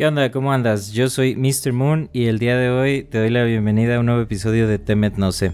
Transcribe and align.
¿Qué 0.00 0.06
onda? 0.06 0.30
¿Cómo 0.30 0.50
andas? 0.50 0.92
Yo 0.92 1.10
soy 1.10 1.36
Mr. 1.36 1.74
Moon 1.74 2.08
y 2.14 2.24
el 2.24 2.38
día 2.38 2.56
de 2.56 2.70
hoy 2.70 3.02
te 3.02 3.18
doy 3.18 3.28
la 3.28 3.44
bienvenida 3.44 3.96
a 3.96 4.00
un 4.00 4.06
nuevo 4.06 4.22
episodio 4.22 4.66
de 4.66 4.78
Temet 4.78 5.18
No 5.18 5.30
sé. 5.30 5.52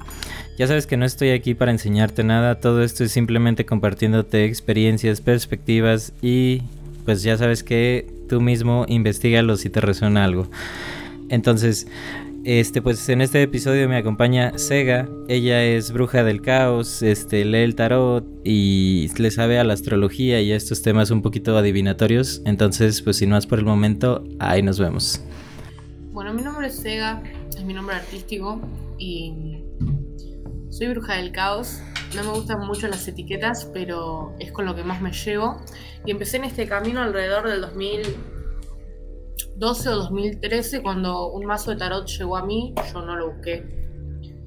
Ya 0.56 0.68
sabes 0.68 0.86
que 0.86 0.96
no 0.96 1.04
estoy 1.04 1.30
aquí 1.30 1.54
para 1.54 1.72
enseñarte 1.72 2.22
nada, 2.22 2.60
todo 2.60 2.84
esto 2.84 3.02
es 3.02 3.10
simplemente 3.10 3.66
compartiéndote 3.66 4.44
experiencias, 4.44 5.20
perspectivas 5.20 6.12
y 6.22 6.62
pues 7.04 7.24
ya 7.24 7.36
sabes 7.36 7.64
que 7.64 8.06
tú 8.28 8.40
mismo 8.40 8.84
investigalo 8.86 9.56
si 9.56 9.68
te 9.68 9.80
resuena 9.80 10.24
algo. 10.24 10.48
Entonces, 11.28 11.88
este, 12.46 12.80
pues 12.80 13.08
en 13.08 13.22
este 13.22 13.42
episodio 13.42 13.88
me 13.88 13.96
acompaña 13.96 14.56
Sega. 14.56 15.08
Ella 15.26 15.64
es 15.64 15.90
bruja 15.90 16.22
del 16.22 16.42
caos, 16.42 17.02
este, 17.02 17.44
lee 17.44 17.64
el 17.64 17.74
tarot 17.74 18.24
y 18.44 19.10
le 19.18 19.32
sabe 19.32 19.58
a 19.58 19.64
la 19.64 19.74
astrología 19.74 20.40
y 20.40 20.52
a 20.52 20.56
estos 20.56 20.80
temas 20.80 21.10
un 21.10 21.22
poquito 21.22 21.58
adivinatorios. 21.58 22.42
Entonces, 22.44 23.02
pues 23.02 23.16
sin 23.16 23.30
más 23.30 23.48
por 23.48 23.58
el 23.58 23.64
momento, 23.64 24.22
ahí 24.38 24.62
nos 24.62 24.78
vemos. 24.78 25.20
Bueno, 26.12 26.32
mi 26.34 26.42
nombre 26.42 26.68
es 26.68 26.76
Sega, 26.76 27.20
es 27.48 27.64
mi 27.64 27.74
nombre 27.74 27.96
artístico 27.96 28.60
y 28.96 29.64
soy 30.70 30.86
bruja 30.86 31.14
del 31.16 31.32
caos. 31.32 31.80
No 32.14 32.22
me 32.22 32.30
gustan 32.30 32.64
mucho 32.64 32.86
las 32.86 33.08
etiquetas, 33.08 33.68
pero 33.74 34.36
es 34.38 34.52
con 34.52 34.66
lo 34.66 34.76
que 34.76 34.84
más 34.84 35.02
me 35.02 35.10
llevo. 35.10 35.60
Y 36.04 36.12
empecé 36.12 36.36
en 36.36 36.44
este 36.44 36.68
camino 36.68 37.02
alrededor 37.02 37.48
del 37.48 37.60
2000 37.60 38.35
2012 39.36 39.88
o 39.88 39.96
2013 39.96 40.82
cuando 40.82 41.28
un 41.28 41.46
mazo 41.46 41.70
de 41.70 41.76
tarot 41.76 42.06
llegó 42.06 42.36
a 42.36 42.44
mí, 42.44 42.74
yo 42.92 43.02
no 43.02 43.16
lo 43.16 43.32
busqué. 43.32 43.64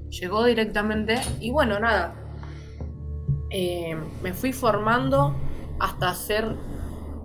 Llegó 0.10 0.44
directamente 0.46 1.20
y 1.40 1.52
bueno, 1.52 1.80
nada. 1.80 2.16
Eh, 3.52 3.96
me 4.22 4.34
fui 4.34 4.54
formando 4.54 5.36
hasta 5.80 6.14
ser, 6.14 6.56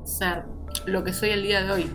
ser 0.05 0.45
lo 0.87 1.05
que 1.05 1.13
soy 1.13 1.31
el 1.31 1.43
día 1.43 1.63
de 1.63 1.73
hoy. 1.73 1.91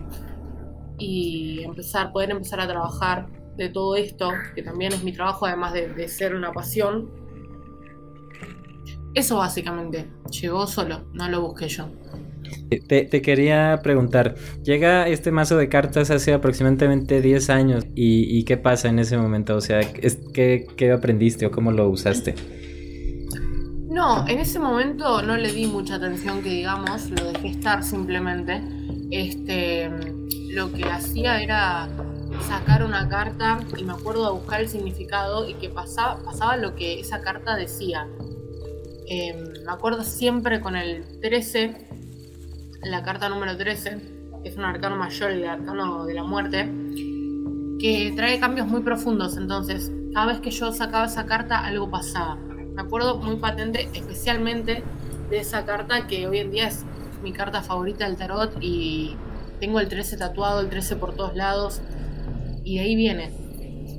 Y 0.98 1.64
empezar, 1.64 2.12
poder 2.12 2.32
empezar 2.32 2.60
a 2.60 2.68
trabajar 2.68 3.28
de 3.56 3.70
todo 3.70 3.96
esto, 3.96 4.32
que 4.56 4.64
también 4.64 4.94
es 4.94 5.04
mi 5.04 5.14
trabajo, 5.14 5.46
además 5.46 5.74
de, 5.74 5.90
de 5.94 6.08
ser 6.08 6.36
una 6.36 6.52
pasión. 6.52 7.10
Eso 9.14 9.38
básicamente, 9.38 10.10
llegó 10.30 10.68
solo, 10.68 11.06
no 11.14 11.30
lo 11.30 11.42
busqué 11.42 11.68
yo. 11.68 11.88
Te, 12.88 13.22
quería 13.22 13.80
preguntar, 13.84 14.36
llega 14.64 15.08
este 15.08 15.32
mazo 15.32 15.58
de 15.58 15.70
cartas 15.70 16.12
hace 16.12 16.34
aproximadamente 16.34 17.22
10 17.22 17.50
años 17.50 17.86
y, 17.96 18.44
qué 18.44 18.58
pasa 18.58 18.90
en 18.90 19.00
ese 19.00 19.18
momento, 19.18 19.56
o 19.56 19.62
sea, 19.62 19.82
¿qué, 19.82 20.68
¿qué, 20.76 20.92
aprendiste 20.92 21.46
o 21.46 21.52
cómo 21.52 21.72
lo 21.72 21.90
usaste? 21.90 22.36
No, 23.90 24.28
en 24.28 24.40
ese 24.40 24.60
momento 24.60 25.22
no 25.24 25.36
le 25.36 25.52
di 25.52 25.66
mucha 25.66 25.96
atención 25.96 26.44
que 26.44 26.50
digamos, 26.50 27.10
lo 27.10 27.32
dejé 27.32 27.50
estar 27.50 27.84
simplemente. 27.84 28.62
Este, 29.12 29.90
lo 30.50 30.72
que 30.72 30.84
hacía 30.84 31.42
era 31.42 31.90
sacar 32.48 32.84
una 32.84 33.10
carta 33.10 33.60
y 33.78 33.84
me 33.84 33.94
acuerdo 33.94 34.26
de 34.26 34.40
buscar 34.40 34.62
el 34.62 34.70
significado 34.70 35.50
y 35.50 35.56
que 35.56 35.70
pasaba, 35.70 36.22
pasaba 36.24 36.58
lo 36.58 36.76
que 36.76 37.00
esa 37.00 37.22
carta 37.22 37.56
decía. 37.56 38.08
Em, 39.08 39.64
me 39.66 39.72
acuerdo 39.72 40.04
siempre 40.04 40.62
con 40.62 40.76
el 40.76 41.20
13 41.20 41.88
la 42.84 43.04
carta 43.04 43.30
número 43.30 43.58
13, 43.58 43.98
que 44.44 44.50
es 44.50 44.58
un 44.58 44.64
arcano 44.64 44.96
mayor, 44.96 45.32
el 45.32 45.48
arcano 45.48 46.06
de 46.06 46.14
la 46.14 46.24
muerte, 46.24 46.70
que 47.80 48.14
trae 48.16 48.40
cambios 48.40 48.68
muy 48.68 48.82
profundos. 48.82 49.38
Entonces, 49.38 49.92
cada 50.14 50.28
vez 50.28 50.40
que 50.40 50.52
yo 50.52 50.72
sacaba 50.72 51.06
esa 51.06 51.26
carta, 51.26 51.60
algo 51.66 51.90
pasaba. 51.90 52.36
Me 52.36 52.82
acuerdo 52.82 53.18
muy 53.18 53.38
patente, 53.38 53.90
especialmente 53.94 54.84
de 55.30 55.40
esa 55.40 55.66
carta 55.66 56.08
que 56.08 56.28
hoy 56.28 56.40
en 56.40 56.52
día 56.52 56.68
es 56.68 56.86
mi 57.24 57.34
carta 57.34 57.62
favorita 57.62 58.06
del 58.06 58.16
tarot 58.16 58.58
y 58.62 59.16
tengo 59.60 59.80
el 59.80 59.90
13 59.90 60.18
tatuado, 60.18 60.62
el 60.62 60.70
13 60.70 60.96
por 60.96 61.16
todos 61.16 61.36
lados. 61.36 61.82
Y 62.64 62.76
de 62.76 62.82
ahí 62.82 62.96
viene 62.96 63.32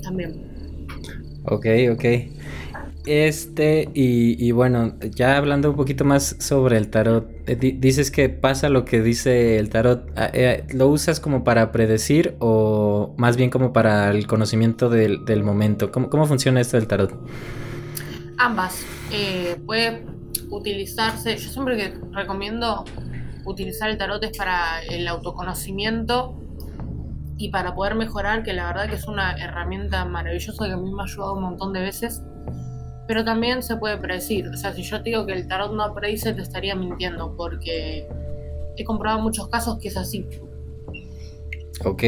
también. 0.03 0.87
Ok, 1.45 1.67
ok. 1.93 2.05
Este, 3.07 3.89
y, 3.95 4.53
bueno, 4.53 4.95
ya 5.01 5.39
hablando 5.39 5.71
un 5.71 5.77
poquito 5.77 6.05
más 6.05 6.37
sobre 6.39 6.77
el 6.77 6.91
tarot, 6.91 7.31
eh, 7.47 7.57
dices 7.57 8.11
que 8.11 8.29
pasa 8.29 8.69
lo 8.69 8.85
que 8.85 9.01
dice 9.01 9.59
el 9.59 9.71
tarot, 9.71 10.07
ah, 10.17 10.31
eh, 10.35 10.67
¿lo 10.75 10.89
usas 10.89 11.19
como 11.19 11.43
para 11.43 11.73
predecir 11.73 12.37
o 12.41 13.15
más 13.17 13.37
bien 13.39 13.49
como 13.49 13.73
para 13.73 14.11
el 14.11 14.27
conocimiento 14.27 14.91
del, 14.91 15.43
momento? 15.43 15.91
¿Cómo, 15.91 16.27
funciona 16.27 16.61
esto 16.61 16.77
del 16.77 16.87
tarot? 16.87 17.15
Ambas. 18.37 18.85
Eh, 19.11 19.57
puede 19.65 20.05
utilizarse, 20.51 21.37
yo 21.37 21.51
siempre 21.51 21.77
que 21.77 21.95
recomiendo 22.13 22.85
utilizar 23.47 23.89
el 23.89 23.97
tarot 23.97 24.23
es 24.25 24.37
para 24.37 24.83
el 24.83 25.09
autoconocimiento 25.09 26.37
y 27.39 27.49
para 27.49 27.75
poder 27.75 27.95
mejorar, 27.95 28.43
que 28.43 28.53
la 28.53 28.67
verdad 28.67 28.91
que 28.91 28.97
es 28.97 29.07
una 29.07 29.33
herramienta 29.33 30.05
maravillosa 30.05 30.67
que 30.67 30.73
a 30.73 30.77
mí 30.77 30.93
me 30.93 31.01
ha 31.01 31.07
ayudado 31.07 31.35
un 31.35 31.43
montón 31.43 31.73
de 31.73 31.81
veces 31.81 32.21
pero 33.11 33.25
también 33.25 33.61
se 33.65 33.75
puede 33.75 33.97
predecir. 33.97 34.47
O 34.47 34.57
sea, 34.57 34.73
si 34.73 34.85
yo 34.85 34.99
te 35.03 35.11
digo 35.11 35.27
que 35.27 35.33
el 35.33 35.49
tarot 35.49 35.73
no 35.73 35.93
predice, 35.97 36.33
te 36.33 36.43
estaría 36.43 36.77
mintiendo, 36.77 37.35
porque 37.37 38.07
he 38.77 38.85
comprobado 38.85 39.21
muchos 39.21 39.49
casos 39.49 39.81
que 39.81 39.89
es 39.89 39.97
así. 39.97 40.25
Ok. 41.85 42.05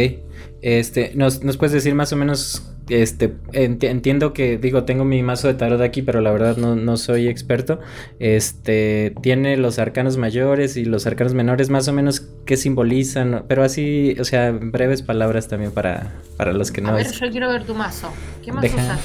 Este, 0.61 1.11
¿nos, 1.17 1.41
puedes 1.57 1.73
decir 1.73 1.97
más 1.97 2.13
o 2.13 2.17
menos 2.17 2.73
este, 2.89 3.35
entiendo 3.53 4.33
que, 4.33 4.59
digo, 4.59 4.85
tengo 4.85 5.05
mi 5.05 5.25
mazo 5.25 5.49
de 5.49 5.55
tarot 5.55 5.81
aquí, 5.81 6.03
pero 6.03 6.21
la 6.21 6.31
verdad 6.31 6.57
no, 6.57 6.97
soy 6.97 7.27
experto. 7.27 7.81
Este, 8.21 9.13
tiene 9.23 9.57
los 9.57 9.81
arcanos 9.81 10.19
mayores 10.19 10.77
y 10.77 10.85
los 10.85 11.09
arcanos 11.09 11.35
menores, 11.35 11.69
más 11.69 11.89
o 11.89 11.93
menos, 11.93 12.29
¿qué 12.47 12.57
simbolizan? 12.57 13.45
Pero 13.49 13.65
así, 13.65 14.15
o 14.21 14.25
sea, 14.25 14.53
breves 14.53 15.03
palabras 15.03 15.49
también 15.49 15.73
para, 15.73 16.13
para 16.37 16.53
los 16.53 16.71
que 16.71 16.81
no... 16.81 16.91
A 16.91 16.93
ver, 16.93 17.11
yo 17.11 17.29
quiero 17.33 17.49
ver 17.49 17.65
tu 17.65 17.75
mazo. 17.75 18.13
¿Qué 18.45 18.53
mazo 18.53 18.69
usas? 18.69 19.01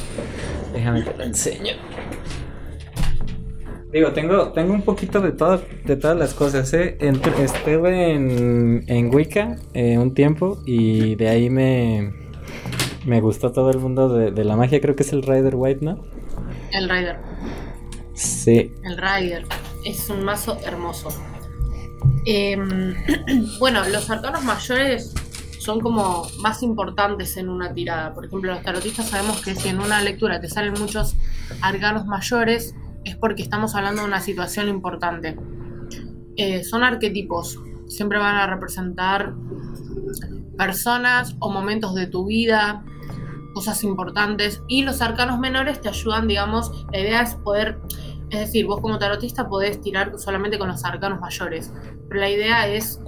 Déjame 0.78 1.02
te 1.02 1.18
lo 1.18 1.24
enseño. 1.24 1.74
Digo, 3.92 4.12
tengo, 4.12 4.52
tengo 4.52 4.74
un 4.74 4.84
poquito 4.84 5.22
de 5.22 5.32
todo, 5.32 5.60
de 5.86 5.96
todas 5.96 6.16
las 6.16 6.36
cosas, 6.36 6.72
¿eh? 6.74 7.00
estuve 7.00 8.14
en, 8.14 8.84
en 8.86 9.16
Wicca 9.16 9.56
eh, 9.74 9.98
un 9.98 10.14
tiempo 10.14 10.62
y 10.68 11.16
de 11.16 11.30
ahí 11.30 11.50
me, 11.50 12.14
me 13.06 13.22
gustó 13.22 13.52
todo 13.52 13.72
el 13.72 13.80
mundo 13.80 14.08
de, 14.10 14.46
la 14.46 14.56
magia. 14.56 14.80
Creo 14.80 14.96
que 14.96 15.02
es 15.02 15.14
el 15.14 15.24
Rider 15.24 15.56
White, 15.56 15.84
¿no? 15.84 16.06
El 16.72 16.88
Rider. 16.88 17.18
Sí. 18.14 18.72
El 18.84 18.98
Rider. 18.98 19.46
Es 19.84 20.12
un 20.12 20.24
mazo 20.24 20.60
hermoso. 20.64 21.10
Em, 22.26 22.94
bueno, 23.60 23.82
los 23.90 24.08
arcanos 24.12 24.44
mayores 24.44 25.16
son 25.68 25.82
como 25.82 26.26
más 26.40 26.64
importantes 26.64 27.36
en 27.36 27.50
una 27.50 27.74
tirada. 27.74 28.14
Por 28.14 28.24
ejemplo, 28.24 28.54
los 28.54 28.64
tarotistas 28.64 29.10
sabemos 29.10 29.42
que 29.42 29.54
si 29.54 29.68
en 29.68 29.82
una 29.82 30.02
lectura 30.02 30.40
te 30.40 30.48
salen 30.48 30.74
muchos 30.80 31.18
arcanos 31.62 32.06
mayores, 32.06 32.74
es 33.04 33.18
porque 33.18 33.44
estamos 33.44 33.76
hablando 33.76 34.04
de 34.04 34.08
una 34.08 34.22
situación 34.22 34.70
importante. 34.70 35.38
Eh, 36.38 36.64
son 36.64 36.86
arquetipos, 36.86 37.60
siempre 37.90 38.18
van 38.18 38.36
a 38.36 38.48
representar 38.48 39.34
personas 40.58 41.36
o 41.40 41.52
momentos 41.52 41.94
de 41.96 42.08
tu 42.08 42.28
vida, 42.28 42.86
cosas 43.54 43.84
importantes, 43.84 44.64
y 44.70 44.84
los 44.84 45.02
arcanos 45.02 45.38
menores 45.38 45.82
te 45.82 45.90
ayudan, 45.90 46.30
digamos, 46.30 46.88
la 46.94 47.00
idea 47.02 47.22
es 47.24 47.36
poder, 47.36 47.78
es 48.30 48.40
decir, 48.40 48.68
vos 48.68 48.80
como 48.80 49.00
tarotista 49.00 49.50
podés 49.50 49.82
tirar 49.82 50.18
solamente 50.18 50.58
con 50.58 50.70
los 50.70 50.86
arcanos 50.86 51.20
mayores, 51.20 51.74
pero 52.08 52.22
la 52.22 52.30
idea 52.30 52.70
es 52.70 53.02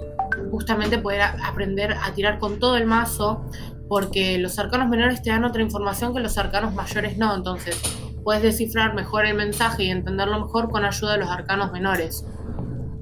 justamente 0.50 0.98
poder 0.98 1.22
aprender 1.22 1.92
a 1.92 2.12
tirar 2.12 2.38
con 2.38 2.58
todo 2.58 2.76
el 2.76 2.86
mazo, 2.86 3.44
porque 3.88 4.38
los 4.38 4.58
arcanos 4.58 4.88
menores 4.88 5.22
te 5.22 5.30
dan 5.30 5.44
otra 5.44 5.62
información 5.62 6.14
que 6.14 6.20
los 6.20 6.38
arcanos 6.38 6.74
mayores 6.74 7.18
no, 7.18 7.34
entonces 7.34 7.80
puedes 8.22 8.42
descifrar 8.42 8.94
mejor 8.94 9.26
el 9.26 9.36
mensaje 9.36 9.84
y 9.84 9.90
entenderlo 9.90 10.38
mejor 10.40 10.70
con 10.70 10.84
ayuda 10.84 11.12
de 11.12 11.18
los 11.18 11.28
arcanos 11.28 11.72
menores. 11.72 12.24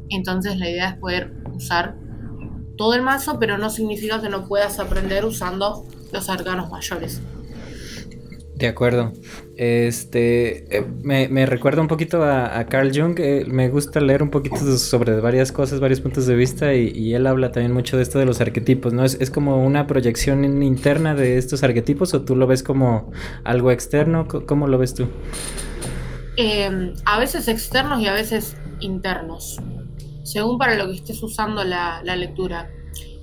Entonces 0.08 0.56
la 0.56 0.68
idea 0.68 0.88
es 0.90 0.96
poder 0.96 1.34
usar 1.54 1.96
todo 2.76 2.94
el 2.94 3.02
mazo, 3.02 3.38
pero 3.38 3.58
no 3.58 3.68
significa 3.68 4.20
que 4.20 4.28
no 4.28 4.46
puedas 4.46 4.78
aprender 4.78 5.24
usando 5.24 5.84
los 6.12 6.30
arcanos 6.30 6.70
mayores. 6.70 7.20
De 8.58 8.66
acuerdo. 8.66 9.12
Este 9.56 10.78
eh, 10.78 10.84
me, 11.02 11.46
recuerda 11.46 11.80
un 11.80 11.86
poquito 11.86 12.24
a, 12.24 12.64
Carl 12.64 12.90
Jung. 12.92 13.16
Eh, 13.20 13.44
me 13.46 13.68
gusta 13.68 14.00
leer 14.00 14.20
un 14.20 14.30
poquito 14.30 14.56
sobre 14.78 15.20
varias 15.20 15.52
cosas, 15.52 15.78
varios 15.78 16.00
puntos 16.00 16.26
de 16.26 16.34
vista, 16.34 16.74
y, 16.74 17.14
él 17.14 17.28
habla 17.28 17.52
también 17.52 17.72
mucho 17.72 17.96
de 17.96 18.02
esto 18.02 18.18
de 18.18 18.24
los 18.24 18.40
arquetipos, 18.40 18.92
¿no? 18.92 19.04
¿Es, 19.04 19.30
como 19.30 19.64
una 19.64 19.86
proyección 19.86 20.44
interna 20.64 21.14
de 21.14 21.38
estos 21.38 21.62
arquetipos 21.62 22.14
o 22.14 22.22
tú 22.22 22.34
lo 22.34 22.48
ves 22.48 22.64
como 22.64 23.12
algo 23.44 23.70
externo? 23.70 24.26
¿Cómo 24.26 24.66
lo 24.66 24.76
ves 24.76 24.92
tú? 24.92 25.06
Em, 26.36 26.94
a 27.04 27.20
veces 27.20 27.46
externos 27.46 28.00
y 28.00 28.08
a 28.08 28.12
veces 28.12 28.56
internos, 28.80 29.60
según 30.24 30.58
para 30.58 30.74
lo 30.74 30.88
que 30.88 30.96
estés 30.96 31.22
usando 31.22 31.62
la, 31.62 32.02
la 32.02 32.16
lectura. 32.16 32.68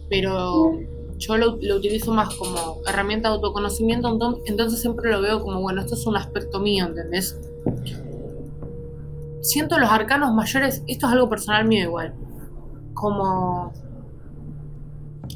Pero 0.09 0.79
yo 1.17 1.37
lo, 1.37 1.53
utilizo 1.53 2.13
más 2.13 2.35
como 2.35 2.81
herramienta 2.87 3.29
de 3.29 3.35
autoconocimiento, 3.35 4.41
entonces 4.45 4.81
siempre 4.81 5.11
lo 5.11 5.21
veo 5.21 5.41
como, 5.41 5.61
bueno, 5.61 5.81
esto 5.81 5.95
es 5.95 6.05
un 6.05 6.17
aspecto 6.17 6.59
mío, 6.59 6.85
¿entendés? 6.85 7.39
Siento 9.41 9.77
los 9.77 9.89
arcanos 9.89 10.33
mayores, 10.33 10.83
esto 10.87 11.07
es 11.07 11.13
algo 11.13 11.29
personal 11.29 11.65
mío 11.65 11.83
igual, 11.83 12.13
como 12.93 13.73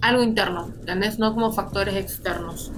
algo 0.02 0.24
interno, 0.24 0.72
¿entendés? 0.80 1.20
No 1.20 1.34
como 1.34 1.52
factores 1.52 1.96
externos. 1.96 2.72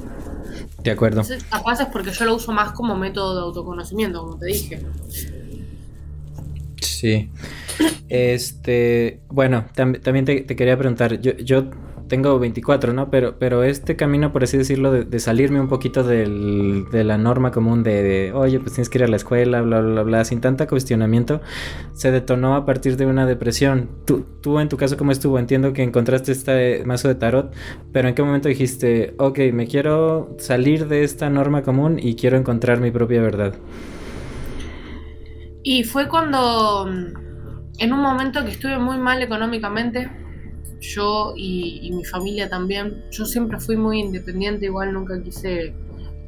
De 0.84 0.92
acuerdo. 0.92 1.22
Entonces, 1.22 1.44
capaz 1.50 1.82
es 1.82 1.88
porque 1.88 2.12
yo 2.12 2.26
lo 2.26 2.36
uso 2.36 2.52
más 2.52 2.74
como 2.74 2.96
método 2.96 3.36
de 3.36 3.42
autoconocimiento, 3.42 4.22
como 4.22 4.38
te 4.38 4.48
dije. 4.48 4.82
Sí. 6.82 7.32
Este, 8.10 9.22
bueno, 9.30 9.66
también 9.74 10.26
te, 10.26 10.46
quería 10.46 10.78
preguntar, 10.78 11.22
yo, 11.22 11.32
yo 11.38 11.70
tengo 12.12 12.38
24, 12.40 12.92
¿no? 12.92 13.10
Pero, 13.10 13.36
pero 13.40 13.64
este 13.64 13.96
camino, 13.96 14.34
por 14.34 14.44
así 14.44 14.58
decirlo, 14.58 14.92
de, 14.92 15.20
salirme 15.22 15.62
un 15.62 15.70
poquito 15.70 16.04
de 16.04 17.04
la 17.06 17.18
norma 17.18 17.52
común 17.52 17.84
de, 17.84 18.34
oye, 18.36 18.60
pues 18.60 18.74
tienes 18.74 18.90
que 18.90 18.98
ir 18.98 19.06
a 19.06 19.08
la 19.08 19.16
escuela, 19.16 19.62
bla, 19.62 19.80
bla, 19.80 20.04
bla, 20.04 20.26
sin 20.26 20.42
tanta 20.42 20.68
cuestionamiento, 20.68 21.40
se 21.94 22.12
detonó 22.12 22.56
a 22.56 22.66
partir 22.66 22.98
de 22.98 23.06
una 23.06 23.26
depresión. 23.26 23.88
Tú, 24.06 24.26
tú 24.42 24.60
en 24.60 24.68
tu 24.68 24.76
caso, 24.76 24.98
¿cómo 24.98 25.14
estuvo? 25.14 25.40
Entiendo 25.40 25.72
que 25.72 25.84
encontraste 25.84 26.34
este 26.34 26.84
mazo 26.84 27.08
de 27.08 27.16
tarot, 27.16 27.54
pero 27.94 28.10
¿en 28.10 28.14
qué 28.14 28.24
momento 28.24 28.50
dijiste, 28.50 29.14
ok, 29.18 29.40
me 29.54 29.66
quiero 29.66 30.36
salir 30.38 30.90
de 30.90 31.06
esta 31.06 31.30
norma 31.30 31.64
común 31.64 31.98
y 31.98 32.16
quiero 32.18 32.36
encontrar 32.36 32.82
mi 32.82 32.92
propia 32.92 33.22
verdad? 33.22 33.56
Y 35.64 35.86
fue 35.86 36.10
cuando, 36.10 36.90
en 37.80 37.94
un 37.94 38.02
momento 38.02 38.44
que 38.44 38.52
estuve 38.52 38.78
muy 38.80 38.98
mal 38.98 39.22
económicamente, 39.22 40.21
yo 40.82 41.34
y, 41.36 41.90
mi 41.94 42.04
familia 42.04 42.50
también. 42.50 43.04
Yo 43.12 43.26
siempre 43.26 43.60
fui 43.60 43.78
muy 43.78 44.00
independiente, 44.00 44.66
igual 44.66 44.94
nunca 44.94 45.22
quise 45.22 45.74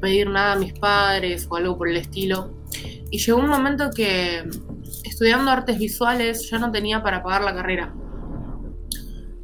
pedir 0.00 0.30
nada 0.30 0.52
a 0.52 0.56
mis 0.56 0.72
padres 0.74 1.46
o 1.50 1.56
algo 1.56 1.76
por 1.76 1.88
el 1.88 1.96
estilo. 1.96 2.54
Y 3.10 3.18
llegó 3.18 3.38
un 3.38 3.48
momento 3.48 3.90
que 3.90 4.48
estudiando 5.04 5.50
artes 5.50 5.78
visuales 5.78 6.48
ya 6.50 6.58
no 6.58 6.70
tenía 6.70 7.02
para 7.02 7.22
pagar 7.22 7.42
la 7.42 7.54
carrera. 7.54 7.94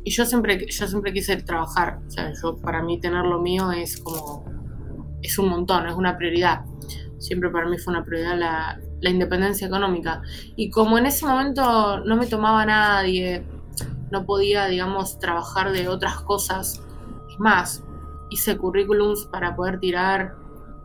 Y 0.04 0.10
yo 0.12 0.24
siempre, 0.24 0.66
yo 0.66 0.86
siempre 0.86 1.12
quise 1.12 1.36
trabajar. 1.36 2.00
O 2.06 2.10
sea, 2.10 2.32
yo, 2.40 2.56
para 2.56 2.82
mí 2.82 3.00
tener 3.00 3.24
lo 3.24 3.40
mío 3.40 3.70
es 3.72 4.00
como. 4.00 4.44
es 5.22 5.38
un 5.38 5.48
montón, 5.48 5.86
es 5.86 5.94
una 5.94 6.16
prioridad. 6.16 6.64
Siempre 7.18 7.50
para 7.50 7.68
mí 7.68 7.76
fue 7.76 7.92
una 7.92 8.04
prioridad 8.04 8.38
la, 8.38 8.80
la 9.00 9.10
independencia 9.10 9.66
económica. 9.66 10.22
Y 10.56 10.70
como 10.70 10.98
en 10.98 11.06
ese 11.06 11.26
momento 11.26 12.00
no 12.00 12.16
me 12.16 12.26
tomaba 12.26 12.64
nadie, 12.64 13.44
no 14.10 14.24
podía, 14.24 14.66
digamos, 14.66 15.18
trabajar 15.18 15.72
de 15.72 15.88
otras 15.88 16.20
cosas. 16.20 16.82
Más, 17.38 17.82
hice 18.28 18.56
currículums 18.56 19.26
para 19.26 19.56
poder 19.56 19.80
tirar 19.80 20.34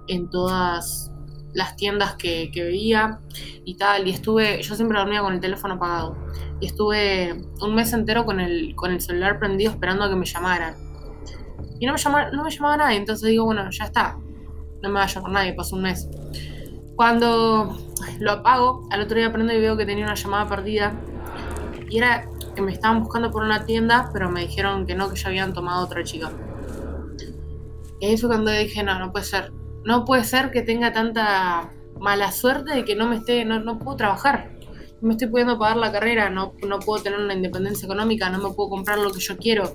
en 0.08 0.30
todas 0.30 1.12
las 1.54 1.76
tiendas 1.76 2.16
que, 2.16 2.52
veía 2.54 3.20
y 3.64 3.78
tal. 3.78 4.08
Y 4.08 4.12
estuve, 4.12 4.62
yo 4.62 4.76
siempre 4.76 5.00
dormía 5.00 5.22
con 5.22 5.34
el 5.34 5.40
teléfono 5.40 5.76
apagado. 5.76 6.18
Y 6.60 6.68
estuve 6.68 7.42
un 7.62 7.76
mes 7.76 7.94
entero 7.94 8.26
con 8.26 8.40
el, 8.40 8.76
con 8.76 8.92
el 8.92 9.02
celular 9.02 9.40
prendido 9.40 9.72
esperando 9.72 10.04
a 10.04 10.10
que 10.10 10.16
me 10.16 10.26
llamaran. 10.26 10.76
Y 11.80 11.86
no 11.86 11.94
me, 11.94 11.98
llamaba, 11.98 12.32
no 12.32 12.44
me 12.44 12.52
llamaba 12.52 12.78
nadie, 12.78 12.98
entonces 12.98 13.30
digo, 13.30 13.46
bueno, 13.46 13.70
ya 13.70 13.86
está. 13.86 14.18
No 14.82 14.90
me 14.90 14.96
va 14.96 15.04
a 15.04 15.08
llamar 15.08 15.32
nadie, 15.32 15.54
pasó 15.54 15.76
un 15.76 15.84
mes. 15.84 16.08
Cuando 16.96 17.78
lo 18.20 18.32
apago, 18.32 18.88
al 18.92 19.02
otro 19.02 19.18
día 19.18 19.32
prendo 19.32 19.54
y 19.54 19.60
veo 19.60 19.76
que 19.76 19.86
tenía 19.86 20.06
una 20.06 20.16
llamada 20.16 20.48
perdida. 20.48 20.94
Y 21.90 21.98
era 21.98 22.30
que 22.56 22.62
me 22.62 22.72
estaban 22.72 23.04
buscando 23.04 23.30
por 23.30 23.44
una 23.44 23.66
tienda, 23.66 24.10
pero 24.12 24.32
me 24.32 24.42
dijeron 24.42 24.86
que 24.86 24.96
no, 24.96 25.10
que 25.10 25.18
ya 25.18 25.28
habían 25.28 25.54
tomado 25.54 25.84
otra 25.84 26.04
chica. 26.04 26.32
Y 28.00 28.08
ahí 28.08 28.20
cuando 28.20 28.52
dije, 28.52 28.84
no, 28.84 28.98
no 28.98 29.12
puede 29.12 29.26
ser. 29.26 29.52
No 29.84 30.06
puede 30.06 30.24
ser 30.24 30.50
que 30.50 30.62
tenga 30.62 30.92
tanta 30.92 31.72
mala 32.00 32.32
suerte 32.32 32.74
de 32.74 32.86
que 32.86 32.96
no 32.96 33.08
me 33.08 33.18
esté, 33.18 33.46
no, 33.46 33.60
no 33.60 33.78
puedo 33.78 33.98
trabajar. 33.98 34.54
No 35.02 35.10
me 35.10 35.14
estoy 35.14 35.28
pudiendo 35.28 35.60
pagar 35.60 35.78
la 35.78 35.92
carrera, 35.92 36.30
no, 36.30 36.54
no 36.68 36.80
puedo 36.80 37.04
tener 37.04 37.20
una 37.20 37.34
independencia 37.34 37.86
económica, 37.86 38.30
no 38.30 38.40
me 38.40 38.54
puedo 38.56 38.70
comprar 38.70 38.98
lo 38.98 39.12
que 39.12 39.20
yo 39.20 39.38
quiero. 39.38 39.74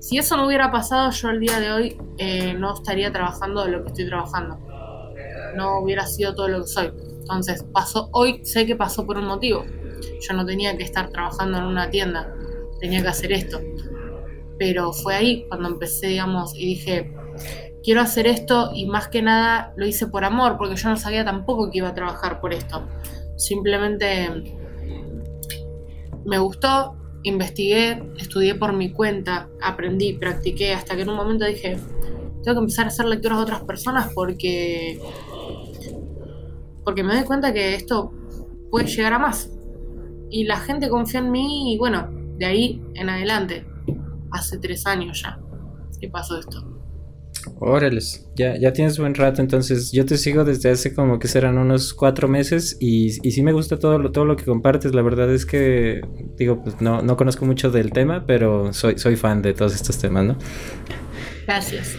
Si 0.00 0.18
eso 0.18 0.36
no 0.36 0.46
hubiera 0.46 0.70
pasado, 0.70 1.10
yo 1.10 1.30
el 1.30 1.40
día 1.40 1.60
de 1.60 1.72
hoy 1.72 1.96
eh, 2.18 2.54
no 2.54 2.74
estaría 2.74 3.12
trabajando 3.12 3.64
de 3.64 3.70
lo 3.70 3.82
que 3.82 3.88
estoy 3.88 4.06
trabajando. 4.06 4.58
No 5.56 5.78
hubiera 5.78 6.06
sido 6.06 6.34
todo 6.34 6.48
lo 6.48 6.62
que 6.62 6.66
soy. 6.66 6.92
Entonces, 7.20 7.64
pasó, 7.72 8.08
hoy 8.12 8.44
sé 8.44 8.66
que 8.66 8.76
pasó 8.76 9.06
por 9.06 9.16
un 9.16 9.26
motivo 9.26 9.64
yo 10.26 10.34
no 10.34 10.44
tenía 10.44 10.76
que 10.76 10.84
estar 10.84 11.10
trabajando 11.10 11.58
en 11.58 11.64
una 11.64 11.90
tienda, 11.90 12.34
tenía 12.80 13.02
que 13.02 13.08
hacer 13.08 13.32
esto. 13.32 13.60
Pero 14.58 14.92
fue 14.92 15.14
ahí 15.14 15.46
cuando 15.48 15.68
empecé, 15.68 16.08
digamos, 16.08 16.54
y 16.54 16.66
dije, 16.66 17.12
quiero 17.82 18.00
hacer 18.00 18.26
esto 18.26 18.70
y 18.74 18.86
más 18.86 19.08
que 19.08 19.22
nada 19.22 19.72
lo 19.76 19.86
hice 19.86 20.06
por 20.06 20.24
amor, 20.24 20.56
porque 20.56 20.76
yo 20.76 20.88
no 20.88 20.96
sabía 20.96 21.24
tampoco 21.24 21.70
que 21.70 21.78
iba 21.78 21.88
a 21.88 21.94
trabajar 21.94 22.40
por 22.40 22.52
esto. 22.54 22.82
Simplemente 23.36 24.28
me 26.24 26.38
gustó, 26.38 26.96
investigué, 27.22 28.02
estudié 28.18 28.54
por 28.54 28.72
mi 28.72 28.92
cuenta, 28.92 29.48
aprendí, 29.60 30.14
practiqué, 30.14 30.72
hasta 30.72 30.96
que 30.96 31.02
en 31.02 31.10
un 31.10 31.16
momento 31.16 31.44
dije, 31.44 31.76
tengo 32.42 32.56
que 32.56 32.60
empezar 32.60 32.86
a 32.86 32.88
hacer 32.88 33.06
lecturas 33.06 33.38
de 33.38 33.44
otras 33.44 33.62
personas 33.64 34.12
porque 34.14 35.00
porque 36.84 37.02
me 37.02 37.14
doy 37.14 37.24
cuenta 37.24 37.52
que 37.52 37.74
esto 37.74 38.12
puede 38.70 38.86
llegar 38.86 39.14
a 39.14 39.18
más 39.18 39.50
y 40.30 40.44
la 40.44 40.56
gente 40.58 40.88
confió 40.88 41.20
en 41.20 41.30
mí 41.30 41.74
y 41.74 41.78
bueno, 41.78 42.08
de 42.38 42.46
ahí 42.46 42.82
en 42.94 43.08
adelante, 43.08 43.66
hace 44.30 44.58
tres 44.58 44.86
años 44.86 45.22
ya 45.22 45.38
que 46.00 46.08
pasó 46.08 46.38
esto. 46.38 46.70
Órale, 47.60 48.00
ya, 48.36 48.56
ya 48.56 48.72
tienes 48.72 48.98
buen 48.98 49.14
rato, 49.14 49.42
entonces 49.42 49.92
yo 49.92 50.06
te 50.06 50.16
sigo 50.16 50.44
desde 50.44 50.70
hace 50.70 50.94
como 50.94 51.18
que 51.18 51.28
serán 51.28 51.58
unos 51.58 51.92
cuatro 51.92 52.26
meses 52.26 52.76
y, 52.80 53.26
y 53.26 53.32
sí 53.32 53.42
me 53.42 53.52
gusta 53.52 53.78
todo 53.78 53.98
lo, 53.98 54.12
todo 54.12 54.24
lo 54.24 54.36
que 54.36 54.44
compartes, 54.44 54.94
la 54.94 55.02
verdad 55.02 55.32
es 55.32 55.44
que, 55.44 56.00
digo, 56.36 56.62
pues 56.62 56.80
no, 56.80 57.02
no 57.02 57.16
conozco 57.16 57.44
mucho 57.44 57.70
del 57.70 57.92
tema, 57.92 58.24
pero 58.26 58.72
soy, 58.72 58.98
soy 58.98 59.16
fan 59.16 59.42
de 59.42 59.52
todos 59.52 59.74
estos 59.74 59.98
temas, 59.98 60.24
¿no? 60.24 60.38
Gracias. 61.46 61.96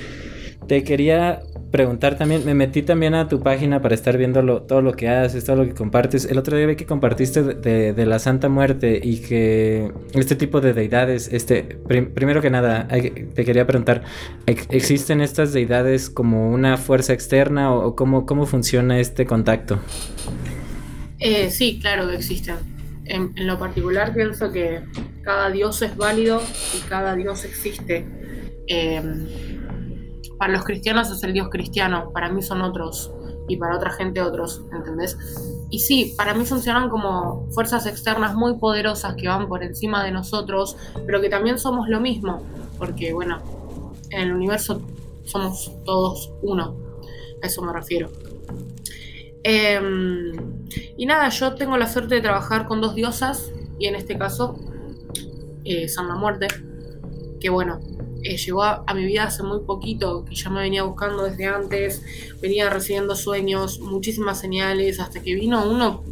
Te 0.68 0.84
quería 0.84 1.42
preguntar 1.76 2.18
también, 2.18 2.46
me 2.46 2.54
metí 2.54 2.84
también 2.84 3.16
a 3.16 3.28
tu 3.28 3.44
página 3.44 3.82
para 3.82 3.96
estar 3.96 4.18
viendo 4.18 4.62
todo 4.62 4.82
lo 4.82 4.94
que 4.94 5.10
haces, 5.10 5.44
todo 5.44 5.58
lo 5.58 5.66
que 5.66 5.74
compartes. 5.74 6.24
El 6.24 6.38
otro 6.38 6.56
día 6.56 6.68
vi 6.68 6.78
que 6.78 6.86
compartiste 6.86 7.44
de, 7.44 8.06
la 8.06 8.18
Santa 8.18 8.48
Muerte 8.48 8.98
y 9.04 9.18
que 9.18 9.92
este 10.14 10.38
tipo 10.38 10.62
de 10.62 10.72
deidades, 10.72 11.28
este, 11.34 11.64
primero 11.64 12.42
que 12.42 12.50
nada, 12.50 12.88
te 12.88 13.44
quería 13.44 13.68
preguntar, 13.68 14.06
¿existen 14.46 15.20
estas 15.20 15.52
deidades 15.52 16.10
como 16.10 16.50
una 16.50 16.78
fuerza 16.78 17.12
externa 17.12 17.74
o, 17.74 17.94
cómo, 17.94 18.26
cómo 18.26 18.46
funciona 18.46 18.98
este 19.02 19.26
contacto? 19.26 19.78
Eh, 21.20 21.52
sí, 21.52 21.80
claro 21.82 22.10
existen. 22.10 22.56
En, 23.04 23.34
lo 23.36 23.60
particular 23.60 24.14
pienso 24.14 24.50
que 24.54 24.80
cada 25.24 25.50
dios 25.50 25.82
es 25.82 25.98
válido 25.98 26.42
y 26.74 26.88
cada 26.88 27.16
dios 27.16 27.44
existe. 27.44 28.06
Eh, 28.68 29.02
para 30.38 30.54
los 30.54 30.64
cristianos 30.64 31.10
es 31.12 31.24
el 31.24 31.34
Dios 31.34 31.50
cristiano, 31.50 32.12
para 32.12 32.30
mí 32.30 32.42
son 32.42 32.62
otros 32.62 33.12
y 33.48 33.58
para 33.58 33.76
otra 33.76 33.92
gente 33.92 34.22
otros, 34.22 34.64
¿entendés? 34.72 35.18
Y 35.70 35.80
sí, 35.80 36.14
para 36.18 36.34
mí 36.34 36.46
funcionan 36.46 36.90
como 36.90 37.48
fuerzas 37.52 37.86
externas 37.86 38.36
muy 38.36 38.58
poderosas 38.58 39.16
que 39.16 39.28
van 39.28 39.48
por 39.48 39.64
encima 39.64 40.04
de 40.04 40.12
nosotros, 40.12 40.76
pero 41.06 41.22
que 41.22 41.30
también 41.30 41.60
somos 41.60 41.88
lo 41.88 42.00
mismo, 42.00 42.42
porque 42.78 43.14
bueno, 43.14 43.40
en 44.10 44.22
el 44.22 44.34
universo 44.34 44.82
somos 45.26 45.72
todos 45.86 46.32
uno, 46.42 46.76
a 47.42 47.48
eso 47.48 47.62
me 47.62 47.74
refiero. 47.74 48.10
Em, 49.44 50.34
y 50.98 51.06
nada, 51.06 51.30
yo 51.30 51.54
tengo 51.54 51.78
la 51.78 51.88
suerte 51.88 52.16
de 52.16 52.22
trabajar 52.22 52.68
con 52.68 52.82
dos 52.82 52.96
diosas, 52.96 53.52
y 53.78 53.88
en 53.88 53.96
este 53.96 54.18
caso, 54.18 54.58
eh, 55.66 55.88
San 55.88 56.08
la 56.08 56.16
Muerte, 56.16 56.48
que 57.40 57.50
bueno, 57.50 57.80
eh, 58.26 58.38
llegó 58.38 58.64
a, 58.64 58.84
mi 58.96 59.06
vida 59.06 59.26
hace 59.26 59.44
muy 59.44 59.60
poquito, 59.60 60.26
que 60.26 60.34
ya 60.34 60.50
me 60.50 60.62
venía 60.62 60.84
buscando 60.84 61.24
desde 61.24 61.46
antes, 61.46 62.04
venía 62.42 62.70
recibiendo 62.70 63.16
sueños, 63.16 63.80
muchísimas 63.80 64.40
señales, 64.40 65.00
hasta 65.00 65.22
que 65.22 65.36
vino 65.36 65.70
uno 65.70 66.04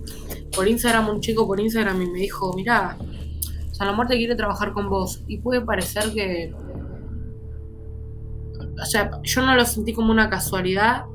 por 0.56 0.68
Instagram, 0.68 1.10
un 1.10 1.22
chico 1.22 1.48
por 1.48 1.60
Instagram 1.60 2.02
y 2.02 2.06
me 2.12 2.20
dijo, 2.20 2.54
mira, 2.56 2.98
San 3.72 3.88
la 3.88 3.94
Muerte 3.94 4.16
quiere 4.16 4.36
trabajar 4.36 4.74
con 4.74 4.90
vos. 4.90 5.24
Y 5.28 5.40
puede 5.40 5.62
parecer 5.62 6.14
que... 6.14 6.54
O 8.80 8.86
sea, 8.86 9.10
yo 9.24 9.42
no 9.44 9.56
lo 9.56 9.66
sentí 9.66 9.94
como 9.94 10.12
una 10.12 10.30
casualidad 10.30 11.06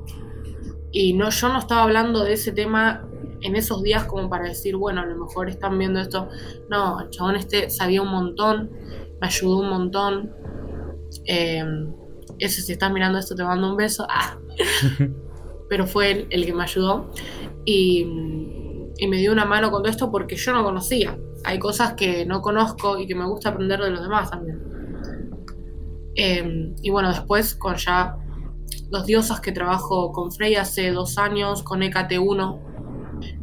y 0.91 1.13
no, 1.13 1.29
yo 1.29 1.49
no 1.49 1.59
estaba 1.59 1.83
hablando 1.83 2.23
de 2.23 2.33
ese 2.33 2.51
tema 2.51 3.07
en 3.41 3.55
esos 3.55 3.83
días 3.83 4.03
como 4.05 4.29
para 4.29 4.45
decir, 4.45 4.75
bueno, 4.75 5.01
a 5.01 5.05
lo 5.05 5.15
mejor 5.15 5.49
están 5.49 5.77
viendo 5.77 5.99
esto. 5.99 6.27
No, 6.69 6.99
el 6.99 7.09
chabón 7.09 7.37
este 7.37 7.69
sabía 7.69 8.01
un 8.01 8.09
montón, 8.09 8.71
me 9.21 9.27
ayudó 9.27 9.59
un 9.59 9.69
montón. 9.69 10.33
Eh, 11.25 11.63
ese, 12.39 12.61
si 12.61 12.73
estás 12.73 12.91
mirando 12.91 13.17
esto, 13.17 13.35
te 13.35 13.43
mando 13.43 13.69
un 13.69 13.77
beso. 13.77 14.05
Ah. 14.09 14.37
Pero 15.69 15.85
fue 15.85 16.11
él 16.11 16.27
el 16.29 16.45
que 16.45 16.53
me 16.53 16.63
ayudó. 16.63 17.11
Y, 17.65 18.05
me 19.07 19.17
dio 19.17 19.31
una 19.31 19.45
mano 19.45 19.71
con 19.71 19.81
todo 19.81 19.89
esto 19.89 20.11
porque 20.11 20.35
yo 20.35 20.53
no 20.53 20.63
conocía. 20.63 21.17
Hay 21.45 21.57
cosas 21.57 21.93
que 21.93 22.25
no 22.25 22.41
conozco 22.41 22.99
y 22.99 23.07
que 23.07 23.15
me 23.15 23.25
gusta 23.25 23.49
aprender 23.49 23.79
de 23.79 23.91
los 23.91 24.01
demás 24.01 24.29
también. 24.29 24.61
Eh, 26.15 26.73
y 26.81 26.89
bueno, 26.89 27.07
después 27.07 27.55
con 27.55 27.75
ya 27.77 28.17
los 28.91 29.05
diosas 29.05 29.39
que 29.39 29.53
trabajo 29.53 30.11
con 30.11 30.33
Frey 30.33 30.55
hace 30.55 30.91
dos 30.91 31.17
años, 31.17 31.63
con 31.63 31.79
EKT1, 31.81 32.59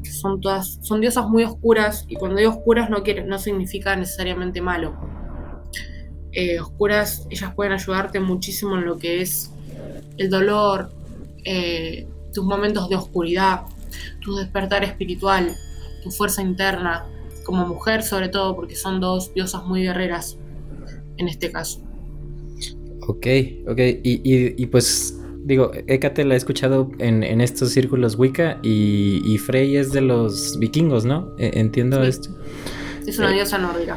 son 0.02 0.40
todas, 0.42 0.78
son 0.82 1.00
diosas 1.00 1.26
muy 1.26 1.44
oscuras 1.44 2.04
y 2.06 2.16
cuando 2.16 2.36
digo 2.36 2.50
oscuras 2.50 2.90
no, 2.90 3.02
quiere, 3.02 3.24
no 3.24 3.38
significa 3.38 3.96
necesariamente 3.96 4.60
malo 4.60 4.94
eh, 6.38 6.60
oscuras, 6.60 7.26
ellas 7.30 7.54
pueden 7.54 7.72
ayudarte 7.72 8.20
muchísimo 8.20 8.76
en 8.76 8.84
lo 8.84 8.98
que 8.98 9.22
es 9.22 9.50
el 10.18 10.28
dolor, 10.28 10.90
eh, 11.46 12.06
tus 12.34 12.44
momentos 12.44 12.90
de 12.90 12.96
oscuridad, 12.96 13.62
tu 14.20 14.36
despertar 14.36 14.84
espiritual, 14.84 15.56
tu 16.02 16.10
fuerza 16.10 16.42
interna, 16.42 17.06
como 17.42 17.66
mujer 17.66 18.02
sobre 18.02 18.28
todo, 18.28 18.54
porque 18.54 18.76
son 18.76 19.00
dos 19.00 19.32
diosas 19.32 19.64
muy 19.64 19.84
guerreras 19.84 20.36
en 21.16 21.28
este 21.28 21.50
caso. 21.50 21.80
Ok, 23.08 23.26
ok, 23.66 23.80
y, 24.02 24.66
pues 24.66 25.18
digo, 25.42 25.70
Hécate 25.86 26.22
la 26.26 26.34
he 26.34 26.36
escuchado 26.36 26.90
en, 26.98 27.40
estos 27.40 27.70
círculos 27.70 28.18
Wicca 28.18 28.58
y, 28.62 29.38
Frey 29.38 29.76
es 29.76 29.90
de 29.90 30.02
los 30.02 30.58
vikingos, 30.58 31.06
¿no? 31.06 31.34
E, 31.38 31.58
entiendo 31.58 32.02
esto. 32.02 32.28
Es 33.06 33.18
una 33.18 33.30
eh, 33.30 33.36
diosa 33.36 33.56
nórdica. 33.56 33.96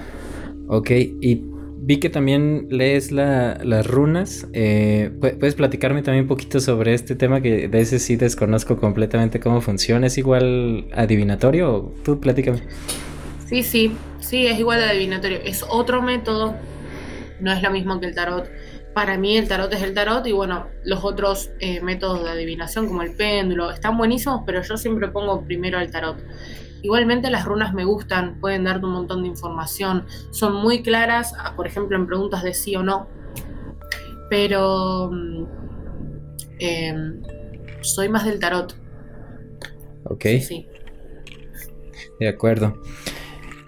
Ok, 0.67 0.91
y 0.91 1.58
vi 1.89 1.97
que 1.97 2.11
también 2.11 2.67
lees 2.69 3.11
las 3.11 3.87
runas. 3.87 4.45
Eh, 4.53 5.09
¿Puedes 5.19 5.55
platicarme 5.55 6.03
también 6.03 6.25
un 6.25 6.27
poquito 6.27 6.59
sobre 6.59 6.93
este 6.93 7.15
tema 7.15 7.41
que 7.41 7.67
de 7.67 7.81
ese 7.81 7.97
sí 7.97 8.15
desconozco 8.15 8.77
completamente 8.77 9.39
cómo 9.39 9.59
funciona? 9.59 10.05
¿Es 10.05 10.19
igual 10.19 10.85
adivinatorio 10.93 11.91
tú 12.05 12.19
platícame? 12.19 12.59
Sí, 13.47 13.63
sí, 13.63 13.91
sí, 14.19 14.45
es 14.45 14.59
igual 14.59 14.83
adivinatorio. 14.83 15.39
Es 15.43 15.65
otro 15.67 16.03
método, 16.03 16.55
no 17.39 17.51
es 17.51 17.63
lo 17.63 17.71
mismo 17.71 17.99
que 17.99 18.05
el 18.05 18.13
tarot. 18.13 18.47
Para 18.93 19.17
mí 19.17 19.35
el 19.35 19.47
tarot 19.47 19.73
es 19.73 19.81
el 19.81 19.95
tarot 19.95 20.27
y 20.27 20.31
bueno, 20.31 20.67
los 20.83 21.03
otros 21.03 21.49
eh, 21.59 21.81
métodos 21.81 22.23
de 22.23 22.29
adivinación 22.29 22.87
como 22.87 23.01
el 23.01 23.15
péndulo 23.15 23.71
están 23.71 23.97
buenísimos, 23.97 24.43
pero 24.45 24.61
yo 24.61 24.77
siempre 24.77 25.07
pongo 25.07 25.43
primero 25.43 25.79
el 25.79 25.89
tarot. 25.89 26.17
Igualmente 26.81 27.29
las 27.29 27.45
runas 27.45 27.73
me 27.73 27.83
gustan, 27.83 28.39
pueden 28.39 28.63
darte 28.63 28.85
un 28.85 28.93
montón 28.93 29.21
de 29.23 29.27
información, 29.27 30.05
son 30.31 30.55
muy 30.55 30.81
claras, 30.81 31.33
ah, 31.37 31.53
por 31.55 31.67
ejemplo 31.67 31.97
en 31.97 32.07
preguntas 32.07 32.43
de 32.43 32.53
sí 32.53 32.75
o 32.75 32.83
no, 32.83 33.07
pero 34.29 35.09
mm, 35.11 35.45
em, 36.59 37.21
soy 37.81 38.09
más 38.09 38.25
del 38.25 38.39
tarot. 38.39 38.75
Ok. 40.05 40.25
Sí. 40.41 40.67
De 42.19 42.27
acuerdo. 42.27 42.81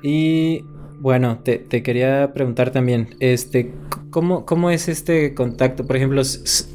Y 0.02 0.64
bueno, 1.00 1.40
te, 1.44 1.58
te, 1.58 1.84
quería 1.84 2.32
preguntar 2.34 2.72
también, 2.72 3.16
este, 3.20 3.74
¿cómo, 4.12 4.46
¿cómo 4.46 4.70
es 4.70 4.88
este 4.88 5.34
contacto? 5.34 5.88
Por 5.88 5.96
ejemplo, 5.96 6.22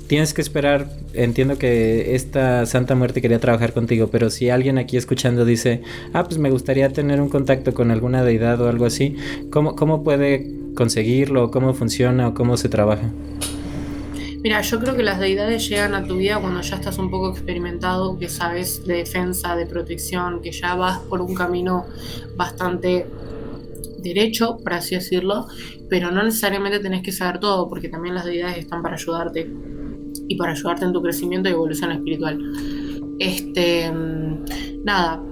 tienes 0.08 0.34
que 0.34 0.40
esperar, 0.40 0.88
entiendo 1.12 1.58
que 1.58 2.16
esta 2.16 2.66
Santa 2.66 2.94
Muerte 2.94 3.22
quería 3.22 3.38
trabajar 3.38 3.72
contigo, 3.72 4.08
pero 4.10 4.30
si 4.30 4.50
alguien 4.50 4.78
aquí 4.78 4.96
escuchando 4.96 5.44
dice, 5.44 5.82
ah, 6.12 6.24
pues 6.24 6.38
me 6.38 6.50
gustaría 6.50 6.92
tener 6.92 7.20
un 7.20 7.28
contacto 7.28 7.72
con 7.74 7.90
alguna 7.90 8.24
deidad 8.24 8.60
o 8.60 8.68
algo 8.68 8.86
así, 8.86 9.16
¿cómo, 9.50 9.76
cómo 9.76 10.02
puede 10.02 10.50
conseguirlo? 10.74 11.50
¿Cómo 11.50 11.74
funciona 11.74 12.28
o 12.28 12.34
cómo 12.34 12.56
se 12.56 12.68
trabaja? 12.68 13.10
Mira, 14.42 14.60
yo 14.60 14.78
creo 14.78 14.94
que 14.94 15.02
las 15.02 15.18
deidades 15.18 15.68
llegan 15.68 15.94
a 15.94 16.04
tu 16.04 16.16
vida 16.16 16.38
cuando 16.38 16.60
ya 16.60 16.76
estás 16.76 16.98
un 16.98 17.10
poco 17.10 17.30
experimentado, 17.30 18.18
que 18.18 18.28
sabes 18.28 18.86
de 18.86 18.98
defensa, 18.98 19.56
de 19.56 19.66
protección, 19.66 20.40
que 20.40 20.52
ya 20.52 20.74
vas 20.74 20.98
por 21.00 21.20
un 21.20 21.34
camino 21.34 21.84
bastante 22.36 23.06
derecho, 23.98 24.56
por 24.58 24.74
así 24.74 24.94
decirlo, 24.94 25.46
pero 25.88 26.10
no 26.10 26.22
necesariamente 26.22 26.78
tenés 26.78 27.02
que 27.02 27.12
saber 27.12 27.40
todo, 27.40 27.68
porque 27.68 27.88
también 27.88 28.14
las 28.14 28.24
deidades 28.24 28.58
están 28.58 28.82
para 28.82 28.96
ayudarte 28.96 29.50
y 30.28 30.36
para 30.36 30.52
ayudarte 30.52 30.84
en 30.84 30.92
tu 30.92 31.02
crecimiento 31.02 31.48
y 31.48 31.52
evolución 31.52 31.92
espiritual. 31.92 32.38
Este, 33.18 33.92
nada, 34.84 35.22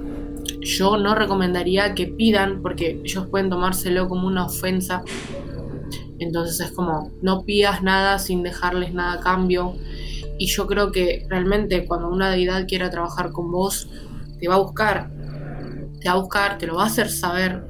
yo 0.60 0.96
no 0.96 1.14
recomendaría 1.14 1.94
que 1.94 2.06
pidan, 2.06 2.62
porque 2.62 3.00
ellos 3.04 3.26
pueden 3.28 3.50
tomárselo 3.50 4.08
como 4.08 4.26
una 4.26 4.46
ofensa. 4.46 5.02
Entonces 6.18 6.60
es 6.60 6.72
como, 6.72 7.10
no 7.22 7.44
pidas 7.44 7.82
nada 7.82 8.18
sin 8.18 8.42
dejarles 8.42 8.94
nada 8.94 9.14
a 9.14 9.20
cambio. 9.20 9.74
Y 10.38 10.46
yo 10.46 10.66
creo 10.66 10.90
que 10.90 11.26
realmente 11.28 11.86
cuando 11.86 12.08
una 12.08 12.30
deidad 12.30 12.66
quiera 12.66 12.90
trabajar 12.90 13.30
con 13.30 13.50
vos, 13.50 13.88
te 14.40 14.48
va 14.48 14.54
a 14.54 14.58
buscar. 14.58 15.10
Te 16.00 16.08
va 16.08 16.14
a 16.14 16.18
buscar, 16.18 16.58
te 16.58 16.66
lo 16.66 16.76
va 16.76 16.84
a 16.84 16.86
hacer 16.86 17.08
saber 17.08 17.64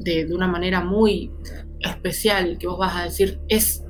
de, 0.00 0.26
una 0.32 0.46
manera 0.46 0.82
muy 0.82 1.32
especial 1.80 2.58
que 2.58 2.66
vos 2.66 2.78
vas 2.78 2.96
a 2.96 3.04
decir 3.04 3.40
es, 3.48 3.84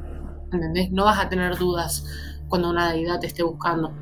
¿entendés? 0.53 0.91
No 0.91 1.05
vas 1.05 1.19
a 1.19 1.29
tener 1.29 1.57
dudas 1.57 2.05
cuando 2.49 2.71
una 2.71 2.93
deidad 2.93 3.21
te 3.21 3.27
esté 3.27 3.43
buscando. 3.43 3.93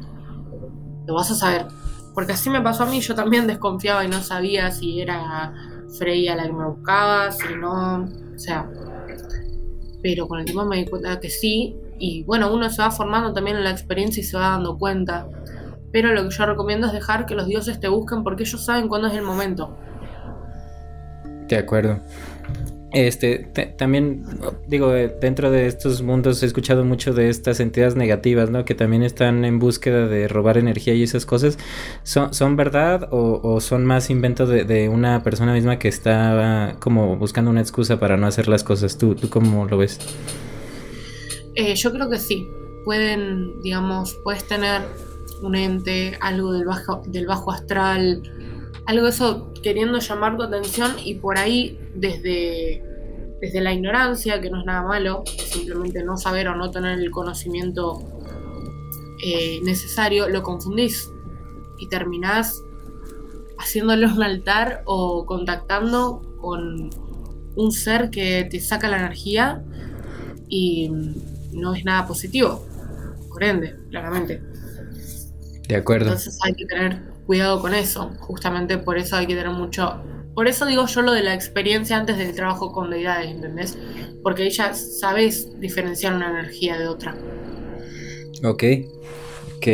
Lo 1.07 1.15
vas 1.15 1.31
a 1.31 1.35
saber. 1.35 1.67
Porque 2.15 2.33
así 2.33 2.49
me 2.49 2.63
pasó 2.63 2.85
a 2.85 2.87
mí, 2.87 3.01
yo 3.01 3.15
también 3.15 3.47
desconfiaba 3.47 4.05
y 4.05 4.09
no 4.09 4.21
sabía 4.23 4.71
si 4.71 5.01
era 5.01 5.53
Freya 5.99 6.35
la 6.35 6.47
que 6.47 6.53
me 6.53 6.67
buscaba, 6.67 7.31
si 7.31 7.55
no, 7.55 8.05
o 8.05 8.39
sea. 8.39 8.71
Pero 10.03 10.29
con 10.29 10.39
el 10.39 10.45
tiempo 10.45 10.65
me 10.65 10.77
di 10.77 10.87
cuenta 10.87 11.19
que 11.21 11.31
sí, 11.31 11.77
y 11.99 12.25
bueno, 12.25 12.53
uno 12.53 12.69
se 12.71 12.83
va 12.83 12.91
formando 12.91 13.33
también 13.33 13.57
en 13.57 13.65
la 13.65 13.71
experiencia 13.71 14.21
y 14.21 14.25
se 14.25 14.37
va 14.37 14.51
dando 14.51 14.79
cuenta. 14.79 15.29
Pero 15.93 16.13
lo 16.13 16.25
que 16.25 16.35
yo 16.35 16.47
recomiendo 16.47 16.87
es 16.87 16.93
dejar 16.93 17.27
que 17.27 17.35
los 17.35 17.47
dioses 17.47 17.81
te 17.81 17.89
busquen 17.89 18.23
porque 18.23 18.43
ellos 18.43 18.65
saben 18.65 18.89
cuándo 18.89 19.09
es 19.09 19.15
el 19.15 19.23
momento. 19.23 19.77
De 21.49 21.57
acuerdo. 21.57 22.01
Este, 22.93 23.39
también, 23.77 24.25
digo, 24.69 24.91
dentro 24.91 25.51
de 25.51 25.67
estos 25.67 26.01
mundos 26.01 26.43
he 26.43 26.47
escuchado 26.47 26.83
mucho 26.83 27.13
de 27.13 27.29
estas 27.29 27.61
entidades 27.61 27.95
negativas, 27.95 28.49
¿no? 28.49 28.65
Que 28.65 28.75
también 28.75 29.03
están 29.03 29.45
en 29.45 29.59
búsqueda 29.59 30.07
de 30.07 30.29
robar 30.29 30.57
energía 30.57 30.95
y 30.95 31.03
esas 31.03 31.27
cosas. 31.27 31.59
¿Son, 32.05 32.33
son 32.33 32.57
verdad 32.57 33.09
o, 33.11 33.61
son 33.61 33.85
más 33.85 34.09
inventos 34.09 34.49
de, 34.49 34.89
una 34.89 35.23
persona 35.23 35.53
misma 35.53 35.79
que 35.79 35.89
está 35.89 36.77
como 36.79 37.17
buscando 37.17 37.51
una 37.51 37.61
excusa 37.61 38.01
para 38.01 38.17
no 38.17 38.27
hacer 38.27 38.49
las 38.49 38.65
cosas? 38.65 38.97
¿Tú, 38.97 39.15
tú 39.15 39.29
cómo 39.29 39.67
lo 39.67 39.77
ves? 39.77 39.99
Eh, 41.55 41.75
yo 41.75 41.93
creo 41.93 42.09
que 42.09 42.19
sí. 42.19 42.49
Pueden, 42.87 43.61
digamos, 43.63 44.15
puedes 44.23 44.45
tener 44.45 44.81
un 45.43 45.55
ente, 45.55 46.17
algo 46.21 46.53
del 46.53 46.65
bajo, 46.65 47.03
del 47.07 47.27
bajo 47.27 47.51
astral, 47.53 48.23
algo 48.87 49.09
eso 49.09 49.53
queriendo 49.63 49.99
llamar 49.99 50.37
tu 50.37 50.45
atención 50.45 50.93
y 51.05 51.17
por 51.17 51.39
ahí 51.39 51.79
desde, 51.95 52.83
desde 53.41 53.61
la 53.61 53.73
ignorancia, 53.73 54.41
que 54.41 54.49
no 54.49 54.61
es 54.61 54.65
nada 54.65 54.83
malo, 54.83 55.25
simplemente 55.27 56.05
no 56.05 56.17
saber 56.17 56.49
o 56.49 56.55
no 56.55 56.71
tener 56.71 56.99
el 56.99 57.11
conocimiento 57.11 58.01
eh, 59.25 59.61
necesario, 59.65 60.29
lo 60.29 60.43
confundís 60.43 61.11
y 61.79 61.89
terminás 61.89 62.63
haciéndole 63.59 64.07
un 64.07 64.23
altar 64.23 64.83
o 64.85 65.27
contactando 65.27 66.23
con 66.41 66.91
un 67.57 67.73
ser 67.73 68.11
que 68.11 68.47
te 68.49 68.61
saca 68.61 68.89
la 68.89 68.99
energía 68.99 69.65
y 70.49 70.91
no 71.53 71.75
es 71.75 71.85
nada 71.85 72.07
positivo, 72.07 72.65
por 73.29 73.43
ende, 73.43 73.75
claramente. 73.91 74.43
De 75.67 75.75
acuerdo. 75.75 76.07
Entonces 76.07 76.39
hay 76.45 76.55
que 76.55 76.67
tener 76.67 77.16
cuidado 77.27 77.61
con 77.61 77.75
eso. 77.75 78.13
Justamente 78.21 78.79
por 78.79 78.99
eso 78.99 79.17
hay 79.17 79.27
que 79.27 79.35
tener 79.35 79.51
mucho. 79.51 80.03
Por 80.35 80.49
eso 80.49 80.67
digo 80.67 80.87
yo 80.87 81.03
lo 81.03 81.13
de 81.13 81.23
la 81.23 81.35
experiencia 81.35 81.97
antes 81.97 82.19
del 82.19 82.35
trabajo 82.35 82.73
con 82.73 82.91
deidades, 82.91 83.31
¿entendés? 83.31 83.77
Porque 84.23 84.49
ya 84.51 84.75
sabes 84.75 85.59
diferenciar 85.61 86.15
una 86.15 86.31
energía 86.31 86.79
de 86.79 86.89
otra. 86.89 87.17
Ok, 88.45 88.65
ok. 89.57 89.67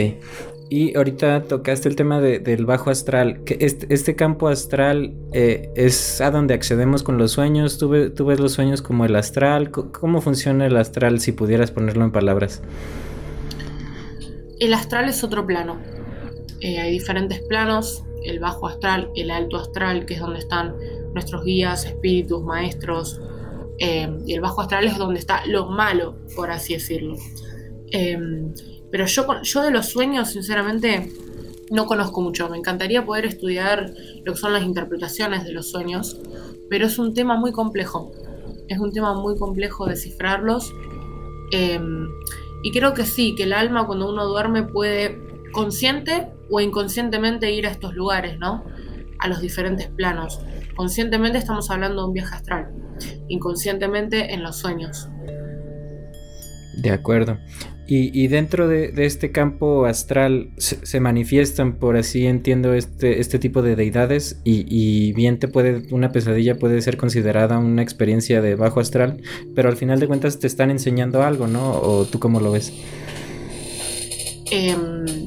Y 0.70 0.96
ahorita 0.96 1.42
tocaste 1.42 1.86
el 1.86 1.96
tema 1.96 2.20
del 2.20 2.64
bajo 2.64 2.88
astral. 2.88 3.44
Que 3.44 3.58
este, 3.60 3.92
este, 3.92 4.16
campo 4.16 4.48
astral 4.48 5.12
eh, 5.34 5.68
es 5.76 6.22
a 6.22 6.30
donde 6.30 6.54
accedemos 6.54 7.02
con 7.02 7.18
los 7.18 7.32
sueños. 7.32 7.76
¿Tú, 7.76 8.10
¿Tú, 8.10 8.24
ves 8.24 8.40
los 8.40 8.52
sueños 8.52 8.80
como 8.80 9.04
el 9.04 9.14
astral? 9.16 9.70
¿Cómo 9.70 10.22
funciona 10.22 10.64
el 10.64 10.78
astral 10.78 11.20
si 11.20 11.32
pudieras 11.32 11.70
ponerlo 11.70 12.04
en 12.04 12.12
palabras? 12.12 12.62
El 14.60 14.72
astral 14.72 15.10
es 15.10 15.22
otro 15.22 15.46
plano. 15.46 15.76
Eh, 16.62 16.78
hay 16.78 16.92
diferentes 16.92 17.40
planos, 17.40 18.04
el 18.22 18.38
bajo 18.38 18.68
astral, 18.68 19.10
el 19.16 19.32
alto 19.32 19.56
astral, 19.56 20.06
que 20.06 20.14
es 20.14 20.20
donde 20.20 20.38
están 20.38 20.76
nuestros 21.12 21.44
guías, 21.44 21.84
espíritus, 21.84 22.40
maestros, 22.44 23.20
eh, 23.80 24.08
y 24.24 24.34
el 24.34 24.40
bajo 24.40 24.60
astral 24.60 24.84
es 24.84 24.96
donde 24.96 25.18
está 25.18 25.44
lo 25.46 25.66
malo, 25.66 26.14
por 26.36 26.52
así 26.52 26.74
decirlo. 26.74 27.16
Eh, 27.90 28.16
pero 28.92 29.06
yo, 29.06 29.26
yo 29.42 29.62
de 29.62 29.72
los 29.72 29.86
sueños, 29.86 30.30
sinceramente, 30.30 31.12
no 31.72 31.86
conozco 31.86 32.20
mucho. 32.20 32.48
Me 32.48 32.58
encantaría 32.58 33.04
poder 33.04 33.24
estudiar 33.24 33.92
lo 34.24 34.32
que 34.32 34.38
son 34.38 34.52
las 34.52 34.62
interpretaciones 34.62 35.42
de 35.42 35.50
los 35.50 35.68
sueños, 35.68 36.16
pero 36.70 36.86
es 36.86 36.96
un 36.96 37.12
tema 37.12 37.36
muy 37.36 37.50
complejo. 37.50 38.12
Es 38.68 38.78
un 38.78 38.92
tema 38.92 39.14
muy 39.14 39.36
complejo 39.36 39.86
descifrarlos. 39.86 40.72
y 42.62 42.70
creo 42.70 42.94
que 42.94 43.04
sí, 43.04 43.34
que 43.34 43.42
el 43.42 43.52
alma 43.52 43.84
cuando 43.84 44.08
uno 44.08 44.24
duerme 44.26 44.62
puede 44.62 45.18
consciente 45.52 46.28
o 46.52 46.60
inconscientemente 46.60 47.50
ir 47.50 47.66
a 47.66 47.70
estos 47.70 47.94
lugares, 47.94 48.38
¿no? 48.38 48.64
A 49.18 49.26
los 49.26 49.40
diferentes 49.40 49.88
planos. 49.88 50.40
Conscientemente 50.76 51.38
estamos 51.38 51.70
hablando 51.70 52.02
de 52.02 52.08
un 52.08 52.14
viaje 52.14 52.34
astral, 52.34 52.68
inconscientemente 53.28 54.34
en 54.34 54.42
los 54.42 54.58
sueños. 54.58 55.08
De 56.82 56.90
acuerdo. 56.90 57.38
Y, 57.94 58.28
dentro 58.28 58.68
de, 58.68 58.90
este 58.96 59.32
campo 59.32 59.84
astral 59.84 60.48
se, 60.56 60.98
manifiestan, 60.98 61.78
por 61.78 61.98
así 61.98 62.24
entiendo, 62.24 62.72
este, 62.72 63.20
este 63.20 63.38
tipo 63.38 63.60
de 63.60 63.76
deidades 63.76 64.40
y, 64.44 65.12
bien 65.12 65.38
te 65.38 65.46
puede, 65.46 65.92
una 65.92 66.10
pesadilla 66.10 66.58
puede 66.58 66.80
ser 66.80 66.96
considerada 66.96 67.58
una 67.58 67.82
experiencia 67.82 68.40
de 68.40 68.54
bajo 68.54 68.80
astral, 68.80 69.20
pero 69.54 69.68
al 69.68 69.76
final 69.76 70.00
de 70.00 70.06
cuentas 70.06 70.38
te 70.38 70.46
están 70.46 70.70
enseñando 70.70 71.22
algo, 71.22 71.48
¿no? 71.48 71.72
¿O 71.72 72.06
tú 72.06 72.18
cómo 72.18 72.40
lo 72.40 72.52
ves? 72.52 72.72
Em, 74.50 75.21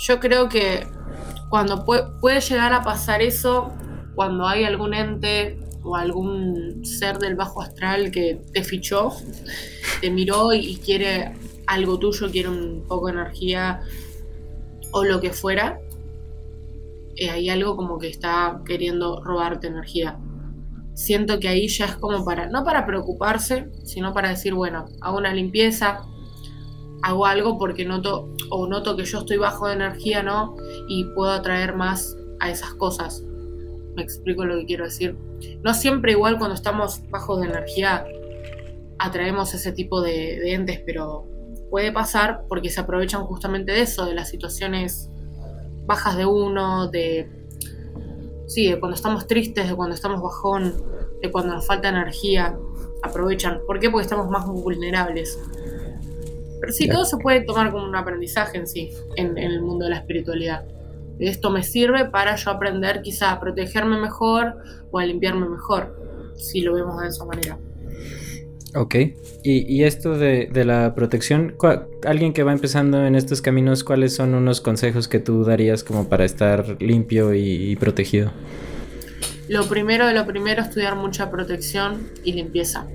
yo 0.00 0.18
creo 0.18 0.48
que 0.48 0.86
cuando 1.48 1.84
puede 1.84 2.40
llegar 2.40 2.72
a 2.72 2.82
pasar 2.82 3.22
eso, 3.22 3.70
cuando 4.14 4.46
hay 4.46 4.64
algún 4.64 4.94
ente 4.94 5.58
o 5.82 5.96
algún 5.96 6.84
ser 6.84 7.18
del 7.18 7.36
bajo 7.36 7.60
astral 7.62 8.10
que 8.10 8.40
te 8.52 8.64
fichó, 8.64 9.12
te 10.00 10.10
miró 10.10 10.52
y 10.52 10.76
quiere 10.76 11.34
algo 11.66 11.98
tuyo, 11.98 12.30
quiere 12.30 12.48
un 12.48 12.84
poco 12.88 13.06
de 13.06 13.12
energía 13.12 13.80
o 14.92 15.04
lo 15.04 15.20
que 15.20 15.30
fuera, 15.30 15.80
eh, 17.16 17.30
hay 17.30 17.50
algo 17.50 17.76
como 17.76 17.98
que 17.98 18.08
está 18.08 18.62
queriendo 18.64 19.22
robarte 19.22 19.66
energía. 19.66 20.18
Siento 20.94 21.38
que 21.38 21.48
ahí 21.48 21.68
ya 21.68 21.86
es 21.86 21.96
como 21.96 22.24
para, 22.24 22.46
no 22.46 22.64
para 22.64 22.86
preocuparse, 22.86 23.68
sino 23.84 24.12
para 24.12 24.30
decir, 24.30 24.54
bueno, 24.54 24.86
hago 25.00 25.18
una 25.18 25.32
limpieza, 25.32 26.02
hago 27.02 27.26
algo 27.26 27.58
porque 27.58 27.84
noto 27.84 28.28
o 28.50 28.66
noto 28.66 28.96
que 28.96 29.04
yo 29.04 29.18
estoy 29.18 29.36
bajo 29.36 29.66
de 29.68 29.74
energía, 29.74 30.22
¿no? 30.22 30.56
Y 30.88 31.04
puedo 31.14 31.30
atraer 31.30 31.74
más 31.74 32.16
a 32.40 32.50
esas 32.50 32.74
cosas. 32.74 33.22
Me 33.94 34.02
explico 34.02 34.44
lo 34.44 34.56
que 34.58 34.66
quiero 34.66 34.84
decir. 34.84 35.16
No 35.62 35.74
siempre 35.74 36.12
igual 36.12 36.38
cuando 36.38 36.54
estamos 36.54 37.00
bajos 37.10 37.40
de 37.40 37.48
energía 37.48 38.04
atraemos 38.98 39.54
ese 39.54 39.72
tipo 39.72 40.02
de, 40.02 40.52
entes, 40.52 40.82
pero 40.84 41.26
puede 41.70 41.90
pasar 41.90 42.44
porque 42.48 42.68
se 42.68 42.80
aprovechan 42.80 43.22
justamente 43.24 43.72
de 43.72 43.82
eso, 43.82 44.04
de 44.04 44.14
las 44.14 44.28
situaciones 44.28 45.10
bajas 45.86 46.16
de 46.16 46.26
uno, 46.26 46.88
de... 46.88 47.28
Sí, 48.46 48.68
de 48.68 48.80
cuando 48.80 48.96
estamos 48.96 49.26
tristes, 49.26 49.68
de 49.68 49.76
cuando 49.76 49.94
estamos 49.94 50.20
bajón, 50.20 50.74
de 51.22 51.30
cuando 51.30 51.54
nos 51.54 51.66
falta 51.66 51.88
energía, 51.88 52.58
aprovechan. 53.02 53.60
¿Por 53.66 53.78
qué? 53.78 53.90
Porque 53.90 54.02
estamos 54.02 54.28
más 54.28 54.44
vulnerables. 54.46 55.38
Pero 56.60 56.72
sí, 56.72 56.88
todo 56.88 57.04
se 57.04 57.16
puede 57.16 57.40
tomar 57.40 57.70
como 57.70 57.84
un 57.84 57.96
aprendizaje 57.96 58.58
en 58.58 58.66
sí, 58.66 58.90
en, 59.16 59.38
el 59.38 59.62
mundo 59.62 59.84
de 59.84 59.90
la 59.90 59.98
espiritualidad. 59.98 60.64
Esto 61.18 61.50
me 61.50 61.62
sirve 61.62 62.06
para 62.06 62.36
yo 62.36 62.50
aprender 62.50 63.02
quizá 63.02 63.32
a 63.32 63.40
protegerme 63.40 63.98
mejor 63.98 64.56
o 64.90 64.98
a 64.98 65.04
limpiarme 65.04 65.48
mejor, 65.48 66.32
si 66.36 66.60
lo 66.60 66.74
vemos 66.74 67.00
de 67.00 67.08
esa 67.08 67.24
manera. 67.24 67.58
Ok, 68.76 68.94
y, 69.42 69.82
esto 69.82 70.16
de, 70.16 70.48
la 70.64 70.94
protección, 70.94 71.56
alguien 72.06 72.32
que 72.32 72.44
va 72.44 72.52
empezando 72.52 73.04
en 73.04 73.16
estos 73.16 73.42
caminos, 73.42 73.82
¿cuáles 73.82 74.14
son 74.14 74.34
unos 74.34 74.60
consejos 74.60 75.08
que 75.08 75.18
tú 75.18 75.44
darías 75.44 75.82
como 75.82 76.08
para 76.08 76.24
estar 76.24 76.80
limpio 76.80 77.34
y, 77.34 77.70
y 77.70 77.76
protegido? 77.76 78.30
Lo 79.48 79.66
primero 79.66 80.06
de 80.06 80.14
lo 80.14 80.24
primero, 80.24 80.62
estudiar 80.62 80.94
mucha 80.94 81.28
protección 81.32 82.10
y 82.22 82.34
limpieza. 82.34 82.86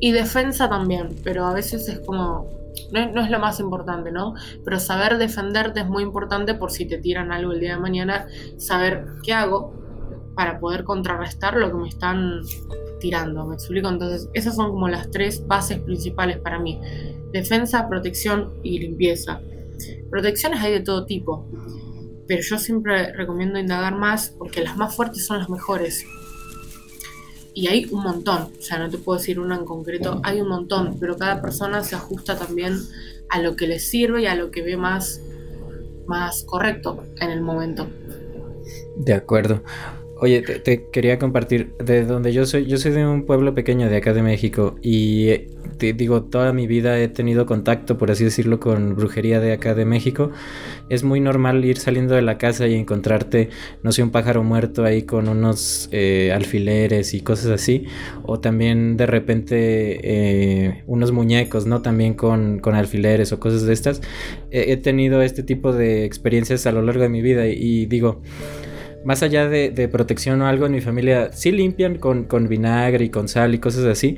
Y 0.00 0.12
defensa 0.12 0.70
también, 0.70 1.10
pero 1.22 1.44
a 1.44 1.52
veces 1.52 1.86
es 1.88 2.00
como 2.00 2.63
no, 2.92 3.20
es 3.20 3.30
lo 3.30 3.38
más 3.38 3.60
importante, 3.60 4.12
¿no? 4.12 4.34
Pero 4.64 4.78
saber 4.78 5.18
defenderte 5.18 5.80
es 5.80 5.86
muy 5.86 6.02
importante 6.02 6.54
por 6.54 6.70
si 6.70 6.86
te 6.86 6.98
tiran 6.98 7.32
algo 7.32 7.52
el 7.52 7.60
día 7.60 7.74
de 7.74 7.80
mañana, 7.80 8.26
saber 8.56 9.06
qué 9.22 9.32
hago 9.32 9.72
para 10.34 10.58
poder 10.58 10.84
contrarrestar 10.84 11.56
lo 11.56 11.68
que 11.70 11.76
me 11.76 11.88
están 11.88 12.40
tirando, 13.00 13.46
¿me 13.46 13.54
explico? 13.54 13.88
Entonces, 13.88 14.28
esas 14.32 14.56
son 14.56 14.70
como 14.70 14.88
las 14.88 15.10
tres 15.10 15.46
bases 15.46 15.78
principales 15.78 16.38
para 16.38 16.58
mí. 16.58 16.80
Defensa, 17.32 17.88
protección 17.88 18.54
y 18.62 18.78
limpieza. 18.78 19.40
Protecciones 20.10 20.60
hay 20.60 20.72
de 20.72 20.80
todo 20.80 21.04
tipo, 21.04 21.48
pero 22.26 22.42
yo 22.42 22.58
siempre 22.58 23.12
recomiendo 23.12 23.58
indagar 23.58 23.94
más 23.94 24.34
porque 24.38 24.62
las 24.62 24.76
más 24.76 24.94
fuertes 24.94 25.26
son 25.26 25.38
las 25.38 25.48
mejores. 25.48 26.04
Y 27.54 27.68
hay 27.68 27.86
un 27.90 28.02
montón, 28.02 28.50
o 28.58 28.62
sea, 28.62 28.78
no 28.78 28.90
te 28.90 28.98
puedo 28.98 29.18
decir 29.18 29.38
una 29.38 29.56
en 29.56 29.64
concreto, 29.64 30.20
hay 30.24 30.40
un 30.40 30.48
montón, 30.48 30.98
pero 30.98 31.16
cada 31.16 31.40
persona 31.40 31.84
se 31.84 31.94
ajusta 31.94 32.36
también 32.36 32.76
a 33.28 33.40
lo 33.40 33.54
que 33.54 33.68
le 33.68 33.78
sirve 33.78 34.22
y 34.22 34.26
a 34.26 34.34
lo 34.34 34.50
que 34.50 34.62
ve 34.62 34.76
más, 34.76 35.20
más 36.06 36.42
correcto 36.44 37.04
en 37.20 37.30
el 37.30 37.40
momento. 37.40 37.86
De 38.96 39.14
acuerdo. 39.14 39.62
Oye, 40.24 40.40
te, 40.40 40.88
quería 40.90 41.18
compartir 41.18 41.74
de 41.76 42.06
donde 42.06 42.32
yo 42.32 42.46
soy. 42.46 42.64
Yo 42.64 42.78
soy 42.78 42.92
de 42.92 43.06
un 43.06 43.26
pueblo 43.26 43.54
pequeño 43.54 43.90
de 43.90 43.98
acá 43.98 44.14
de 44.14 44.22
México 44.22 44.76
y 44.80 45.28
eh, 45.28 45.50
te 45.76 45.92
digo, 45.92 46.22
toda 46.22 46.54
mi 46.54 46.66
vida 46.66 46.98
he 46.98 47.08
tenido 47.08 47.44
contacto, 47.44 47.98
por 47.98 48.10
así 48.10 48.24
decirlo, 48.24 48.58
con 48.58 48.96
brujería 48.96 49.38
de 49.38 49.52
acá 49.52 49.74
de 49.74 49.84
México. 49.84 50.30
Es 50.88 51.04
muy 51.04 51.20
normal 51.20 51.62
ir 51.66 51.76
saliendo 51.76 52.14
de 52.14 52.22
la 52.22 52.38
casa 52.38 52.66
y 52.66 52.74
encontrarte, 52.74 53.50
no 53.82 53.92
sé, 53.92 54.02
un 54.02 54.12
pájaro 54.12 54.42
muerto 54.42 54.86
ahí 54.86 55.02
con 55.02 55.28
unos 55.28 55.90
eh, 55.92 56.32
alfileres 56.32 57.12
y 57.12 57.20
cosas 57.20 57.50
así. 57.50 57.84
O 58.22 58.40
también 58.40 58.96
de 58.96 59.04
repente 59.04 60.00
eh, 60.02 60.84
unos 60.86 61.12
muñecos, 61.12 61.66
¿no? 61.66 61.82
También 61.82 62.14
con, 62.14 62.62
alfileres 62.64 63.30
o 63.32 63.40
cosas 63.40 63.66
de 63.66 63.74
estas. 63.74 64.00
he 64.50 64.78
tenido 64.78 65.20
este 65.20 65.42
tipo 65.42 65.74
de 65.74 66.06
experiencias 66.06 66.66
a 66.66 66.72
lo 66.72 66.80
largo 66.80 67.02
de 67.02 67.10
mi 67.10 67.20
vida 67.20 67.46
y 67.46 67.84
digo 67.84 68.22
más 69.04 69.22
allá 69.22 69.48
de, 69.48 69.88
protección 69.88 70.40
o 70.42 70.46
algo, 70.46 70.66
en 70.66 70.72
mi 70.72 70.80
familia 70.80 71.32
sí 71.32 71.52
limpian 71.52 71.98
con, 71.98 72.48
vinagre 72.48 73.04
y 73.04 73.10
con 73.10 73.28
sal 73.28 73.54
y 73.54 73.58
cosas 73.58 73.84
así. 73.84 74.16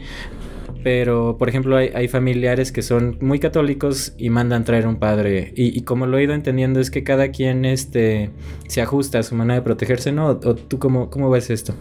Pero, 0.82 1.36
por 1.36 1.48
ejemplo, 1.48 1.76
hay, 1.76 2.06
familiares 2.06 2.70
que 2.70 2.80
son 2.82 3.18
muy 3.20 3.40
católicos 3.40 4.14
y 4.16 4.30
mandan 4.30 4.64
traer 4.64 4.86
un 4.86 4.96
padre. 4.96 5.52
Y, 5.56 5.82
como 5.82 6.06
lo 6.06 6.18
he 6.18 6.22
ido 6.22 6.34
entendiendo 6.34 6.78
es 6.78 6.90
que 6.90 7.02
cada 7.02 7.30
quien 7.30 7.64
este, 7.64 8.30
se 8.68 8.80
ajusta 8.80 9.18
a 9.18 9.22
su 9.24 9.34
manera 9.34 9.56
de 9.56 9.62
protegerse, 9.62 10.12
¿no? 10.12 10.28
¿O, 10.28 10.54
tú 10.54 10.78
cómo, 10.78 11.10
cómo 11.10 11.28
ves 11.28 11.50
esto? 11.50 11.74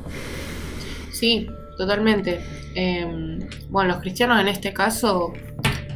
Sí, 1.12 1.48
totalmente. 1.78 2.40
Em, 2.74 3.40
bueno, 3.70 3.94
los 3.94 4.02
cristianos 4.02 4.42
en 4.42 4.48
este 4.48 4.74
caso, 4.74 5.34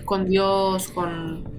con 0.06 0.30
Dios, 0.30 0.90
con, 0.90 1.59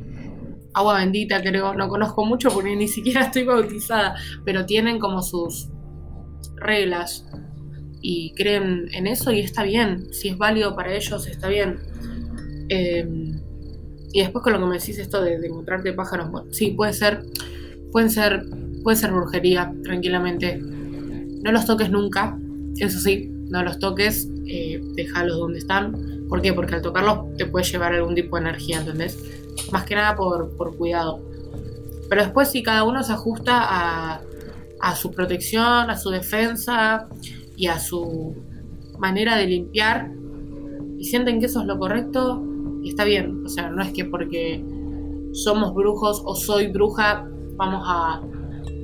agua 0.75 0.99
bendita, 0.99 1.43
creo, 1.43 1.75
no 1.75 1.89
conozco 1.89 2.25
mucho 2.25 2.51
porque 2.51 2.77
ni 2.77 2.89
siquiera 2.89 3.23
estoy 3.27 3.45
bautizada, 3.45 4.17
pero 4.45 4.67
tienen 4.67 4.99
como 4.99 5.23
sus 5.23 5.69
reglas 6.57 7.27
y 8.03 8.33
creen 8.35 8.89
en 8.93 9.07
eso 9.07 9.31
y 9.31 9.41
está 9.41 9.63
bien, 9.63 10.13
si 10.13 10.29
es 10.29 10.39
válido 10.39 10.75
para 10.75 10.95
ellos 10.95 11.27
está 11.27 11.49
bien. 11.49 11.79
Em, 12.69 13.41
y 14.13 14.21
después 14.21 14.43
con 14.43 14.53
lo 14.53 14.61
que 14.61 14.67
me 14.67 14.79
decís 14.79 14.99
esto 14.99 15.23
de, 15.23 15.35
encontrarte 15.35 15.93
pájaros, 15.93 16.31
sí, 16.51 16.73
puede 16.73 16.93
ser, 16.93 17.23
pueden 17.93 18.11
ser, 18.11 18.45
puede 18.83 18.97
ser 18.97 19.13
brujería, 19.13 19.73
tranquilamente. 19.85 20.59
No 20.59 21.53
los 21.53 21.65
toques 21.67 21.91
nunca, 21.91 22.39
eso 22.79 22.99
sí, 22.99 23.31
no 23.51 23.63
los 23.63 23.79
toques, 23.79 24.29
eh, 24.47 24.81
déjalos 24.95 25.39
donde 25.39 25.59
están. 25.59 26.27
¿Por 26.29 26.43
qué? 26.43 26.53
Porque 26.53 26.77
al 26.77 26.83
tocarlos 26.83 27.37
te 27.37 27.47
puede 27.47 27.65
llevar 27.65 27.93
algún 27.93 28.15
tipo 28.15 28.37
de 28.37 28.43
energía, 28.43 28.79
¿entendés? 28.79 29.19
Más 29.73 29.85
que 29.85 29.95
nada 29.95 30.17
por, 30.17 30.77
cuidado. 30.77 31.21
Pero 32.09 32.23
después 32.23 32.51
si 32.51 32.63
cada 32.63 32.85
uno 32.85 33.03
se 33.03 33.13
ajusta 33.13 33.59
a, 33.61 34.21
a 34.81 34.97
su 34.97 35.11
protección, 35.11 35.91
a 35.91 35.97
su 35.97 36.11
defensa 36.11 37.09
y 37.57 37.67
a 37.67 37.79
su 37.79 38.35
manera 38.99 39.37
de 39.37 39.47
limpiar 39.47 40.11
y 40.99 41.05
sienten 41.05 41.41
que 41.41 41.47
eso 41.47 41.61
es 41.61 41.67
lo 41.67 41.79
correcto 41.79 42.43
está 42.91 43.05
bien. 43.05 43.45
O 43.45 43.49
sea, 43.49 43.71
no 43.71 43.83
es 43.83 43.93
que 43.93 44.05
porque 44.05 44.63
somos 45.33 45.75
brujos 45.75 46.23
o 46.25 46.35
soy 46.35 46.69
bruja 46.69 47.27
vamos 47.57 47.83
a, 47.87 48.21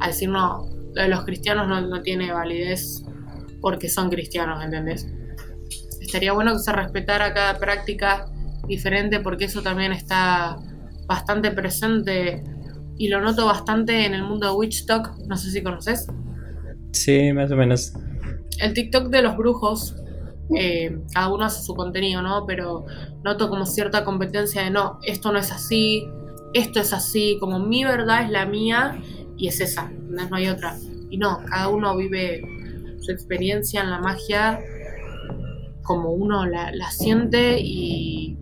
a 0.00 0.06
decir 0.06 0.28
no, 0.28 0.68
lo 0.94 1.02
de 1.02 1.08
los 1.08 1.24
cristianos 1.24 1.66
no, 1.66 1.80
no, 1.80 2.02
tiene 2.02 2.32
validez 2.32 3.02
porque 3.60 3.88
son 3.88 4.10
cristianos, 4.10 4.62
¿entendés? 4.62 5.06
Estaría 6.00 6.32
bueno 6.32 6.52
que 6.52 6.60
se 6.60 6.72
respetara 6.72 7.34
cada 7.34 7.58
práctica 7.58 8.26
diferente 8.68 9.20
porque 9.20 9.46
eso 9.46 9.62
también 9.62 9.92
está 9.92 10.56
bastante 11.06 11.50
presente 11.50 12.42
y 12.98 13.08
lo 13.08 13.20
noto 13.20 13.46
bastante 13.46 14.06
en 14.06 14.14
el 14.14 14.22
mundo 14.22 14.46
de 14.46 14.52
Witch 14.54 14.86
Talk, 14.86 15.12
no 15.26 15.36
sé 15.36 15.50
si 15.50 15.62
conoces. 15.62 16.06
Sí, 16.92 17.32
más 17.32 17.50
o 17.50 17.56
menos. 17.56 17.92
El 18.58 18.72
TikTok 18.72 19.08
de 19.08 19.22
los 19.22 19.36
brujos, 19.36 19.96
eh, 20.56 20.98
cada 21.12 21.32
uno 21.32 21.44
hace 21.44 21.62
su 21.62 21.74
contenido, 21.74 22.22
¿no? 22.22 22.46
Pero 22.46 22.86
noto 23.22 23.48
como 23.50 23.66
cierta 23.66 24.04
competencia 24.04 24.62
de 24.62 24.70
no, 24.70 24.98
esto 25.02 25.30
no 25.30 25.38
es 25.38 25.52
así, 25.52 26.08
esto 26.54 26.80
es 26.80 26.92
así, 26.92 27.36
como 27.38 27.58
mi 27.58 27.84
verdad 27.84 28.24
es 28.24 28.30
la 28.30 28.46
mía 28.46 28.98
y 29.36 29.48
es 29.48 29.60
esa, 29.60 29.90
no, 29.90 30.34
hay 30.34 30.48
otra. 30.48 30.76
Y 31.10 31.18
no, 31.18 31.44
cada 31.44 31.68
uno 31.68 31.96
vive 31.96 32.42
su 33.00 33.12
experiencia 33.12 33.82
en 33.82 33.90
la 33.90 33.98
magia 33.98 34.58
como 35.82 36.10
uno 36.10 36.46
la, 36.46 36.72
la 36.72 36.90
siente 36.90 37.60
y 37.60 38.36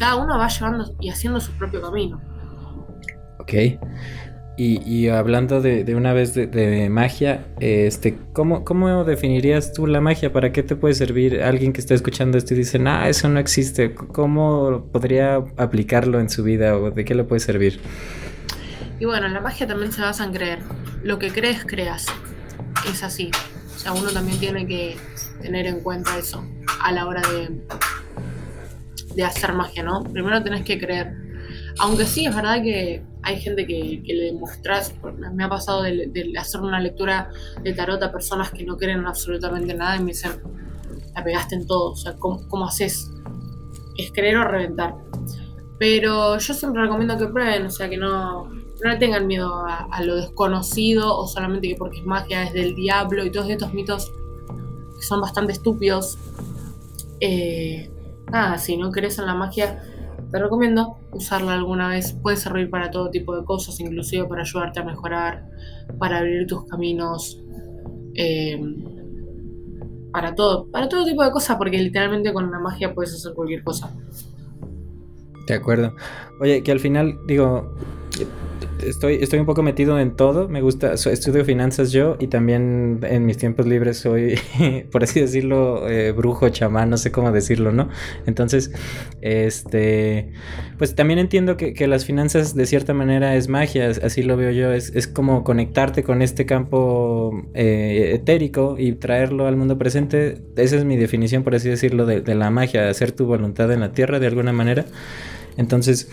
cada 0.00 0.16
uno 0.16 0.38
va 0.38 0.48
llevando 0.48 0.96
y 0.98 1.10
haciendo 1.10 1.40
su 1.40 1.52
propio 1.52 1.82
camino. 1.82 2.20
Ok. 3.38 3.52
Y, 4.56 5.08
hablando 5.08 5.62
de, 5.62 5.94
una 5.94 6.12
vez 6.12 6.34
de, 6.34 6.88
magia, 6.90 7.46
este, 7.60 8.18
¿cómo, 8.34 8.62
¿cómo, 8.62 9.04
definirías 9.04 9.72
tú 9.72 9.86
la 9.86 10.02
magia? 10.02 10.34
¿Para 10.34 10.52
qué 10.52 10.62
te 10.62 10.76
puede 10.76 10.92
servir 10.92 11.42
alguien 11.42 11.72
que 11.72 11.80
está 11.80 11.94
escuchando 11.94 12.36
esto 12.36 12.52
y 12.52 12.58
dice, 12.58 12.78
ah, 12.86 13.08
eso 13.08 13.28
no 13.30 13.40
existe? 13.40 13.94
¿Cómo 13.94 14.86
podría 14.92 15.36
aplicarlo 15.56 16.20
en 16.20 16.28
su 16.28 16.42
vida 16.42 16.76
o 16.76 16.90
de 16.90 17.04
qué 17.06 17.14
le 17.14 17.24
puede 17.24 17.40
servir? 17.40 17.80
Y 18.98 19.06
bueno, 19.06 19.28
la 19.28 19.40
magia 19.40 19.66
también 19.66 19.92
se 19.92 20.02
basa 20.02 20.24
en 20.24 20.32
creer. 20.32 20.58
Lo 21.02 21.18
que 21.18 21.30
crees, 21.30 21.64
creas. 21.64 22.06
Es 22.86 23.02
así. 23.02 23.30
O 23.74 23.78
sea, 23.78 23.92
uno 23.92 24.10
también 24.10 24.38
tiene 24.38 24.66
que 24.66 24.96
tener 25.40 25.66
en 25.66 25.80
cuenta 25.80 26.18
eso 26.18 26.44
a 26.82 26.92
la 26.92 27.06
hora 27.06 27.22
de, 27.22 27.48
de 29.20 29.26
hacer 29.26 29.52
magia, 29.52 29.82
¿no? 29.82 30.02
Primero 30.02 30.42
tenés 30.42 30.64
que 30.64 30.78
creer. 30.78 31.14
Aunque 31.78 32.04
sí, 32.04 32.26
es 32.26 32.34
verdad 32.34 32.62
que 32.62 33.02
hay 33.22 33.40
gente 33.40 33.66
que, 33.66 34.02
le 34.04 34.24
demuestras, 34.32 34.94
me 35.34 35.44
ha 35.44 35.48
pasado 35.48 35.82
de, 35.82 36.32
hacer 36.38 36.60
una 36.60 36.80
lectura 36.80 37.30
de 37.62 37.72
tarot 37.74 38.02
a 38.02 38.10
personas 38.10 38.50
que 38.50 38.64
no 38.64 38.76
creen 38.76 39.06
absolutamente 39.06 39.74
nada 39.74 39.96
y 39.96 40.00
me 40.00 40.06
dicen, 40.06 40.32
la 41.14 41.22
pegaste 41.22 41.54
en 41.54 41.66
todo, 41.66 41.92
o 41.92 41.96
sea, 41.96 42.14
¿cómo, 42.14 42.64
haces? 42.66 43.10
Es 43.96 44.10
creer 44.12 44.36
o 44.38 44.44
reventar. 44.44 44.94
Pero 45.78 46.38
yo 46.38 46.54
siempre 46.54 46.82
recomiendo 46.82 47.16
que 47.18 47.26
prueben, 47.26 47.66
o 47.66 47.70
sea, 47.70 47.88
que 47.88 47.96
no, 47.96 48.44
no 48.44 48.98
tengan 48.98 49.26
miedo 49.26 49.64
a, 49.66 50.02
lo 50.02 50.16
desconocido 50.16 51.16
o 51.16 51.26
solamente 51.26 51.68
que 51.68 51.76
porque 51.76 51.98
es 51.98 52.06
magia 52.06 52.44
es 52.44 52.52
del 52.52 52.74
diablo 52.74 53.24
y 53.24 53.30
todos 53.30 53.48
estos 53.50 53.72
mitos 53.74 54.12
que 54.96 55.02
son 55.02 55.20
bastante 55.20 55.52
estúpidos. 55.52 56.18
Eh, 57.20 57.89
nada, 58.30 58.58
si 58.58 58.76
no 58.76 58.90
crees 58.90 59.18
en 59.18 59.26
la 59.26 59.34
magia, 59.34 59.82
te 60.30 60.38
recomiendo 60.38 60.98
usarla 61.12 61.54
alguna 61.54 61.88
vez. 61.88 62.12
Puede 62.12 62.36
servir 62.36 62.70
para 62.70 62.90
todo 62.90 63.10
tipo 63.10 63.36
de 63.36 63.44
cosas, 63.44 63.78
inclusive 63.80 64.26
para 64.26 64.42
ayudarte 64.42 64.80
a 64.80 64.84
mejorar, 64.84 65.46
para 65.98 66.18
abrir 66.18 66.46
tus 66.46 66.64
caminos, 66.66 67.42
eh, 68.14 68.60
para 70.12 70.34
todo, 70.34 70.66
para 70.70 70.88
todo 70.88 71.04
tipo 71.04 71.24
de 71.24 71.30
cosas, 71.30 71.56
porque 71.56 71.78
literalmente 71.78 72.32
con 72.32 72.50
la 72.50 72.58
magia 72.58 72.94
puedes 72.94 73.14
hacer 73.14 73.34
cualquier 73.34 73.62
cosa. 73.62 73.92
De 75.46 75.54
acuerdo. 75.54 75.94
Oye, 76.40 76.62
que 76.62 76.72
al 76.72 76.80
final, 76.80 77.18
digo, 77.26 77.74
estoy, 78.86 79.18
estoy 79.20 79.38
un 79.38 79.46
poco 79.46 79.62
metido 79.62 79.98
en 79.98 80.16
todo. 80.16 80.48
Me 80.48 80.60
gusta, 80.60 80.94
estudio 80.94 81.44
finanzas 81.44 81.92
yo 81.92 82.16
y 82.18 82.26
también 82.26 83.00
en 83.02 83.26
mis 83.26 83.36
tiempos 83.38 83.66
libres 83.66 83.98
soy, 83.98 84.38
por 84.90 85.02
así 85.02 85.20
decirlo, 85.20 85.88
eh, 85.88 86.12
brujo, 86.12 86.48
chamán, 86.48 86.90
no 86.90 86.96
sé 86.96 87.10
cómo 87.12 87.32
decirlo, 87.32 87.72
¿no? 87.72 87.88
Entonces, 88.26 88.72
este, 89.20 90.32
pues 90.78 90.94
también 90.94 91.18
entiendo 91.18 91.56
que, 91.56 91.80
las 91.90 92.04
finanzas 92.04 92.54
de 92.54 92.66
cierta 92.66 92.94
manera 92.94 93.34
es 93.34 93.48
magia, 93.48 93.88
así 93.88 94.22
lo 94.22 94.36
veo 94.36 94.50
yo, 94.50 94.72
es, 94.72 95.08
como 95.08 95.42
conectarte 95.44 96.04
con 96.04 96.22
este 96.22 96.46
campo 96.46 97.32
eh, 97.54 98.12
etérico 98.14 98.76
y 98.78 98.92
traerlo 98.92 99.46
al 99.46 99.56
mundo 99.56 99.76
presente. 99.78 100.38
Esa 100.56 100.76
es 100.76 100.84
mi 100.84 100.96
definición, 100.96 101.42
por 101.42 101.54
así 101.54 101.68
decirlo, 101.68 102.06
de, 102.06 102.20
de 102.20 102.34
la 102.34 102.50
magia, 102.50 102.88
hacer 102.88 103.12
tu 103.12 103.26
voluntad 103.26 103.72
en 103.72 103.80
la 103.80 103.92
tierra 103.92 104.20
de 104.20 104.26
alguna 104.26 104.52
manera. 104.52 104.84
Entonces, 105.56 106.08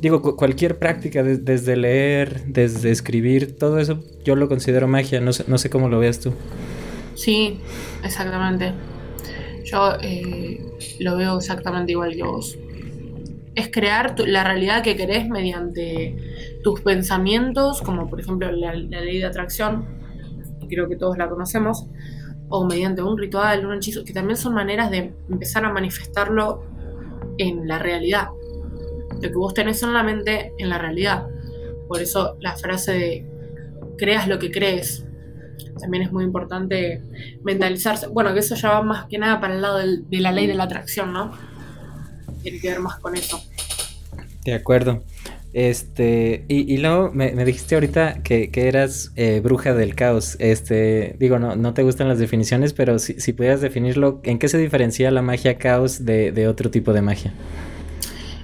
digo, 0.00 0.36
cualquier 0.36 0.78
práctica, 0.78 1.22
desde 1.22 1.76
leer, 1.76 2.44
desde 2.46 2.90
escribir, 2.90 3.56
todo 3.56 3.78
eso 3.78 4.00
yo 4.24 4.36
lo 4.36 4.48
considero 4.48 4.88
magia, 4.88 5.20
no 5.20 5.32
sé, 5.32 5.44
no 5.46 5.58
sé 5.58 5.70
cómo 5.70 5.88
lo 5.88 5.98
veas 5.98 6.20
tú. 6.20 6.32
Sí, 7.14 7.60
exactamente. 8.04 8.72
Yo 9.64 9.94
eh, 10.02 10.60
lo 10.98 11.16
veo 11.16 11.38
exactamente 11.38 11.92
igual 11.92 12.14
que 12.14 12.22
vos. 12.22 12.58
Es 13.54 13.70
crear 13.70 14.18
la 14.20 14.44
realidad 14.44 14.82
que 14.82 14.96
querés 14.96 15.28
mediante 15.28 16.16
tus 16.62 16.80
pensamientos, 16.80 17.82
como 17.82 18.08
por 18.08 18.20
ejemplo 18.20 18.50
la, 18.52 18.74
la 18.74 19.00
ley 19.00 19.18
de 19.18 19.26
atracción, 19.26 19.86
creo 20.68 20.88
que 20.88 20.96
todos 20.96 21.18
la 21.18 21.28
conocemos, 21.28 21.86
o 22.48 22.64
mediante 22.64 23.02
un 23.02 23.16
ritual, 23.18 23.66
un 23.66 23.74
hechizo, 23.74 24.04
que 24.04 24.12
también 24.12 24.36
son 24.36 24.54
maneras 24.54 24.90
de 24.90 25.12
empezar 25.28 25.64
a 25.64 25.72
manifestarlo 25.72 26.64
en 27.38 27.66
la 27.66 27.78
realidad 27.78 28.28
lo 29.20 29.28
que 29.28 29.36
vos 29.36 29.54
tenés 29.54 29.82
en 29.82 29.92
la 29.92 30.02
mente 30.02 30.52
en 30.58 30.68
la 30.68 30.78
realidad. 30.78 31.26
Por 31.88 32.00
eso 32.00 32.36
la 32.40 32.56
frase 32.56 32.92
de 32.92 33.26
creas 33.98 34.28
lo 34.28 34.38
que 34.38 34.50
crees. 34.50 35.04
También 35.80 36.02
es 36.02 36.12
muy 36.12 36.24
importante 36.24 37.02
mentalizarse. 37.42 38.06
Bueno, 38.08 38.32
que 38.34 38.40
eso 38.40 38.54
ya 38.54 38.70
va 38.70 38.82
más 38.82 39.06
que 39.06 39.18
nada 39.18 39.40
para 39.40 39.54
el 39.54 39.62
lado 39.62 39.78
de 39.78 40.20
la 40.20 40.32
ley 40.32 40.46
de 40.46 40.54
la 40.54 40.64
atracción, 40.64 41.12
¿no? 41.12 41.32
Tiene 42.42 42.60
que 42.60 42.68
ver 42.68 42.80
más 42.80 42.98
con 42.98 43.16
eso. 43.16 43.42
De 44.44 44.54
acuerdo. 44.54 45.02
Este, 45.52 46.44
y, 46.46 46.76
luego 46.76 47.10
me, 47.12 47.32
dijiste 47.44 47.74
ahorita 47.74 48.22
que, 48.22 48.50
eras 48.54 49.12
eh, 49.16 49.40
bruja 49.42 49.74
del 49.74 49.94
caos. 49.94 50.36
Este, 50.38 51.16
digo, 51.18 51.38
no, 51.38 51.56
no 51.56 51.74
te 51.74 51.82
gustan 51.82 52.08
las 52.08 52.18
definiciones, 52.18 52.72
pero 52.72 52.98
si, 52.98 53.20
si 53.20 53.32
pudieras 53.32 53.60
definirlo, 53.60 54.20
¿en 54.22 54.38
qué 54.38 54.48
se 54.48 54.58
diferencia 54.58 55.10
la 55.10 55.22
magia 55.22 55.58
caos 55.58 56.04
de, 56.04 56.30
de 56.30 56.46
otro 56.46 56.70
tipo 56.70 56.92
de 56.92 57.02
magia? 57.02 57.34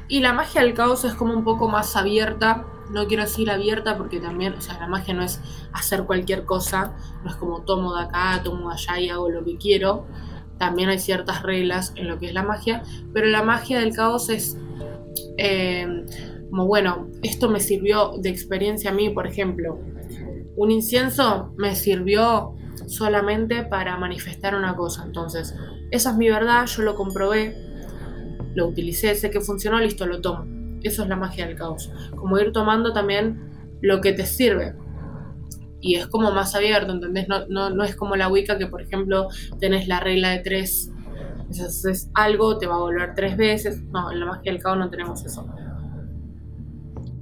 Y 0.08 0.20
la 0.20 0.32
magia 0.32 0.62
del 0.62 0.74
caos 0.74 1.04
es 1.04 1.14
como 1.14 1.34
un 1.34 1.44
poco 1.44 1.68
más 1.68 1.96
abierta. 1.96 2.66
No 2.90 3.06
quiero 3.06 3.24
decir 3.24 3.50
abierta 3.50 3.96
porque 3.96 4.20
también, 4.20 4.54
o 4.54 4.60
sea, 4.60 4.78
la 4.78 4.86
magia 4.86 5.14
no 5.14 5.22
es 5.22 5.40
hacer 5.72 6.04
cualquier 6.04 6.44
cosa. 6.44 6.96
No 7.24 7.30
es 7.30 7.36
como 7.36 7.62
tomo 7.62 7.94
de 7.96 8.04
acá, 8.04 8.40
tomo 8.44 8.68
de 8.68 8.74
allá 8.74 9.00
y 9.00 9.08
hago 9.08 9.28
lo 9.28 9.44
que 9.44 9.56
quiero. 9.56 10.06
También 10.58 10.88
hay 10.88 10.98
ciertas 10.98 11.42
reglas 11.42 11.92
en 11.96 12.08
lo 12.08 12.18
que 12.18 12.26
es 12.26 12.34
la 12.34 12.42
magia. 12.42 12.82
Pero 13.12 13.26
la 13.26 13.42
magia 13.42 13.80
del 13.80 13.94
caos 13.94 14.28
es 14.30 14.56
eh, 15.38 16.04
como, 16.50 16.66
bueno, 16.66 17.08
esto 17.22 17.48
me 17.48 17.60
sirvió 17.60 18.12
de 18.18 18.30
experiencia 18.30 18.90
a 18.90 18.94
mí, 18.94 19.10
por 19.10 19.26
ejemplo. 19.26 19.78
Un 20.56 20.70
incienso 20.70 21.52
me 21.56 21.74
sirvió 21.74 22.54
solamente 22.86 23.64
para 23.64 23.96
manifestar 23.96 24.54
una 24.54 24.76
cosa. 24.76 25.04
Entonces, 25.04 25.54
esa 25.90 26.10
es 26.10 26.16
mi 26.16 26.28
verdad, 26.28 26.66
yo 26.66 26.82
lo 26.82 26.94
comprobé, 26.94 27.56
lo 28.56 28.66
utilicé, 28.66 29.14
sé 29.14 29.30
que 29.30 29.40
funcionó, 29.40 29.78
listo, 29.78 30.06
lo 30.06 30.20
tomo. 30.20 30.46
Eso 30.82 31.02
es 31.02 31.08
la 31.08 31.16
magia 31.16 31.46
del 31.46 31.56
caos. 31.56 31.90
Como 32.16 32.38
ir 32.38 32.52
tomando 32.52 32.92
también 32.92 33.38
lo 33.82 34.00
que 34.00 34.12
te 34.12 34.24
sirve. 34.24 34.74
Y 35.80 35.96
es 35.96 36.06
como 36.06 36.32
más 36.32 36.54
abierto, 36.54 36.92
¿entendés? 36.92 37.28
No, 37.28 37.70
no, 37.70 37.84
es 37.84 37.94
como 37.94 38.16
la 38.16 38.28
Wicca 38.28 38.58
que, 38.58 38.66
por 38.66 38.80
ejemplo, 38.80 39.28
tenés 39.60 39.86
la 39.88 40.00
regla 40.00 40.30
de 40.30 40.38
tres. 40.38 40.90
Si 41.50 41.60
haces 41.62 42.10
algo, 42.14 42.58
te 42.58 42.66
va 42.66 42.76
a 42.76 42.78
volver 42.78 43.14
tres 43.14 43.36
veces. 43.36 43.82
No, 43.92 44.10
en 44.10 44.20
la 44.20 44.26
magia 44.26 44.52
del 44.52 44.60
caos 44.62 44.78
no 44.78 44.90
tenemos 44.90 45.24
eso. 45.24 45.46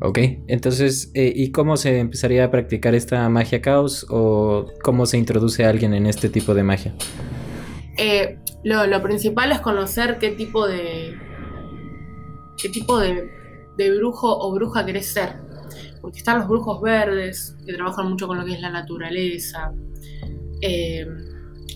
Ok, 0.01 0.19
entonces, 0.47 1.11
eh, 1.15 1.33
¿y 1.35 1.51
cómo 1.51 1.77
se 1.77 1.99
empezaría 1.99 2.45
a 2.45 2.51
practicar 2.51 2.95
esta 2.95 3.29
magia 3.29 3.61
caos 3.61 4.07
o 4.09 4.67
cómo 4.83 5.07
se 5.07 5.19
introduce 5.19 5.65
a 5.65 5.71
alguien 5.71 5.95
en 5.95 6.07
este 6.07 6.29
tipo 6.29 6.55
de 6.55 6.63
magia? 6.63 6.95
Eh, 7.97 8.39
lo, 8.65 9.03
principal 9.03 9.53
es 9.53 9.61
conocer 9.61 10.19
qué 10.19 10.31
tipo 10.31 10.67
de. 10.67 11.19
qué 12.57 12.69
tipo 12.69 12.99
de, 12.99 13.31
brujo 13.99 14.37
o 14.37 14.53
bruja 14.55 14.85
querés 14.85 15.13
ser. 15.13 15.43
Porque 16.01 16.19
están 16.19 16.39
los 16.39 16.49
brujos 16.49 16.81
verdes, 16.81 17.57
que 17.67 17.75
trabajan 17.75 18.09
mucho 18.09 18.27
con 18.27 18.39
lo 18.39 18.45
que 18.45 18.55
es 18.55 18.61
la 18.61 18.71
naturaleza. 18.71 19.73
Eh, 20.61 21.07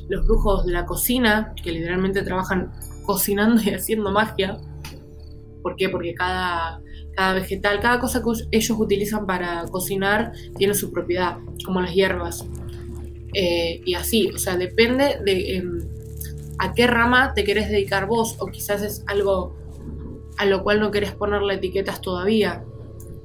los 0.08 0.26
brujos 0.26 0.64
de 0.64 0.72
la 0.72 0.86
cocina, 0.86 1.54
que 1.62 1.72
literalmente 1.72 2.22
trabajan 2.22 2.72
cocinando 3.04 3.62
y 3.62 3.70
haciendo 3.70 4.10
magia. 4.10 4.58
¿Por 5.62 5.76
qué? 5.76 5.88
Porque 5.88 6.14
cada, 6.14 6.80
cada 7.14 7.34
vegetal, 7.34 7.80
cada 7.80 7.98
cosa 7.98 8.22
que 8.22 8.30
ellos 8.56 8.78
utilizan 8.78 9.26
para 9.26 9.64
cocinar 9.70 10.32
tiene 10.56 10.74
su 10.74 10.92
propiedad, 10.92 11.36
como 11.64 11.80
las 11.80 11.92
hierbas. 11.94 12.46
Eh, 13.34 13.82
y 13.84 13.94
así, 13.94 14.30
o 14.34 14.38
sea, 14.38 14.56
depende 14.56 15.18
de, 15.24 15.56
em, 15.56 15.78
a 16.58 16.72
qué 16.72 16.86
rama 16.86 17.34
te 17.34 17.44
querés 17.44 17.68
dedicar 17.68 18.06
vos 18.06 18.36
o 18.38 18.46
quizás 18.46 18.82
es 18.82 19.04
algo 19.06 19.56
a 20.36 20.46
lo 20.46 20.62
cual 20.62 20.80
no 20.80 20.90
querés 20.90 21.12
ponerle 21.12 21.54
etiquetas 21.54 22.00
todavía. 22.00 22.64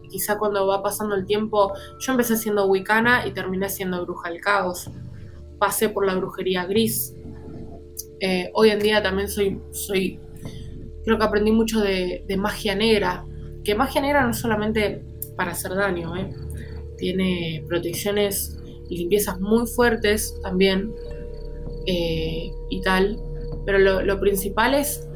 Quizá 0.10 0.38
cuando 0.38 0.68
va 0.68 0.84
pasando 0.84 1.16
el 1.16 1.26
tiempo, 1.26 1.74
yo 2.00 2.12
empecé 2.12 2.38
siendo 2.38 2.66
wicana 2.68 3.26
y 3.26 3.32
terminé 3.32 3.70
siendo 3.70 4.04
bruja 4.06 4.30
del 4.30 4.42
caos. 4.42 4.90
Pasé 5.60 5.90
por 5.90 6.06
la 6.06 6.16
brujería 6.16 6.66
gris. 6.66 7.16
Eh, 8.20 8.50
hoy 8.54 8.70
en 8.70 8.80
día 8.80 9.02
también 9.02 9.28
soy, 9.28 9.60
soy, 9.72 10.20
creo 11.04 11.18
que 11.18 11.24
aprendí 11.24 11.52
mucho 11.52 11.82
de, 11.82 12.26
magia 12.38 12.76
negra. 12.76 13.26
Que 13.64 13.76
magia 13.76 14.02
negra 14.02 14.24
no 14.24 14.32
es 14.32 14.38
solamente 14.38 15.04
para 15.36 15.52
hacer 15.52 15.74
daño, 15.74 16.16
¿eh? 16.16 16.30
tiene 16.98 17.64
protecciones 17.68 18.58
y 18.90 18.98
limpiezas 18.98 19.40
muy 19.40 19.66
fuertes 19.68 20.40
también 20.42 20.94
eh, 21.86 22.52
y 22.70 22.82
tal. 22.82 23.20
Pero 23.66 23.80
lo, 23.80 24.20
principal 24.20 24.74
es, 24.74 25.08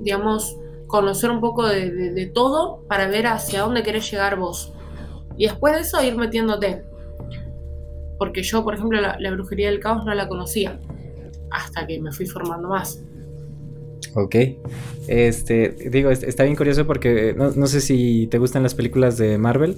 digamos, 0.00 0.56
conocer 0.86 1.30
un 1.30 1.40
poco 1.40 1.66
de, 1.66 2.30
todo 2.32 2.84
para 2.88 3.08
ver 3.08 3.26
hacia 3.26 3.62
dónde 3.62 3.82
querés 3.82 4.10
llegar 4.10 4.38
vos. 4.38 4.72
Y 5.36 5.46
después 5.46 5.74
de 5.74 5.80
eso 5.80 6.02
ir 6.02 6.16
metiéndote. 6.16 6.84
Porque 8.18 8.42
yo, 8.42 8.64
por 8.64 8.74
ejemplo, 8.74 9.00
la, 9.00 9.30
brujería 9.32 9.70
del 9.70 9.80
caos 9.80 10.04
no 10.04 10.14
la 10.14 10.28
conocía. 10.28 10.80
Hasta 11.50 11.86
que 11.86 12.00
me 12.00 12.12
fui 12.12 12.26
formando 12.26 12.68
más. 12.68 13.02
Ok. 14.14 14.36
Este, 15.08 15.68
digo, 15.90 16.10
está 16.10 16.44
bien 16.44 16.56
curioso 16.56 16.86
porque 16.86 17.34
no, 17.36 17.50
no 17.50 17.66
sé 17.66 17.80
si 17.80 18.26
te 18.28 18.38
gustan 18.38 18.62
las 18.62 18.74
películas 18.74 19.18
de 19.18 19.36
Marvel. 19.36 19.76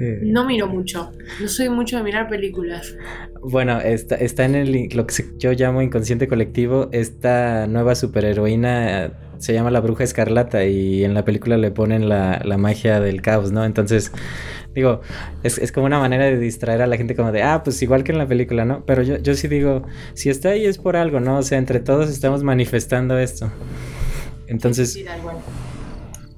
Eh, 0.00 0.20
No 0.22 0.46
miro 0.46 0.66
mucho. 0.66 1.12
No 1.40 1.46
soy 1.48 1.68
mucho 1.68 1.98
de 1.98 2.02
mirar 2.02 2.28
películas. 2.28 2.96
Bueno, 3.42 3.80
está, 3.80 4.14
está 4.16 4.44
en 4.46 4.54
el, 4.54 4.88
lo 4.94 5.06
que 5.06 5.14
yo 5.38 5.52
llamo 5.52 5.82
inconsciente 5.82 6.26
colectivo. 6.26 6.88
Esta 6.92 7.66
nueva 7.66 7.94
superheroína 7.94 9.04
eh, 9.06 9.10
se 9.38 9.52
llama 9.52 9.70
la 9.70 9.80
Bruja 9.80 10.04
Escarlata 10.04 10.64
y 10.64 11.04
en 11.04 11.14
la 11.14 11.24
película 11.24 11.56
le 11.56 11.70
ponen 11.70 12.08
la, 12.08 12.40
la 12.44 12.56
magia 12.58 13.00
del 13.00 13.20
caos, 13.22 13.52
¿no? 13.52 13.64
Entonces, 13.64 14.10
digo, 14.74 15.00
es, 15.42 15.58
es 15.58 15.70
como 15.72 15.86
una 15.86 15.98
manera 15.98 16.24
de 16.24 16.38
distraer 16.38 16.82
a 16.82 16.86
la 16.86 16.96
gente 16.96 17.14
como 17.14 17.30
de, 17.32 17.42
ah, 17.42 17.62
pues 17.62 17.80
igual 17.82 18.02
que 18.04 18.12
en 18.12 18.18
la 18.18 18.26
película, 18.26 18.64
¿no? 18.64 18.84
Pero 18.86 19.02
yo, 19.02 19.16
yo 19.18 19.34
sí 19.34 19.48
digo, 19.48 19.82
si 20.14 20.30
está 20.30 20.50
ahí 20.50 20.64
es 20.64 20.78
por 20.78 20.96
algo, 20.96 21.20
¿no? 21.20 21.38
O 21.38 21.42
sea, 21.42 21.58
entre 21.58 21.80
todos 21.80 22.10
estamos 22.10 22.42
manifestando 22.42 23.18
esto. 23.18 23.50
Entonces, 24.46 24.92
Sí. 24.94 25.04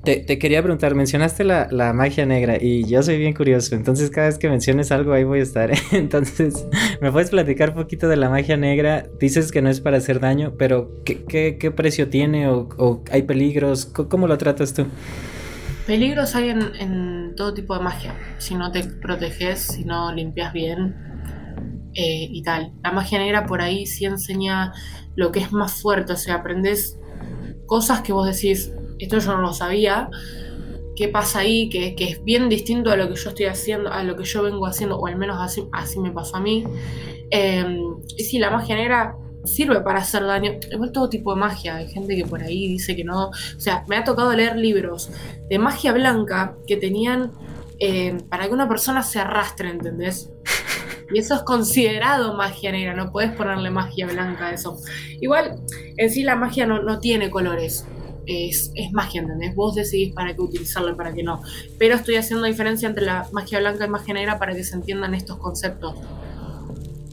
Te, 0.04 0.38
quería 0.38 0.60
preguntar, 0.62 0.94
mencionaste 0.94 1.44
la, 1.44 1.68
la 1.70 1.92
magia 1.92 2.26
negra 2.26 2.56
y 2.60 2.84
yo 2.88 3.02
soy 3.02 3.18
bien 3.18 3.34
curioso, 3.34 3.76
entonces 3.76 4.10
cada 4.10 4.26
vez 4.26 4.38
que 4.38 4.48
menciones 4.48 4.90
algo 4.90 5.12
ahí 5.12 5.24
voy 5.24 5.40
a 5.40 5.42
estar. 5.42 5.70
Entonces, 5.92 6.66
¿me 7.00 7.12
puedes 7.12 7.30
platicar 7.30 7.70
un 7.70 7.76
poquito 7.76 8.08
de 8.08 8.16
la 8.16 8.28
magia 8.28 8.56
negra? 8.56 9.06
Dices 9.20 9.52
que 9.52 9.62
no 9.62 9.70
es 9.70 9.80
para 9.80 9.98
hacer 9.98 10.18
daño, 10.18 10.54
pero 10.58 10.90
¿qué, 11.04 11.56
qué, 11.58 11.70
precio 11.70 12.08
tiene 12.08 12.48
o, 12.48 12.68
o 12.78 13.04
hay 13.10 13.22
peligros? 13.22 13.86
¿Cómo, 13.86 14.26
lo 14.26 14.36
tratas 14.38 14.74
tú? 14.74 14.86
Peligros 15.86 16.34
hay 16.34 16.50
en, 16.50 16.62
en 16.78 17.34
todo 17.36 17.54
tipo 17.54 17.76
de 17.76 17.84
magia. 17.84 18.14
Si 18.38 18.54
no 18.54 18.72
te 18.72 18.82
proteges, 18.84 19.60
si 19.60 19.84
no 19.84 20.12
limpias 20.12 20.52
bien 20.52 20.94
eh, 21.94 22.26
y 22.30 22.42
tal. 22.42 22.72
La 22.82 22.90
magia 22.90 23.18
negra 23.18 23.46
por 23.46 23.60
ahí 23.60 23.86
sí 23.86 24.04
enseña 24.06 24.72
lo 25.14 25.30
que 25.30 25.40
es 25.40 25.52
más 25.52 25.80
fuerte. 25.80 26.14
O 26.14 26.16
sea, 26.16 26.36
aprendes 26.36 26.98
cosas 27.66 28.00
que 28.00 28.12
vos 28.12 28.26
decís, 28.26 28.72
esto 29.04 29.18
yo 29.18 29.36
no 29.36 29.42
lo 29.42 29.52
sabía. 29.52 30.08
¿Qué 30.94 31.08
pasa 31.08 31.40
ahí? 31.40 31.68
Que, 31.70 31.94
que 31.94 32.04
es 32.04 32.24
bien 32.24 32.48
distinto 32.48 32.90
a 32.90 32.96
lo 32.96 33.08
que 33.08 33.16
yo 33.16 33.30
estoy 33.30 33.46
haciendo, 33.46 33.90
a 33.90 34.02
lo 34.04 34.16
que 34.16 34.24
yo 34.24 34.42
vengo 34.42 34.66
haciendo, 34.66 34.98
o 34.98 35.06
al 35.06 35.16
menos 35.16 35.38
así, 35.40 35.64
así 35.72 35.98
me 35.98 36.10
pasó 36.10 36.36
a 36.36 36.40
mí. 36.40 36.64
Eh, 37.30 37.78
y 38.16 38.24
sí, 38.24 38.38
la 38.38 38.50
magia 38.50 38.76
negra 38.76 39.16
sirve 39.44 39.80
para 39.80 40.00
hacer 40.00 40.24
daño. 40.24 40.52
Igual 40.70 40.92
todo 40.92 41.08
tipo 41.08 41.34
de 41.34 41.40
magia. 41.40 41.76
Hay 41.76 41.88
gente 41.88 42.14
que 42.16 42.24
por 42.24 42.42
ahí 42.42 42.68
dice 42.68 42.94
que 42.94 43.04
no. 43.04 43.28
O 43.28 43.60
sea, 43.60 43.84
me 43.88 43.96
ha 43.96 44.04
tocado 44.04 44.32
leer 44.34 44.56
libros 44.56 45.10
de 45.48 45.58
magia 45.58 45.92
blanca 45.92 46.56
que 46.66 46.76
tenían 46.76 47.32
eh, 47.78 48.16
para 48.28 48.46
que 48.46 48.52
una 48.52 48.68
persona 48.68 49.02
se 49.02 49.18
arrastre, 49.18 49.70
¿entendés? 49.70 50.30
Y 51.12 51.18
eso 51.18 51.34
es 51.34 51.42
considerado 51.42 52.34
magia 52.34 52.72
negra, 52.72 52.94
no 52.94 53.12
puedes 53.12 53.32
ponerle 53.32 53.70
magia 53.70 54.06
blanca 54.06 54.48
a 54.48 54.52
eso. 54.52 54.78
Igual, 55.20 55.60
en 55.96 56.10
sí 56.10 56.22
la 56.22 56.36
magia 56.36 56.66
no, 56.66 56.82
no 56.82 57.00
tiene 57.00 57.28
colores. 57.28 57.86
Es, 58.26 58.70
es 58.74 58.92
magia, 58.92 59.22
¿entendés? 59.22 59.54
Vos 59.54 59.74
decidís 59.74 60.14
para 60.14 60.34
qué 60.34 60.40
utilizarla 60.40 60.92
y 60.92 60.94
para 60.94 61.12
qué 61.12 61.22
no. 61.22 61.42
Pero 61.78 61.96
estoy 61.96 62.16
haciendo 62.16 62.46
diferencia 62.46 62.88
entre 62.88 63.04
la 63.04 63.28
magia 63.32 63.58
blanca 63.58 63.84
y 63.84 63.88
magia 63.88 64.14
negra 64.14 64.38
para 64.38 64.54
que 64.54 64.64
se 64.64 64.76
entiendan 64.76 65.14
estos 65.14 65.38
conceptos. 65.38 65.96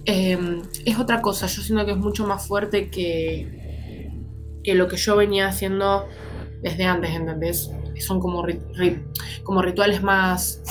Eh, 0.05 0.61
es 0.85 0.97
otra 0.97 1.21
cosa, 1.21 1.47
yo 1.47 1.61
siento 1.61 1.85
que 1.85 1.91
es 1.91 1.97
mucho 1.97 2.25
más 2.25 2.47
fuerte 2.47 2.89
que, 2.89 4.17
que 4.63 4.75
lo 4.75 4.87
que 4.87 4.97
yo 4.97 5.15
venía 5.15 5.47
haciendo 5.47 6.07
desde 6.61 6.85
antes, 6.85 7.11
¿entendés? 7.11 7.71
Son 7.99 8.19
como, 8.19 8.45
como 9.43 9.61
rituales 9.61 10.01
más, 10.01 10.63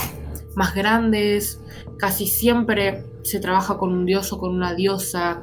más 0.54 0.74
grandes, 0.74 1.60
casi 1.98 2.26
siempre 2.26 3.04
se 3.22 3.40
trabaja 3.40 3.78
con 3.78 3.92
un 3.92 4.06
dios 4.06 4.32
o 4.32 4.38
con 4.38 4.54
una 4.54 4.74
diosa 4.74 5.42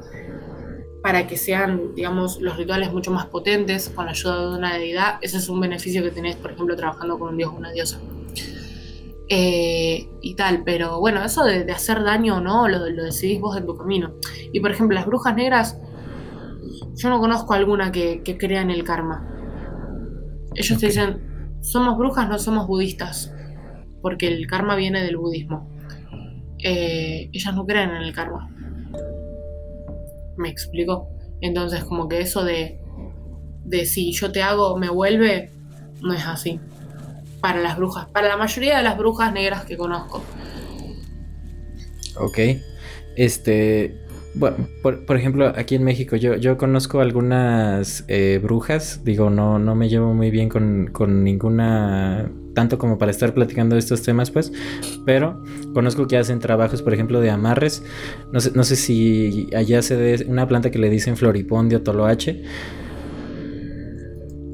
para 1.06 1.28
que 1.28 1.36
sean, 1.36 1.94
digamos, 1.94 2.40
los 2.40 2.56
rituales 2.56 2.92
mucho 2.92 3.12
más 3.12 3.26
potentes 3.26 3.90
con 3.90 4.06
la 4.06 4.10
ayuda 4.10 4.50
de 4.50 4.58
una 4.58 4.74
deidad. 4.74 5.18
Ese 5.22 5.36
es 5.36 5.48
un 5.48 5.60
beneficio 5.60 6.02
que 6.02 6.10
tenés, 6.10 6.34
por 6.34 6.50
ejemplo, 6.50 6.74
trabajando 6.74 7.16
con 7.16 7.28
un 7.28 7.36
dios 7.36 7.52
o 7.52 7.56
una 7.56 7.70
diosa. 7.70 8.00
Eh, 9.28 10.08
y 10.20 10.34
tal, 10.34 10.64
pero 10.64 10.98
bueno, 10.98 11.24
eso 11.24 11.44
de, 11.44 11.62
de 11.62 11.70
hacer 11.70 12.02
daño 12.02 12.38
o 12.38 12.40
no, 12.40 12.66
lo, 12.66 12.90
lo 12.90 13.04
decidís 13.04 13.40
vos 13.40 13.56
en 13.56 13.66
tu 13.66 13.76
camino. 13.76 14.14
Y 14.52 14.58
por 14.58 14.72
ejemplo, 14.72 14.96
las 14.96 15.06
brujas 15.06 15.36
negras, 15.36 15.78
yo 16.96 17.08
no 17.08 17.20
conozco 17.20 17.54
alguna 17.54 17.92
que, 17.92 18.24
que 18.24 18.36
crea 18.36 18.62
en 18.62 18.72
el 18.72 18.82
karma. 18.82 19.28
Ellos 20.56 20.76
te 20.80 20.86
dicen, 20.86 21.54
somos 21.62 21.96
brujas, 21.96 22.28
no 22.28 22.36
somos 22.40 22.66
budistas, 22.66 23.32
porque 24.02 24.26
el 24.26 24.48
karma 24.48 24.74
viene 24.74 25.04
del 25.04 25.18
budismo. 25.18 25.70
Eh, 26.64 27.30
ellas 27.32 27.54
no 27.54 27.64
creen 27.64 27.90
en 27.90 28.02
el 28.02 28.12
karma. 28.12 28.50
¿Me 30.36 30.48
explico? 30.48 31.08
Entonces, 31.40 31.84
como 31.84 32.08
que 32.08 32.20
eso 32.20 32.44
de, 32.44 32.80
de 33.64 33.86
si 33.86 34.12
yo 34.12 34.32
te 34.32 34.42
hago, 34.42 34.76
me 34.76 34.88
vuelve, 34.88 35.50
no 36.02 36.14
es 36.14 36.26
así. 36.26 36.60
Para 37.40 37.60
las 37.60 37.76
brujas, 37.76 38.06
para 38.06 38.28
la 38.28 38.36
mayoría 38.36 38.78
de 38.78 38.82
las 38.82 38.96
brujas 38.96 39.32
negras 39.32 39.64
que 39.64 39.76
conozco. 39.76 40.22
Ok. 42.18 42.38
Este. 43.16 44.02
Bueno, 44.34 44.68
por, 44.82 45.06
por 45.06 45.16
ejemplo, 45.16 45.52
aquí 45.56 45.76
en 45.76 45.84
México 45.84 46.16
yo, 46.16 46.36
yo 46.36 46.58
conozco 46.58 47.00
algunas 47.00 48.04
eh, 48.08 48.38
brujas. 48.42 49.02
Digo, 49.04 49.30
no, 49.30 49.58
no 49.58 49.74
me 49.74 49.88
llevo 49.88 50.12
muy 50.12 50.30
bien 50.30 50.48
con, 50.48 50.90
con 50.92 51.24
ninguna. 51.24 52.30
Tanto 52.56 52.78
como 52.78 52.96
para 52.96 53.10
estar 53.10 53.34
platicando 53.34 53.76
estos 53.76 54.00
temas, 54.00 54.30
pues. 54.30 54.50
Pero 55.04 55.42
conozco 55.74 56.06
que 56.06 56.16
hacen 56.16 56.38
trabajos, 56.38 56.80
por 56.80 56.94
ejemplo, 56.94 57.20
de 57.20 57.28
amarres. 57.28 57.82
No 58.32 58.40
sé, 58.40 58.52
no 58.54 58.64
sé 58.64 58.76
si 58.76 59.50
allá 59.54 59.82
se 59.82 59.94
ve 59.94 60.24
una 60.26 60.48
planta 60.48 60.70
que 60.70 60.78
le 60.78 60.88
dicen 60.88 61.18
floripondio 61.18 61.82
toloache. 61.82 62.44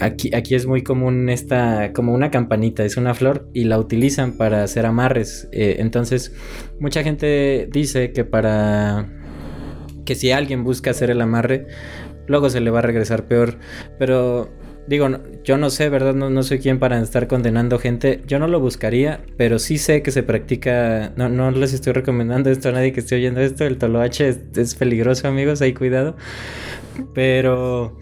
Aquí, 0.01 0.35
aquí 0.35 0.57
es 0.57 0.67
muy 0.67 0.83
común 0.83 1.29
esta, 1.29 1.93
como 1.93 2.13
una 2.13 2.33
campanita, 2.33 2.85
es 2.85 2.97
una 2.97 3.15
flor 3.15 3.49
y 3.55 3.67
la 3.67 3.79
utilizan 3.79 4.33
para 4.33 4.65
hacer 4.65 4.85
amarres. 4.85 5.49
Eh, 5.53 5.77
entonces, 5.79 6.35
mucha 6.81 7.05
gente 7.05 7.69
dice 7.73 8.11
que 8.11 8.25
para 8.25 9.09
que 10.05 10.17
si 10.17 10.33
alguien 10.33 10.65
busca 10.65 10.91
hacer 10.91 11.11
el 11.11 11.21
amarre, 11.21 11.69
luego 12.27 12.51
se 12.51 12.61
le 12.61 12.73
va 12.73 12.81
a 12.81 12.83
regresar 12.83 13.29
peor. 13.29 13.59
Pero 13.97 14.51
digo, 14.87 15.09
yo 15.45 15.57
no 15.59 15.71
sé, 15.71 15.89
¿verdad? 15.89 16.15
No, 16.15 16.43
soy 16.43 16.59
quien 16.59 16.79
para 16.79 17.01
estar 17.01 17.27
condenando 17.29 17.79
gente. 17.79 18.23
Yo 18.27 18.39
no 18.39 18.49
lo 18.49 18.61
buscaría, 18.61 19.21
pero 19.37 19.59
sí 19.59 19.79
sé 19.79 20.03
que 20.03 20.11
se 20.11 20.23
practica. 20.23 21.13
No, 21.17 21.29
no 21.29 21.51
les 21.51 21.73
estoy 21.73 21.93
recomendando 21.93 22.51
esto 22.51 22.69
a 22.69 22.73
nadie 22.73 22.93
que 22.93 23.01
esté 23.01 23.17
oyendo 23.17 23.41
esto. 23.41 23.65
El 23.65 23.79
toloache 23.79 24.29
es, 24.29 24.41
es 24.57 24.75
peligroso, 24.75 25.29
amigos, 25.29 25.63
hay 25.63 25.75
cuidado. 25.75 26.17
Pero 27.15 27.99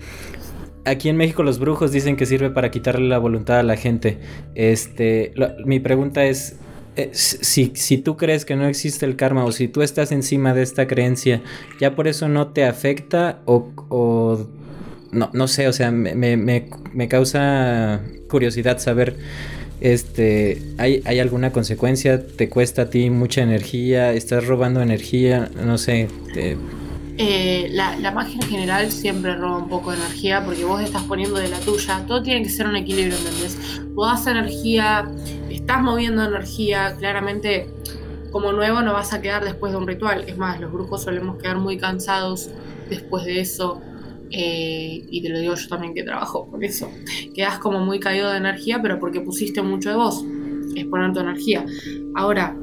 aquí 0.84 1.08
en 1.08 1.16
México 1.16 1.42
los 1.42 1.58
brujos 1.58 1.92
dicen 1.92 2.16
que 2.16 2.26
sirve 2.26 2.50
para 2.50 2.70
quitarle 2.70 3.08
la 3.08 3.18
voluntad 3.18 3.58
a 3.58 3.62
la 3.62 3.76
gente. 3.76 4.18
Este, 4.54 5.32
mi 5.64 5.80
pregunta 5.80 6.24
es, 6.24 6.56
eh, 6.96 7.10
si, 7.12 7.72
si 7.74 7.98
tú 7.98 8.16
crees 8.16 8.44
que 8.44 8.56
no 8.56 8.66
existe 8.66 9.06
el 9.06 9.16
karma 9.16 9.44
o 9.44 9.52
si 9.52 9.68
tú 9.68 9.82
estás 9.82 10.12
encima 10.12 10.54
de 10.54 10.62
esta 10.62 10.86
creencia, 10.86 11.42
¿ya 11.78 11.94
por 11.94 12.08
eso 12.08 12.28
no 12.28 12.48
te 12.48 12.64
afecta 12.64 13.40
o, 13.44 13.70
o 13.88 14.48
no, 15.12 15.30
no 15.32 15.48
sé, 15.48 15.68
o 15.68 15.72
sea, 15.72 15.90
me, 15.90 16.14
me- 16.14 16.36
me- 16.36 17.08
causa 17.08 18.02
curiosidad 18.28 18.78
saber, 18.78 19.18
este, 19.80 20.62
¿hay, 20.78 21.02
¿hay 21.04 21.18
alguna 21.20 21.52
consecuencia? 21.52 22.26
¿Te 22.26 22.48
cuesta 22.48 22.82
a 22.82 22.90
ti 22.90 23.10
mucha 23.10 23.42
energía? 23.42 24.12
¿Estás 24.12 24.46
robando 24.46 24.82
energía? 24.82 25.50
No 25.54 25.78
sé. 25.78 26.08
Eh, 27.16 27.68
la, 27.72 27.96
la 27.98 28.12
magia 28.12 28.36
en 28.40 28.48
general 28.48 28.90
siempre 28.92 29.36
roba 29.36 29.58
un 29.58 29.68
poco 29.68 29.90
de 29.92 29.98
energía 29.98 30.42
porque 30.44 30.64
vos 30.64 30.80
estás 30.82 31.02
poniendo 31.04 31.38
de 31.38 31.48
la 31.48 31.60
tuya. 31.60 32.04
Todo 32.06 32.22
tiene 32.22 32.42
que 32.42 32.48
ser 32.48 32.66
un 32.66 32.76
equilibrio, 32.76 33.16
¿entendés? 33.18 33.58
Vos 33.94 34.08
das 34.10 34.26
energía, 34.26 35.14
estás 35.48 35.82
moviendo 35.82 36.24
energía. 36.24 36.96
Claramente, 36.96 37.74
como 38.30 38.52
nuevo, 38.52 38.80
no 38.82 38.94
vas 38.94 39.12
a 39.12 39.20
quedar 39.20 39.44
después 39.44 39.72
de 39.72 39.78
un 39.78 39.86
ritual. 39.86 40.24
Es 40.28 40.38
más, 40.38 40.60
los 40.60 40.72
brujos 40.72 41.02
solemos 41.04 41.36
quedar 41.38 41.58
muy 41.58 41.76
cansados 41.78 42.50
después 42.88 43.24
de 43.24 43.40
eso. 43.40 43.89
Eh, 44.30 45.04
y 45.10 45.22
te 45.22 45.28
lo 45.28 45.38
digo 45.38 45.54
yo 45.54 45.68
también 45.68 45.94
que 45.94 46.02
trabajo 46.02 46.48
con 46.48 46.62
eso. 46.62 46.90
Quedas 47.34 47.58
como 47.58 47.80
muy 47.80 47.98
caído 47.98 48.30
de 48.30 48.38
energía, 48.38 48.80
pero 48.80 48.98
porque 48.98 49.20
pusiste 49.20 49.62
mucho 49.62 49.90
de 49.90 49.96
vos. 49.96 50.24
Es 50.76 50.84
poner 50.86 51.12
tu 51.12 51.20
energía. 51.20 51.64
Ahora, 52.14 52.56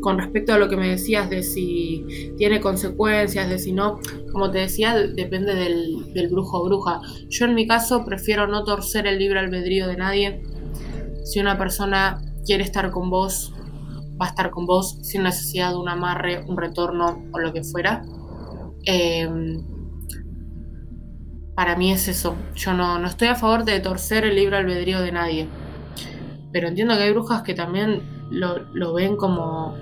con 0.00 0.18
respecto 0.18 0.52
a 0.52 0.58
lo 0.58 0.68
que 0.68 0.76
me 0.76 0.88
decías 0.88 1.30
de 1.30 1.42
si 1.42 2.04
tiene 2.36 2.60
consecuencias, 2.60 3.48
de 3.48 3.58
si 3.58 3.72
no, 3.72 4.00
como 4.32 4.50
te 4.50 4.58
decía, 4.58 4.94
depende 4.94 5.54
del, 5.54 6.12
del 6.12 6.28
brujo 6.28 6.58
o 6.58 6.64
bruja. 6.64 7.00
Yo 7.28 7.46
en 7.46 7.54
mi 7.54 7.66
caso 7.66 8.04
prefiero 8.04 8.46
no 8.46 8.64
torcer 8.64 9.06
el 9.06 9.18
libre 9.18 9.40
albedrío 9.40 9.86
de 9.86 9.96
nadie. 9.96 10.42
Si 11.24 11.40
una 11.40 11.56
persona 11.56 12.20
quiere 12.44 12.62
estar 12.62 12.90
con 12.90 13.10
vos, 13.10 13.54
va 14.20 14.26
a 14.26 14.28
estar 14.28 14.50
con 14.50 14.66
vos 14.66 14.98
sin 15.02 15.22
necesidad 15.22 15.70
de 15.70 15.76
un 15.76 15.88
amarre, 15.88 16.44
un 16.46 16.56
retorno 16.56 17.24
o 17.32 17.38
lo 17.38 17.52
que 17.52 17.62
fuera. 17.62 18.02
Eh, 18.86 19.28
para 21.60 21.76
mí 21.76 21.92
es 21.92 22.08
eso. 22.08 22.38
Yo 22.54 22.72
no, 22.72 22.98
no 22.98 23.06
estoy 23.06 23.28
a 23.28 23.34
favor 23.34 23.66
de 23.66 23.80
torcer 23.80 24.24
el 24.24 24.34
libre 24.34 24.56
albedrío 24.56 25.02
de 25.02 25.12
nadie. 25.12 25.46
Pero 26.54 26.68
entiendo 26.68 26.96
que 26.96 27.02
hay 27.02 27.12
brujas 27.12 27.42
que 27.42 27.52
también 27.52 28.00
lo, 28.30 28.60
lo 28.72 28.94
ven 28.94 29.18
como 29.18 29.76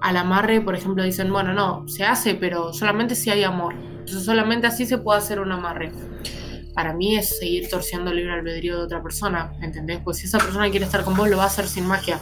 al 0.00 0.16
amarre, 0.18 0.60
por 0.60 0.76
ejemplo, 0.76 1.02
dicen, 1.02 1.32
bueno, 1.32 1.52
no, 1.52 1.88
se 1.88 2.04
hace, 2.04 2.36
pero 2.36 2.72
solamente 2.72 3.16
si 3.16 3.30
hay 3.30 3.42
amor. 3.42 3.74
Solamente 4.04 4.68
así 4.68 4.86
se 4.86 4.98
puede 4.98 5.18
hacer 5.18 5.40
un 5.40 5.50
amarre. 5.50 5.90
Para 6.76 6.92
mí 6.92 7.16
es 7.16 7.36
seguir 7.40 7.68
torciendo 7.68 8.12
el 8.12 8.18
libre 8.18 8.34
albedrío 8.34 8.78
de 8.78 8.84
otra 8.84 9.02
persona, 9.02 9.52
¿entendés? 9.62 9.98
Pues 10.04 10.18
si 10.18 10.26
esa 10.26 10.38
persona 10.38 10.70
quiere 10.70 10.86
estar 10.86 11.02
con 11.02 11.16
vos, 11.16 11.28
lo 11.28 11.38
va 11.38 11.42
a 11.42 11.46
hacer 11.46 11.66
sin 11.66 11.88
magia. 11.88 12.20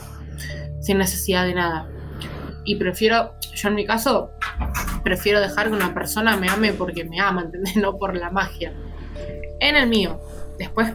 sin 0.81 0.97
necesidad 0.97 1.45
de 1.45 1.53
nada. 1.53 1.91
Y 2.65 2.77
prefiero, 2.77 3.35
yo 3.55 3.69
en 3.69 3.75
mi 3.75 3.85
caso, 3.85 4.31
prefiero 5.03 5.43
dejar 5.43 5.69
que 5.69 5.75
una 5.75 5.93
persona 5.93 6.39
me 6.39 6.49
ame 6.49 6.73
porque 6.73 7.05
me 7.05 7.21
ama, 7.21 7.43
¿entendés? 7.43 7.77
No 7.85 7.99
por 7.99 8.17
la 8.17 8.31
magia. 8.31 8.73
En 9.65 9.77
el 9.77 9.89
mío. 9.89 10.21
Después 10.59 10.93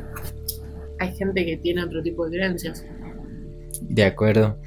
hay 0.99 1.15
gente 1.15 1.43
que 1.43 1.57
tiene 1.57 1.83
otro 1.83 2.03
tipo 2.03 2.25
de 2.25 2.37
creencias. 2.37 2.85
De 3.81 4.03
acuerdo. 4.03 4.57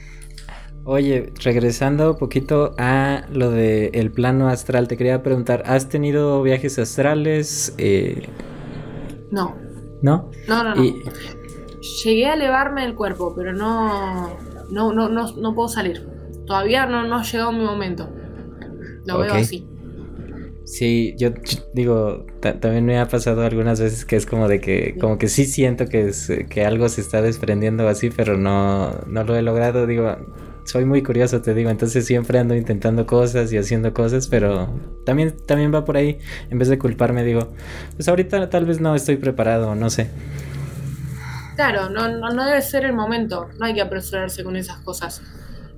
Oye, 0.85 1.33
regresando 1.45 2.11
un 2.11 2.19
poquito 2.19 2.75
a 2.79 3.25
lo 3.31 3.53
del 3.53 3.91
el 3.93 4.11
plano 4.11 4.49
astral, 4.49 4.89
te 4.89 4.97
quería 4.97 5.23
preguntar, 5.23 5.63
¿has 5.67 5.89
tenido 5.89 6.43
viajes 6.43 6.81
astrales? 6.81 7.75
Eh, 7.79 8.29
no. 9.31 9.57
¿No? 10.03 10.33
No, 10.49 10.65
no, 10.65 10.75
no. 10.75 10.83
Llegué 12.05 12.27
a 12.27 12.35
elevarme 12.35 12.85
el 12.85 12.97
cuerpo, 12.97 13.33
pero 13.37 13.53
no, 13.53 14.37
no, 14.71 14.93
no, 14.93 15.09
no, 15.09 15.55
puedo 15.55 15.69
salir. 15.69 16.05
Todavía 16.45 16.87
no, 16.87 17.07
no 17.07 17.19
ha 17.19 17.23
llegado 17.23 17.53
mi 17.53 17.65
momento. 17.65 18.11
Lo 19.07 19.19
veo 19.19 19.35
así. 19.35 19.69
Sí, 20.65 21.15
yo 21.19 21.31
digo, 21.75 22.25
también 22.41 22.87
me 22.87 22.99
ha 22.99 23.09
pasado 23.09 23.43
algunas 23.43 23.81
veces 23.81 24.05
que 24.05 24.17
es 24.17 24.27
como 24.27 24.49
de 24.49 24.61
que, 24.61 24.97
como 25.01 25.19
que 25.19 25.29
sí 25.29 25.45
siento 25.45 25.87
que, 25.87 26.09
es, 26.09 26.31
que 26.49 26.65
algo 26.65 26.89
se 26.89 27.01
está 27.01 27.21
desprendiendo 27.21 27.89
así, 27.89 28.11
pero 28.11 28.39
no, 28.39 28.93
no 29.07 29.25
lo 29.25 29.35
he 29.37 29.43
logrado. 29.43 29.87
Digo, 29.87 30.17
soy 30.65 30.85
muy 30.85 31.03
curioso, 31.03 31.43
te 31.43 31.55
digo, 31.55 31.71
entonces 31.71 32.07
siempre 32.07 32.39
ando 32.39 32.55
intentando 32.55 33.07
cosas 33.07 33.53
y 33.53 33.59
haciendo 33.59 33.93
cosas, 33.93 34.29
pero 34.29 34.73
también, 35.05 35.37
también 35.47 35.75
va 35.75 35.85
por 35.85 35.97
ahí, 35.97 36.19
en 36.51 36.59
vez 36.59 36.69
de 36.69 36.79
culparme, 36.79 37.25
digo, 37.25 37.53
pues 37.97 38.09
ahorita 38.09 38.49
tal 38.49 38.65
vez 38.65 38.81
no 38.81 38.95
estoy 38.95 39.17
preparado, 39.17 39.75
no 39.75 39.91
sé. 39.91 40.09
Claro, 41.57 41.91
no, 41.91 42.09
no, 42.09 42.31
no 42.31 42.47
debe 42.47 42.63
ser 42.63 42.85
el 42.85 42.93
momento, 42.93 43.49
no 43.59 43.67
hay 43.67 43.75
que 43.75 43.83
apresurarse 43.83 44.45
con 44.45 44.57
esas 44.57 44.79
cosas. 44.79 45.23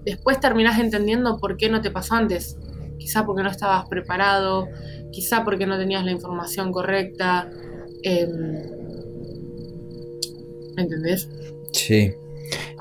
Después 0.04 0.38
terminás 0.38 0.78
entendiendo 0.78 1.38
por 1.40 1.56
qué 1.56 1.70
no 1.70 1.80
te 1.80 1.90
pasó 1.90 2.14
antes. 2.14 2.58
Quizá 2.98 3.24
porque 3.24 3.42
no 3.42 3.50
estabas 3.50 3.88
preparado, 3.88 4.68
quizá 5.12 5.44
porque 5.44 5.66
no 5.66 5.78
tenías 5.78 6.04
la 6.04 6.12
información 6.12 6.72
correcta. 6.72 7.50
Eh, 8.02 8.28
¿Me 10.76 10.82
entendés? 10.82 11.28
Sí. 11.72 12.12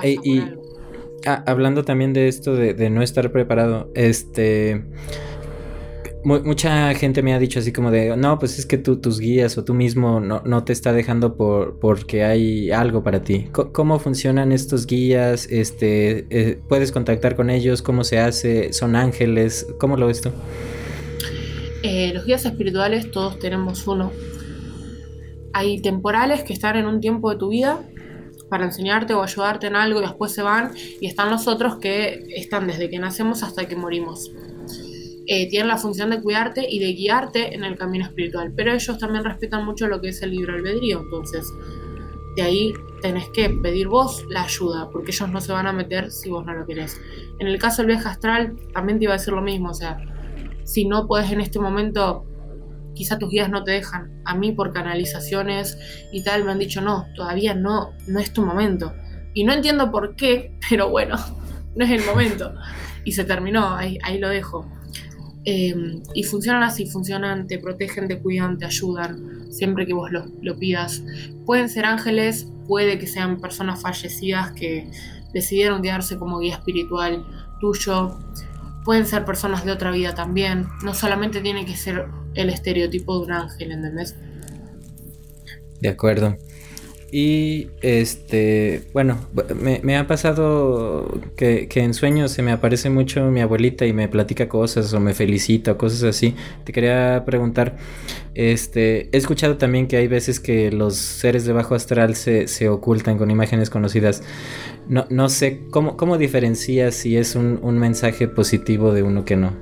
y, 0.04 0.42
Ah, 1.26 1.42
hablando 1.48 1.86
también 1.86 2.12
de 2.12 2.28
esto 2.28 2.56
de, 2.56 2.90
no 2.90 3.02
estar 3.02 3.32
preparado, 3.32 3.90
este... 3.96 4.84
mucha 6.24 6.94
gente 6.96 7.22
me 7.22 7.34
ha 7.34 7.40
dicho 7.40 7.60
así 7.60 7.72
como 7.72 7.92
de, 7.92 8.16
no, 8.16 8.40
pues 8.40 8.58
es 8.60 8.66
que 8.66 8.78
tú, 8.78 9.00
tus 9.00 9.20
guías 9.20 9.58
o 9.58 9.64
tú 9.64 9.74
mismo 9.74 10.20
no, 10.20 10.64
te 10.64 10.74
está 10.74 10.94
dejando 10.94 11.36
por, 11.36 11.80
porque 11.80 12.24
hay 12.24 12.72
algo 12.72 13.04
para 13.04 13.24
ti. 13.24 13.48
¿Cómo 13.52 14.00
funcionan 14.00 14.52
estos 14.52 14.88
guías? 14.88 15.48
Este, 15.50 16.26
eh, 16.30 16.60
¿Puedes 16.68 16.92
contactar 16.92 17.36
con 17.36 17.50
ellos? 17.50 17.82
¿Cómo 17.82 18.04
se 18.04 18.20
hace? 18.20 18.74
¿Son 18.74 18.96
ángeles? 18.96 19.68
¿Cómo 19.80 19.98
lo 19.98 20.08
ves 20.08 20.22
tú? 20.22 20.30
Eh, 21.84 22.12
los 22.14 22.26
guías 22.26 22.46
espirituales 22.46 23.12
todos 23.12 23.40
tenemos 23.40 23.86
uno. 23.88 24.12
Hay 25.52 25.82
temporales 25.82 26.44
que 26.44 26.54
están 26.54 26.78
en 26.78 26.88
un 26.88 27.02
tiempo 27.02 27.30
de 27.32 27.38
tu 27.38 27.50
vida 27.50 27.82
para 28.50 28.66
enseñarte 28.66 29.14
o 29.14 29.22
ayudarte 29.24 29.68
en 29.68 29.76
algo 29.76 30.00
y 30.00 30.04
después 30.04 30.32
se 30.32 30.42
van 30.42 30.72
y 30.76 31.08
están 31.08 31.30
los 31.30 31.48
otros 31.48 31.78
que 31.78 32.26
están 32.36 32.68
desde 32.68 32.90
que 32.90 33.00
nacemos 33.00 33.44
hasta 33.44 33.68
que 33.68 33.76
morimos. 33.76 34.32
Eh, 35.28 35.50
tienen 35.50 35.70
la 35.70 35.78
función 35.78 36.10
de 36.10 36.22
cuidarte 36.22 36.68
y 36.70 36.80
de 36.80 36.94
guiarte 36.94 37.56
en 37.56 37.64
el 37.64 37.78
camino 37.78 38.06
espiritual, 38.06 38.52
pero 38.56 38.74
ellos 38.74 38.98
también 38.98 39.24
respetan 39.24 39.66
mucho 39.66 39.88
lo 39.88 40.02
que 40.02 40.10
es 40.10 40.22
el 40.22 40.32
libre 40.32 40.54
albedrío, 40.54 41.02
entonces 41.02 41.52
de 42.36 42.42
ahí 42.42 42.74
tenés 43.02 43.30
que 43.30 43.50
pedir 43.50 43.88
vos 43.88 44.26
la 44.30 44.44
ayuda, 44.44 44.90
porque 44.92 45.12
ellos 45.12 45.30
no 45.30 45.40
se 45.40 45.54
van 45.54 45.68
a 45.68 45.72
meter 45.72 46.12
si 46.12 46.30
vos 46.30 46.46
no 46.46 46.54
lo 46.54 46.66
querés. 46.66 47.00
En 47.40 47.48
el 47.48 47.60
caso 47.60 47.82
del 47.82 47.92
viaje 47.92 48.10
astral, 48.10 48.58
también 48.74 49.00
te 49.00 49.06
iba 49.06 49.14
a 49.14 49.18
decir 49.18 49.34
lo 49.34 49.42
mismo, 49.42 49.70
o 49.70 49.74
sea, 49.74 49.98
si 50.64 50.86
no 50.86 51.08
puedes 51.08 51.32
en 51.32 51.42
este 51.42 51.60
momento 51.60 52.26
quizá 52.94 53.18
tus 53.18 53.30
guías 53.30 53.50
no 53.50 53.64
te 53.64 53.72
dejan. 53.72 54.22
A 54.26 54.36
mí 54.36 54.52
por 54.52 54.74
canalizaciones 54.74 55.78
y 56.12 56.24
tal 56.24 56.44
me 56.44 56.52
han 56.52 56.60
dicho, 56.60 56.82
no, 56.82 57.06
todavía 57.16 57.54
no, 57.54 57.92
no 58.08 58.20
es 58.20 58.34
tu 58.34 58.46
momento. 58.46 58.94
Y 59.34 59.44
no 59.44 59.54
entiendo 59.54 59.92
por 59.92 60.16
qué, 60.16 60.58
pero 60.70 60.90
bueno, 60.90 61.18
no 61.76 61.86
es 61.86 61.92
el 61.92 62.06
momento. 62.06 62.54
Y 63.04 63.14
se 63.14 63.26
terminó, 63.26 63.76
ahí, 63.76 63.98
ahí 64.04 64.20
lo 64.20 64.30
dejo. 64.30 64.70
Em, 65.46 66.02
y 66.14 66.24
funcionan 66.24 66.64
así, 66.64 66.86
funcionan, 66.86 67.48
te 67.48 67.60
protegen, 67.60 68.08
te 68.08 68.20
cuidan, 68.20 68.58
te 68.58 68.66
ayudan, 68.66 69.52
siempre 69.52 69.86
que 69.86 69.94
vos 69.94 70.12
lo, 70.12 70.26
lo 70.42 70.58
pidas. 70.58 71.04
Pueden 71.46 71.70
ser 71.70 71.86
ángeles, 71.86 72.48
puede 72.68 72.98
que 72.98 73.08
sean 73.08 73.42
personas 73.42 73.82
fallecidas 73.82 74.52
que 74.54 74.90
decidieron 75.34 75.82
quedarse 75.82 76.18
como 76.18 76.40
guía 76.40 76.56
espiritual 76.56 77.26
tuyo 77.60 78.18
pueden 78.84 79.06
ser 79.06 79.26
personas 79.26 79.66
de 79.66 79.72
otra 79.72 79.92
vida 79.92 80.14
también. 80.14 80.68
No 80.84 80.94
solamente 80.94 81.42
tiene 81.42 81.66
que 81.66 81.76
ser 81.76 82.08
el 82.36 82.50
estereotipo 82.50 83.20
de 83.20 83.26
un 83.26 83.32
ángel, 83.32 83.72
¿entendés? 83.72 84.16
De 85.80 85.90
acuerdo. 85.90 86.38
Y 87.16 87.68
este, 87.84 88.86
bueno, 88.92 89.20
me, 89.62 89.98
ha 89.98 90.08
pasado 90.08 91.22
que, 91.38 91.70
en 91.76 91.94
sueños 91.94 92.32
se 92.32 92.42
me 92.42 92.52
aparece 92.52 92.90
mucho 92.90 93.24
mi 93.26 93.40
abuelita 93.40 93.86
y 93.86 93.94
me 93.94 94.08
platica 94.08 94.50
cosas 94.50 94.92
o 94.96 95.00
me 95.00 95.14
felicita 95.14 95.74
o 95.74 95.78
cosas 95.78 96.02
así. 96.02 96.34
Te 96.64 96.74
quería 96.74 97.22
preguntar, 97.24 97.78
este, 98.34 99.16
he 99.16 99.18
escuchado 99.18 99.58
también 99.58 99.88
que 99.88 99.98
hay 99.98 100.08
veces 100.08 100.40
que 100.40 100.72
los 100.72 100.96
seres 100.96 101.46
de 101.46 101.54
bajo 101.54 101.76
astral 101.76 102.16
se, 102.16 102.48
se 102.48 102.68
ocultan 102.68 103.20
con 103.20 103.30
imágenes 103.30 103.70
conocidas. 103.70 104.24
No, 104.90 105.06
no 105.12 105.30
sé, 105.30 105.62
¿cómo, 105.70 105.98
cómo 105.98 106.18
diferencias 106.18 106.96
si 106.96 107.16
es 107.16 107.36
un, 107.36 107.60
un 107.62 107.78
mensaje 107.78 108.28
positivo 108.28 108.92
de 108.92 109.04
uno 109.04 109.24
que 109.24 109.36
no? 109.36 109.54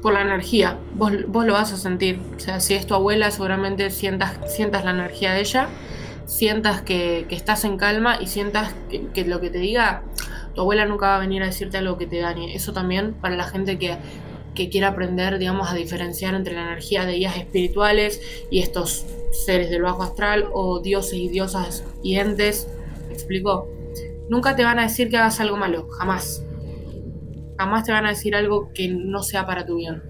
por 0.00 0.12
la 0.12 0.22
energía. 0.22 0.78
Vos, 0.94 1.10
vos, 1.26 1.44
lo 1.44 1.54
vas 1.54 1.72
a 1.72 1.76
sentir. 1.76 2.20
O 2.36 2.38
sea, 2.38 2.60
si 2.60 2.74
es 2.74 2.86
tu 2.86 2.94
abuela, 2.94 3.32
seguramente 3.32 3.90
sientas 3.90 4.84
la 4.84 4.92
energía 4.92 5.32
de 5.32 5.40
ella 5.40 5.68
sientas 6.28 6.82
que, 6.82 7.26
estás 7.30 7.64
en 7.64 7.78
calma 7.78 8.18
y 8.20 8.26
sientas 8.26 8.74
que, 9.14 9.24
lo 9.24 9.40
que 9.40 9.50
te 9.50 9.58
diga, 9.58 10.04
tu 10.54 10.60
abuela 10.60 10.84
nunca 10.84 11.08
va 11.08 11.16
a 11.16 11.20
venir 11.20 11.42
a 11.42 11.46
decirte 11.46 11.78
algo 11.78 11.96
que 11.96 12.06
te 12.06 12.20
dañe. 12.20 12.54
Eso 12.54 12.72
también 12.72 13.14
para 13.14 13.34
la 13.34 13.44
gente 13.44 13.78
que, 13.78 13.96
que 14.54 14.68
quiere 14.68 14.86
aprender, 14.86 15.38
digamos, 15.38 15.70
a 15.70 15.74
diferenciar 15.74 16.34
entre 16.34 16.54
la 16.54 16.62
energía 16.62 17.06
de 17.06 17.14
guías 17.14 17.36
espirituales 17.36 18.20
y 18.50 18.60
estos 18.60 19.06
seres 19.32 19.70
del 19.70 19.82
bajo 19.82 20.02
astral 20.02 20.46
o 20.52 20.80
dioses 20.80 21.14
y 21.14 21.28
diosas 21.28 21.82
y 22.02 22.16
entes. 22.16 22.68
¿Me 23.08 23.14
explico? 23.14 23.66
Nunca 24.28 24.54
te 24.54 24.64
van 24.64 24.78
a 24.78 24.82
decir 24.82 25.08
que 25.08 25.16
hagas 25.16 25.40
algo 25.40 25.56
malo, 25.56 25.88
jamás. 25.88 26.44
Jamás 27.56 27.84
te 27.84 27.92
van 27.92 28.04
a 28.04 28.10
decir 28.10 28.36
algo 28.36 28.70
que 28.74 28.88
no 28.88 29.22
sea 29.22 29.46
para 29.46 29.64
tu 29.64 29.76
bien. 29.76 30.02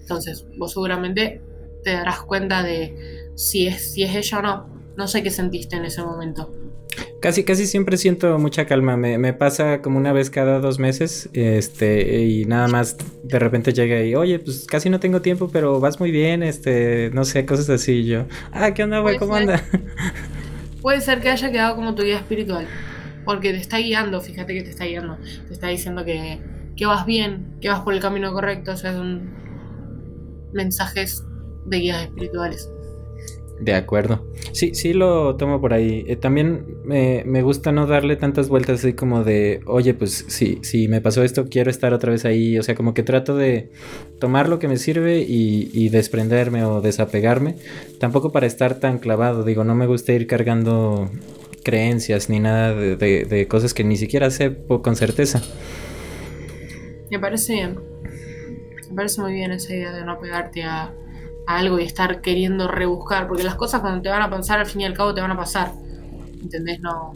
Entonces, 0.00 0.46
vos 0.56 0.72
seguramente 0.72 1.42
te 1.82 1.92
darás 1.92 2.22
cuenta 2.22 2.62
de 2.62 3.28
si 3.34 3.66
es, 3.66 3.92
si 3.92 4.04
es 4.04 4.14
ella 4.14 4.38
o 4.38 4.42
no. 4.42 4.77
No 4.98 5.06
sé 5.06 5.22
qué 5.22 5.30
sentiste 5.30 5.76
en 5.76 5.84
ese 5.84 6.02
momento. 6.02 6.52
Casi, 7.20 7.44
casi 7.44 7.68
siempre 7.68 7.96
siento 7.96 8.36
mucha 8.40 8.66
calma. 8.66 8.96
Me, 8.96 9.32
pasa 9.32 9.80
como 9.80 9.96
una 9.96 10.12
vez 10.12 10.28
cada 10.28 10.58
dos 10.58 10.80
meses. 10.80 11.30
Este, 11.34 12.24
y 12.24 12.46
nada 12.46 12.66
más 12.66 12.96
de 13.22 13.38
repente 13.38 13.72
llega 13.72 14.02
y, 14.02 14.16
oye, 14.16 14.40
pues 14.40 14.66
casi 14.66 14.90
no 14.90 14.98
tengo 14.98 15.22
tiempo, 15.22 15.50
pero 15.52 15.78
vas 15.78 16.00
muy 16.00 16.10
bien, 16.10 16.42
este, 16.42 17.10
no 17.14 17.24
sé, 17.24 17.46
cosas 17.46 17.70
así. 17.70 18.06
yo, 18.06 18.24
ah, 18.50 18.74
¿qué 18.74 18.82
onda, 18.82 18.98
güey? 18.98 19.18
¿Cómo 19.18 19.36
anda? 19.36 19.62
Puede 20.82 21.00
ser 21.00 21.20
que 21.20 21.28
haya 21.28 21.52
quedado 21.52 21.76
como 21.76 21.94
tu 21.94 22.02
guía 22.02 22.16
espiritual. 22.16 22.66
Porque 23.24 23.52
te 23.52 23.58
está 23.58 23.78
guiando, 23.78 24.20
fíjate 24.20 24.52
que 24.52 24.62
te 24.64 24.70
está 24.70 24.84
guiando. 24.86 25.16
Te 25.46 25.52
está 25.52 25.68
diciendo 25.68 26.04
que, 26.04 26.40
que 26.76 26.86
vas 26.86 27.06
bien, 27.06 27.56
que 27.60 27.68
vas 27.68 27.82
por 27.82 27.94
el 27.94 28.00
camino 28.00 28.32
correcto. 28.32 28.72
O 28.72 28.76
sea, 28.76 28.94
son 28.94 29.30
mensajes 30.52 31.22
de 31.66 31.76
guías 31.76 32.02
espirituales. 32.02 32.68
De 33.60 33.74
acuerdo. 33.74 34.24
Sí, 34.52 34.74
sí 34.74 34.92
lo 34.92 35.36
tomo 35.36 35.60
por 35.60 35.72
ahí. 35.72 36.04
Eh, 36.06 36.16
también 36.16 36.64
me, 36.84 37.42
gusta 37.42 37.72
no 37.72 37.86
darle 37.86 38.16
tantas 38.16 38.48
vueltas 38.48 38.80
así 38.80 38.92
como 38.92 39.24
de, 39.24 39.60
oye, 39.66 39.94
pues 39.94 40.26
sí, 40.28 40.60
si 40.62 40.86
me 40.86 41.00
pasó 41.00 41.24
esto, 41.24 41.48
quiero 41.48 41.70
estar 41.70 41.92
otra 41.92 42.12
vez 42.12 42.24
ahí. 42.24 42.58
O 42.58 42.62
sea, 42.62 42.74
como 42.74 42.94
que 42.94 43.02
trato 43.02 43.36
de 43.36 43.70
tomar 44.20 44.48
lo 44.48 44.58
que 44.58 44.68
me 44.68 44.76
sirve 44.76 45.24
y, 45.26 45.88
desprenderme 45.88 46.64
o 46.64 46.80
desapegarme. 46.80 47.56
Tampoco 47.98 48.30
para 48.30 48.46
estar 48.46 48.78
tan 48.78 48.98
clavado. 48.98 49.42
Digo, 49.42 49.64
no 49.64 49.74
me 49.74 49.86
gusta 49.86 50.12
ir 50.12 50.26
cargando 50.26 51.10
creencias 51.64 52.30
ni 52.30 52.38
nada 52.38 52.74
de, 52.74 52.96
de 52.96 53.48
cosas 53.48 53.74
que 53.74 53.84
ni 53.84 53.96
siquiera 53.96 54.30
sé 54.30 54.56
con 54.66 54.94
certeza. 54.94 55.42
Me 57.10 57.18
parece 57.18 57.54
bien. 57.54 57.78
Me 58.90 58.94
parece 58.94 59.20
muy 59.20 59.32
bien 59.32 59.50
esa 59.50 59.74
idea 59.74 59.92
de 59.92 60.04
no 60.04 60.18
pegarte 60.20 60.62
a 60.62 60.94
algo 61.48 61.80
y 61.80 61.84
estar 61.84 62.20
queriendo 62.20 62.68
rebuscar, 62.68 63.26
porque 63.26 63.42
las 63.42 63.54
cosas 63.54 63.80
cuando 63.80 64.02
te 64.02 64.10
van 64.10 64.20
a 64.20 64.28
pasar, 64.28 64.60
al 64.60 64.66
fin 64.66 64.82
y 64.82 64.84
al 64.84 64.92
cabo 64.92 65.14
te 65.14 65.22
van 65.22 65.30
a 65.30 65.36
pasar. 65.36 65.72
¿Entendés? 66.42 66.78
No. 66.80 67.12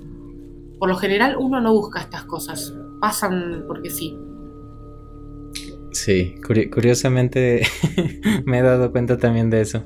Por 0.78 0.88
lo 0.88 0.96
general 0.96 1.36
uno 1.38 1.60
no 1.60 1.72
busca 1.74 2.00
estas 2.00 2.24
cosas, 2.24 2.74
pasan 3.00 3.64
porque 3.66 3.90
sí. 3.90 4.18
Sí, 5.92 6.34
curiosamente 6.42 7.62
me 8.46 8.58
he 8.58 8.62
dado 8.62 8.90
cuenta 8.90 9.18
también 9.18 9.50
de 9.50 9.60
eso. 9.60 9.84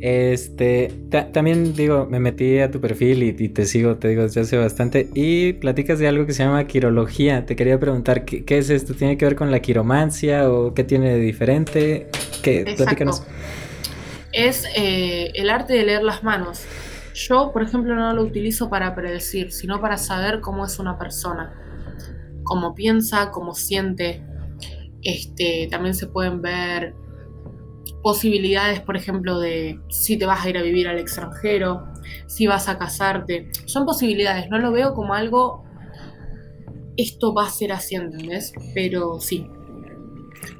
Este, 0.00 0.92
también 1.32 1.74
digo, 1.74 2.06
me 2.10 2.20
metí 2.20 2.58
a 2.58 2.70
tu 2.70 2.80
perfil 2.80 3.22
y, 3.22 3.48
te 3.48 3.64
sigo, 3.64 3.96
te 3.96 4.08
digo, 4.08 4.22
desde 4.22 4.42
hace 4.42 4.56
bastante. 4.56 5.08
Y 5.14 5.54
platicas 5.54 5.98
de 5.98 6.08
algo 6.08 6.26
que 6.26 6.32
se 6.32 6.44
llama 6.44 6.66
quirología. 6.66 7.46
Te 7.46 7.56
quería 7.56 7.78
preguntar, 7.80 8.24
¿qué, 8.24 8.44
es 8.58 8.70
esto? 8.70 8.94
¿Tiene 8.94 9.16
que 9.16 9.24
ver 9.24 9.36
con 9.36 9.50
la 9.50 9.60
quiromancia 9.60 10.50
o 10.50 10.74
qué 10.74 10.84
tiene 10.84 11.10
de 11.10 11.20
diferente? 11.20 12.08
¿Qué? 12.42 12.74
Platícanos. 12.76 13.22
Es 14.32 14.66
eh, 14.76 15.32
el 15.34 15.48
arte 15.48 15.72
de 15.74 15.84
leer 15.84 16.02
las 16.02 16.22
manos. 16.22 16.66
Yo, 17.14 17.50
por 17.52 17.62
ejemplo, 17.62 17.94
no 17.94 18.12
lo 18.12 18.22
utilizo 18.22 18.68
para 18.68 18.94
predecir, 18.94 19.50
sino 19.50 19.80
para 19.80 19.96
saber 19.96 20.40
cómo 20.40 20.66
es 20.66 20.78
una 20.78 20.98
persona, 20.98 21.54
cómo 22.42 22.74
piensa, 22.74 23.30
cómo 23.30 23.54
siente. 23.54 24.22
Este, 25.02 25.68
también 25.70 25.94
se 25.94 26.06
pueden 26.08 26.42
ver 26.42 26.94
posibilidades, 28.02 28.80
por 28.80 28.96
ejemplo, 28.96 29.38
de 29.38 29.80
si 29.88 30.16
te 30.16 30.26
vas 30.26 30.44
a 30.44 30.50
ir 30.50 30.58
a 30.58 30.62
vivir 30.62 30.88
al 30.88 30.98
extranjero, 30.98 31.86
si 32.26 32.46
vas 32.46 32.68
a 32.68 32.78
casarte. 32.78 33.50
Son 33.66 33.84
posibilidades, 33.84 34.48
no 34.48 34.58
lo 34.58 34.72
veo 34.72 34.94
como 34.94 35.14
algo, 35.14 35.64
esto 36.96 37.34
va 37.34 37.46
a 37.46 37.50
ser 37.50 37.72
así, 37.72 37.94
¿entendés? 37.94 38.52
Pero 38.74 39.20
sí, 39.20 39.48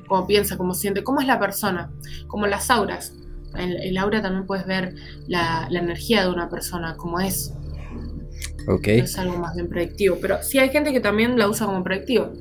como 0.07 0.27
piensa, 0.27 0.57
como 0.57 0.75
siente, 0.75 1.03
cómo 1.03 1.21
es 1.21 1.27
la 1.27 1.39
persona, 1.39 1.91
como 2.29 2.47
las 2.47 2.71
auras. 2.71 3.15
En 3.55 3.73
el 3.73 3.97
aura 3.97 4.21
también 4.21 4.47
puedes 4.47 4.67
ver 4.67 4.95
la, 5.27 5.69
energía 5.71 6.23
de 6.23 6.31
una 6.31 6.49
persona, 6.49 6.97
como 6.97 7.21
es. 7.21 7.55
Ok. 8.69 8.89
es 8.89 9.17
algo 9.17 9.39
más 9.39 9.55
bien 9.55 9.69
predictivo, 9.69 10.19
pero 10.21 10.43
sí 10.43 10.59
hay 10.59 10.71
gente 10.71 10.93
que 10.93 10.99
también 11.01 11.39
la 11.39 11.49
usa 11.49 11.67
como 11.67 11.85
predictivo. 11.85 12.33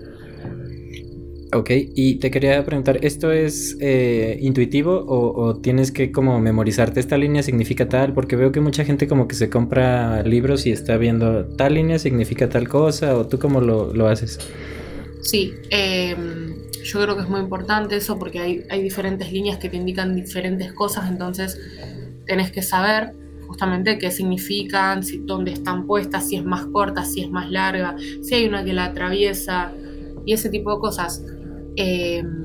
Ok, 1.56 1.70
y 1.72 2.16
te 2.16 2.32
quería 2.32 2.66
preguntar, 2.66 2.99
¿esto 3.01 3.32
es 3.32 3.78
eh, 3.80 4.38
intuitivo 4.41 5.06
o, 5.08 5.56
tienes 5.56 5.89
que 5.93 6.12
como 6.12 6.38
memorizarte 6.41 6.99
esta 6.99 7.18
línea 7.18 7.43
significa 7.43 7.88
tal? 7.88 8.14
Porque 8.14 8.36
veo 8.36 8.51
que 8.51 8.60
mucha 8.60 8.84
gente 8.84 9.08
como 9.08 9.26
que 9.30 9.36
se 9.36 9.49
compra 9.49 10.22
libros 10.24 10.66
y 10.66 10.74
está 10.74 10.97
viendo 10.97 11.45
tal 11.45 11.76
línea 11.76 11.97
significa 11.97 12.49
tal 12.49 12.68
cosa 12.68 13.16
o 13.18 13.26
tú 13.26 13.39
cómo 13.39 13.62
lo, 13.62 14.08
haces. 14.10 14.38
Sí, 15.22 15.53
em, 15.70 16.56
yo 16.84 17.01
creo 17.01 17.16
que 17.16 17.22
es 17.22 17.30
muy 17.30 17.39
importante 17.39 17.95
eso 17.95 18.20
porque 18.20 18.39
hay, 18.39 18.64
hay 18.70 18.84
diferentes 18.84 19.32
líneas 19.32 19.58
que 19.58 19.70
te 19.70 19.78
indican 19.78 20.14
diferentes 20.14 20.74
cosas, 20.74 21.10
entonces 21.10 21.58
tenés 22.26 22.51
que 22.51 22.64
saber 22.64 23.14
justamente 23.47 23.97
qué 23.97 24.12
significan, 24.12 25.03
si, 25.03 25.20
dónde 25.20 25.53
están 25.53 25.88
puestas, 25.88 26.28
si 26.28 26.36
es 26.36 26.43
más 26.43 26.66
corta, 26.66 27.06
si 27.06 27.22
es 27.22 27.32
más 27.32 27.49
larga, 27.49 27.95
si 28.22 28.36
hay 28.36 28.45
una 28.45 28.66
que 28.66 28.74
la 28.74 28.86
atraviesa 28.86 29.72
y 30.26 30.34
ese 30.34 30.49
tipo 30.49 30.74
de 30.74 30.82
cosas. 30.82 31.24
Em, 31.76 32.43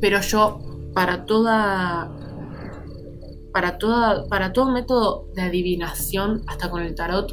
pero 0.00 0.20
yo, 0.20 0.60
para 0.94 1.24
toda. 1.24 2.12
Para, 3.52 3.78
toda, 3.78 4.26
para 4.28 4.52
todo 4.52 4.70
método 4.70 5.28
de 5.34 5.42
adivinación, 5.42 6.42
hasta 6.46 6.68
con 6.68 6.82
el 6.82 6.94
tarot, 6.94 7.32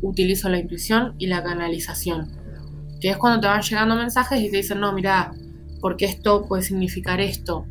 utilizo 0.00 0.48
la 0.48 0.58
intuición 0.58 1.14
y 1.18 1.26
la 1.26 1.42
canalización. 1.42 2.32
Que 2.98 3.10
es 3.10 3.18
cuando 3.18 3.40
te 3.40 3.46
van 3.46 3.60
llegando 3.60 3.94
mensajes 3.94 4.40
y 4.40 4.50
te 4.50 4.56
dicen, 4.58 4.80
no, 4.80 4.92
mira, 4.94 5.32
porque 5.82 6.06
esto 6.06 6.46
puede 6.48 6.62
significar 6.62 7.20
esto. 7.20 7.66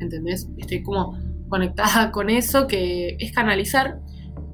¿Entendés? 0.00 0.48
Estoy 0.58 0.82
como 0.82 1.16
conectada 1.48 2.10
con 2.12 2.30
eso, 2.30 2.66
que 2.66 3.16
es 3.20 3.32
canalizar 3.32 4.00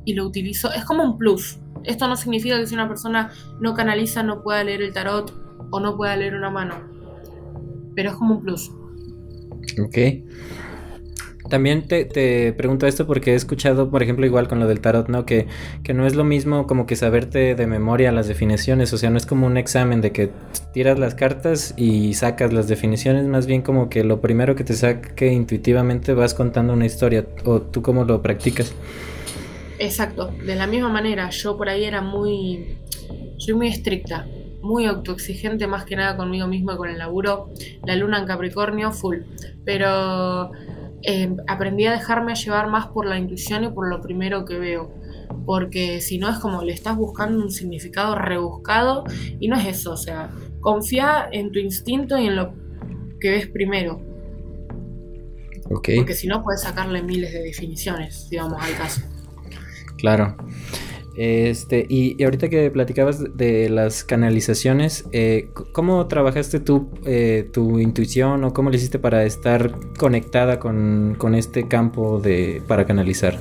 y 0.05 0.13
lo 0.13 0.27
utilizo. 0.27 0.71
Es 0.71 0.85
como 0.85 1.03
un 1.03 1.17
plus. 1.17 1.59
Esto 1.83 2.09
no 2.09 2.17
significa 2.17 2.59
que 2.59 2.67
si 2.67 2.75
una 2.75 2.89
persona 2.89 3.33
no 3.59 3.73
canaliza 3.73 4.23
no 4.23 4.43
pueda 4.43 4.63
leer 4.65 4.83
el 4.83 4.93
tarot 4.93 5.33
o 5.71 5.81
no 5.81 5.97
pueda 5.97 6.15
leer 6.17 6.35
una 6.35 6.51
mano 6.51 6.94
pero 7.95 8.11
es 8.11 8.17
como 8.17 8.37
un 8.37 8.43
plus. 8.43 8.71
Ok. 9.83 9.99
También 11.49 11.87
te, 11.87 12.53
pregunto 12.55 12.87
esto 12.87 13.07
porque 13.07 13.33
he 13.33 13.35
escuchado, 13.35 13.91
por 13.91 14.03
ejemplo, 14.03 14.25
igual 14.25 14.49
con 14.49 14.61
lo 14.61 14.67
del 14.67 14.81
tarot, 14.81 15.09
¿no? 15.09 15.27
Que, 15.27 15.47
que 15.83 15.93
no 15.93 16.07
es 16.07 16.15
lo 16.15 16.25
mismo 16.25 16.67
como 16.67 16.87
que 16.87 16.97
saberte 16.97 17.55
de 17.55 17.67
memoria 17.67 18.13
las 18.13 18.27
definiciones, 18.29 18.93
o 18.95 18.99
sea, 18.99 19.11
no 19.11 19.19
es 19.19 19.27
como 19.27 19.47
un 19.47 19.59
examen 19.59 20.01
de 20.01 20.11
que 20.11 20.31
tiras 20.73 20.99
las 20.99 21.15
cartas 21.15 21.75
y 21.77 22.15
sacas 22.15 22.53
las 22.55 22.67
definiciones, 22.67 23.27
más 23.27 23.47
bien 23.47 23.61
como 23.61 23.91
que 23.91 24.05
lo 24.05 24.23
primero 24.23 24.57
que 24.57 24.65
te 24.65 24.73
saque 24.73 25.33
intuitivamente 25.33 26.15
vas 26.15 26.33
contando 26.33 26.73
una 26.73 26.87
historia, 26.87 27.27
o 27.45 27.61
tú 27.61 27.83
cómo 27.83 28.05
lo 28.05 28.23
practicas. 28.23 28.75
Exacto, 29.79 30.33
de 30.47 30.55
la 30.55 30.67
misma 30.67 30.89
manera, 30.89 31.29
yo 31.29 31.59
por 31.59 31.69
ahí 31.69 31.85
era 31.85 32.01
muy, 32.01 32.79
soy 33.37 33.53
muy 33.53 33.69
estricta, 33.69 34.27
muy 34.65 34.87
autoexigente 34.87 35.67
más 35.67 35.85
que 35.85 35.95
nada 35.95 36.17
conmigo 36.17 36.47
mismo 36.47 36.73
y 36.73 36.77
con 36.77 36.89
el 36.89 36.99
laburo. 36.99 37.51
La 37.85 37.95
luna 37.95 38.19
en 38.19 38.27
Capricornio, 38.27 38.91
full. 38.91 39.19
Pero 39.65 40.51
eh, 41.03 41.37
aprendí 41.47 41.87
a 41.87 41.93
dejarme 41.93 42.35
llevar 42.35 42.69
más 42.69 42.87
por 42.89 43.07
la 43.07 43.19
intuición 43.19 43.65
y 43.65 43.69
por 43.69 43.89
lo 43.89 44.01
primero 44.01 44.45
que 44.45 44.59
veo. 44.59 44.93
Porque 45.47 46.01
si 46.01 46.19
no 46.19 46.31
es 46.31 46.39
como 46.39 46.63
le 46.63 46.73
estás 46.73 46.97
buscando 46.97 47.43
un 47.43 47.51
significado 47.51 48.15
rebuscado 48.15 49.05
y 49.39 49.49
no 49.49 49.57
es 49.57 49.67
eso. 49.67 49.93
O 49.93 49.97
sea, 49.97 50.31
confía 50.61 51.29
en 51.31 51.53
tu 51.53 51.59
instinto 51.59 52.19
y 52.19 52.27
en 52.27 52.37
lo 52.37 52.55
que 53.21 53.31
ves 53.31 53.49
primero. 53.49 54.01
Porque 55.69 56.15
si 56.15 56.27
no 56.27 56.43
puedes 56.43 56.63
sacarle 56.63 57.03
miles 57.03 57.33
de 57.33 57.43
definiciones, 57.43 58.29
digamos, 58.31 58.63
al 58.63 58.77
caso. 58.77 59.03
Claro. 59.97 60.37
Este, 61.17 61.87
y, 61.89 62.23
ahorita 62.23 62.49
que 62.49 62.71
platicabas 62.71 63.37
de 63.37 63.69
las 63.69 64.03
canalizaciones, 64.03 65.05
eh, 65.13 65.51
¿cómo 65.73 66.07
trabajaste 66.09 66.59
tú 66.59 66.89
eh, 67.05 67.49
tu 67.53 67.79
intuición 67.79 68.43
o 68.43 68.53
cómo 68.53 68.71
le 68.71 68.77
hiciste 68.77 68.99
para 68.99 69.25
estar 69.25 69.79
conectada 69.97 70.59
con, 70.59 71.17
este 71.35 71.69
campo 71.69 72.21
de, 72.21 72.63
para 72.67 72.85
canalizar? 72.85 73.39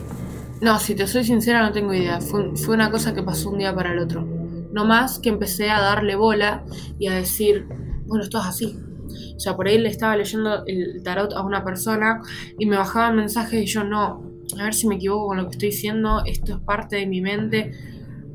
No, 0.61 0.79
si 0.79 0.93
te 0.95 1.07
soy 1.07 1.23
sincera, 1.23 1.61
no 1.61 1.71
tengo 1.71 1.93
idea. 1.93 2.21
Fue, 2.21 2.55
fue, 2.55 2.75
una 2.75 2.91
cosa 2.91 3.13
que 3.13 3.23
pasó 3.23 3.49
un 3.49 3.57
día 3.57 3.73
para 3.73 3.91
el 3.91 3.99
otro. 3.99 4.25
No 4.71 4.85
más 4.85 5.19
que 5.19 5.29
empecé 5.29 5.69
a 5.69 5.81
darle 5.81 6.15
bola 6.15 6.63
y 6.99 7.07
a 7.07 7.13
decir, 7.13 7.65
bueno, 8.05 8.23
esto 8.23 8.39
es 8.39 8.45
así. 8.45 8.79
O 9.35 9.39
sea, 9.39 9.55
por 9.55 9.67
ahí 9.67 9.77
le 9.77 9.89
estaba 9.89 10.15
leyendo 10.15 10.63
el 10.65 11.01
tarot 11.03 11.33
a 11.33 11.41
una 11.41 11.63
persona 11.63 12.21
y 12.57 12.65
me 12.65 12.77
bajaban 12.77 13.15
mensajes 13.15 13.61
y 13.61 13.65
yo 13.65 13.83
no, 13.83 14.32
a 14.59 14.65
ver 14.65 14.73
si 14.73 14.87
me 14.87 14.95
equivoco 14.95 15.27
con 15.27 15.37
lo 15.37 15.43
que 15.43 15.51
estoy 15.51 15.69
diciendo, 15.69 16.23
esto 16.25 16.55
es 16.55 16.59
parte 16.61 16.97
de 16.97 17.05
mi 17.05 17.21
mente, 17.21 17.71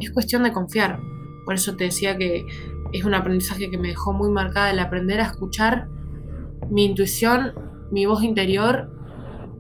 es 0.00 0.10
cuestión 0.10 0.42
de 0.42 0.52
confiar. 0.52 0.98
Por 1.44 1.54
eso 1.54 1.76
te 1.76 1.84
decía 1.84 2.16
que 2.16 2.44
es 2.92 3.04
un 3.04 3.14
aprendizaje 3.14 3.70
que 3.70 3.78
me 3.78 3.88
dejó 3.88 4.12
muy 4.12 4.30
marcada 4.30 4.70
el 4.70 4.78
aprender 4.78 5.20
a 5.20 5.24
escuchar 5.24 5.88
mi 6.70 6.84
intuición, 6.84 7.54
mi 7.90 8.06
voz 8.06 8.22
interior 8.22 8.90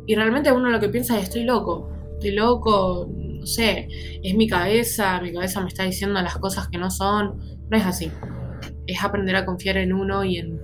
y 0.06 0.14
realmente 0.14 0.50
uno 0.52 0.70
lo 0.70 0.80
que 0.80 0.88
piensa 0.88 1.18
es 1.18 1.24
estoy 1.24 1.44
loco, 1.44 1.90
estoy 2.14 2.32
loco, 2.32 3.08
no 3.10 3.46
sé, 3.46 3.88
es 4.22 4.34
mi 4.34 4.48
cabeza, 4.48 5.20
mi 5.20 5.32
cabeza 5.32 5.60
me 5.60 5.68
está 5.68 5.84
diciendo 5.84 6.20
las 6.22 6.38
cosas 6.38 6.68
que 6.68 6.78
no 6.78 6.90
son, 6.90 7.38
no 7.68 7.76
es 7.76 7.84
así. 7.84 8.10
Es 8.86 9.04
aprender 9.04 9.36
a 9.36 9.44
confiar 9.44 9.76
en 9.76 9.92
uno 9.92 10.24
y 10.24 10.38
en, 10.38 10.58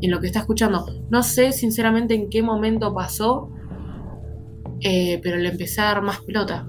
y 0.00 0.06
en 0.06 0.12
lo 0.12 0.20
que 0.20 0.28
está 0.28 0.38
escuchando. 0.38 0.86
No 1.10 1.24
sé 1.24 1.50
sinceramente 1.50 2.14
en 2.14 2.30
qué 2.30 2.40
momento 2.42 2.94
pasó, 2.94 3.50
eh, 4.84 5.18
pero 5.22 5.38
le 5.38 5.48
empecé 5.48 5.80
a 5.80 5.84
dar 5.84 6.02
más 6.02 6.20
pelota, 6.20 6.66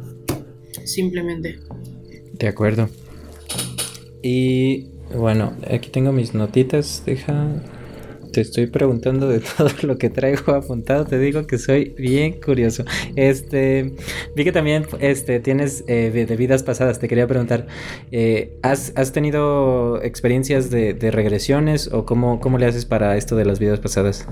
simplemente. 0.85 1.59
De 2.33 2.47
acuerdo. 2.47 2.89
Y 4.23 4.87
bueno, 5.13 5.53
aquí 5.69 5.89
tengo 5.89 6.11
mis 6.11 6.33
notitas, 6.33 7.03
deja... 7.05 7.47
Te 8.31 8.41
estoy 8.41 8.67
preguntando 8.67 9.29
de 9.29 9.39
todo 9.57 9.69
lo 9.83 9.97
que 9.97 10.09
traigo 10.09 10.53
apuntado, 10.53 11.05
te 11.05 11.17
digo 11.17 11.47
que 11.47 11.57
soy 11.57 11.93
bien 11.97 12.41
curioso. 12.41 12.83
Este, 13.15 13.95
vi 14.35 14.43
que 14.43 14.51
también 14.51 14.85
este, 14.99 15.39
tienes 15.39 15.85
eh, 15.87 16.11
de 16.11 16.35
vidas 16.35 16.61
pasadas, 16.63 16.99
te 16.99 17.07
quería 17.07 17.27
preguntar, 17.27 17.67
eh, 18.11 18.57
¿has, 18.61 18.91
tenido 19.13 20.01
experiencias 20.03 20.69
de, 20.69 20.97
regresiones 21.11 21.89
o 21.93 22.05
cómo, 22.05 22.41
cómo 22.41 22.57
le 22.57 22.65
haces 22.65 22.85
para 22.85 23.15
esto 23.15 23.37
de 23.37 23.45
las 23.45 23.59
vidas 23.59 23.79
pasadas? 23.79 24.27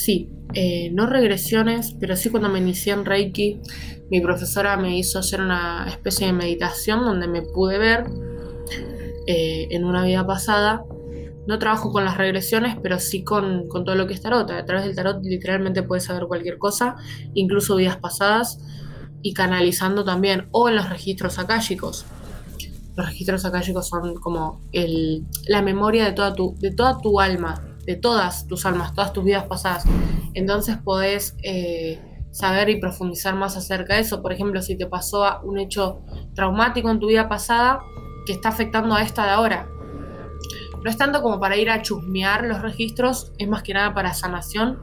Sí, 0.00 0.30
eh, 0.54 0.90
no 0.94 1.04
regresiones, 1.04 1.94
pero 2.00 2.16
sí 2.16 2.30
cuando 2.30 2.48
me 2.48 2.58
inicié 2.58 2.94
en 2.94 3.04
Reiki, 3.04 3.60
mi 4.10 4.22
profesora 4.22 4.78
me 4.78 4.96
hizo 4.96 5.18
hacer 5.18 5.42
una 5.42 5.86
especie 5.90 6.26
de 6.26 6.32
meditación 6.32 7.04
donde 7.04 7.28
me 7.28 7.42
pude 7.42 7.76
ver 7.76 8.06
eh, 9.26 9.68
en 9.70 9.84
una 9.84 10.02
vida 10.02 10.26
pasada. 10.26 10.82
No 11.46 11.58
trabajo 11.58 11.92
con 11.92 12.06
las 12.06 12.16
regresiones, 12.16 12.78
pero 12.82 12.98
sí 12.98 13.24
con, 13.24 13.68
todo 13.68 13.94
lo 13.94 14.06
que 14.06 14.14
es 14.14 14.22
tarot. 14.22 14.50
A 14.50 14.64
través 14.64 14.86
del 14.86 14.96
tarot 14.96 15.22
literalmente 15.22 15.82
puedes 15.82 16.04
saber 16.04 16.24
cualquier 16.26 16.56
cosa, 16.56 16.96
incluso 17.34 17.76
vidas 17.76 17.98
pasadas, 17.98 18.58
y 19.20 19.34
canalizando 19.34 20.02
también, 20.02 20.48
o 20.50 20.70
en 20.70 20.76
los 20.76 20.88
registros 20.88 21.38
akáshicos. 21.38 22.06
Los 22.96 23.06
registros 23.06 23.44
akáshicos 23.44 23.86
son 23.86 24.14
como 24.14 24.62
el, 24.72 25.26
la 25.46 25.60
memoria 25.60 26.06
de 26.06 26.12
toda, 26.12 26.32
tu, 26.32 26.56
de 26.58 26.70
toda 26.70 26.96
tu 27.02 27.20
alma, 27.20 27.69
de 27.90 27.96
todas 27.96 28.46
tus 28.46 28.64
almas, 28.66 28.94
todas 28.94 29.12
tus 29.12 29.24
vidas 29.24 29.44
pasadas. 29.46 29.84
Entonces 30.34 30.76
podés 30.76 31.36
eh, 31.42 32.00
saber 32.30 32.68
y 32.70 32.80
profundizar 32.80 33.34
más 33.34 33.56
acerca 33.56 33.94
de 33.94 34.00
eso. 34.00 34.22
Por 34.22 34.32
ejemplo, 34.32 34.62
si 34.62 34.76
te 34.76 34.86
pasó 34.86 35.40
un 35.42 35.58
hecho 35.58 36.02
traumático 36.34 36.88
en 36.88 37.00
tu 37.00 37.08
vida 37.08 37.28
pasada 37.28 37.80
que 38.26 38.32
está 38.32 38.50
afectando 38.50 38.94
a 38.94 39.02
esta 39.02 39.24
de 39.24 39.30
ahora. 39.30 39.68
No 40.82 40.88
es 40.88 40.96
tanto 40.96 41.20
como 41.20 41.40
para 41.40 41.56
ir 41.56 41.68
a 41.68 41.82
chusmear 41.82 42.44
los 42.44 42.62
registros, 42.62 43.32
es 43.38 43.48
más 43.48 43.62
que 43.62 43.74
nada 43.74 43.92
para 43.92 44.14
sanación, 44.14 44.78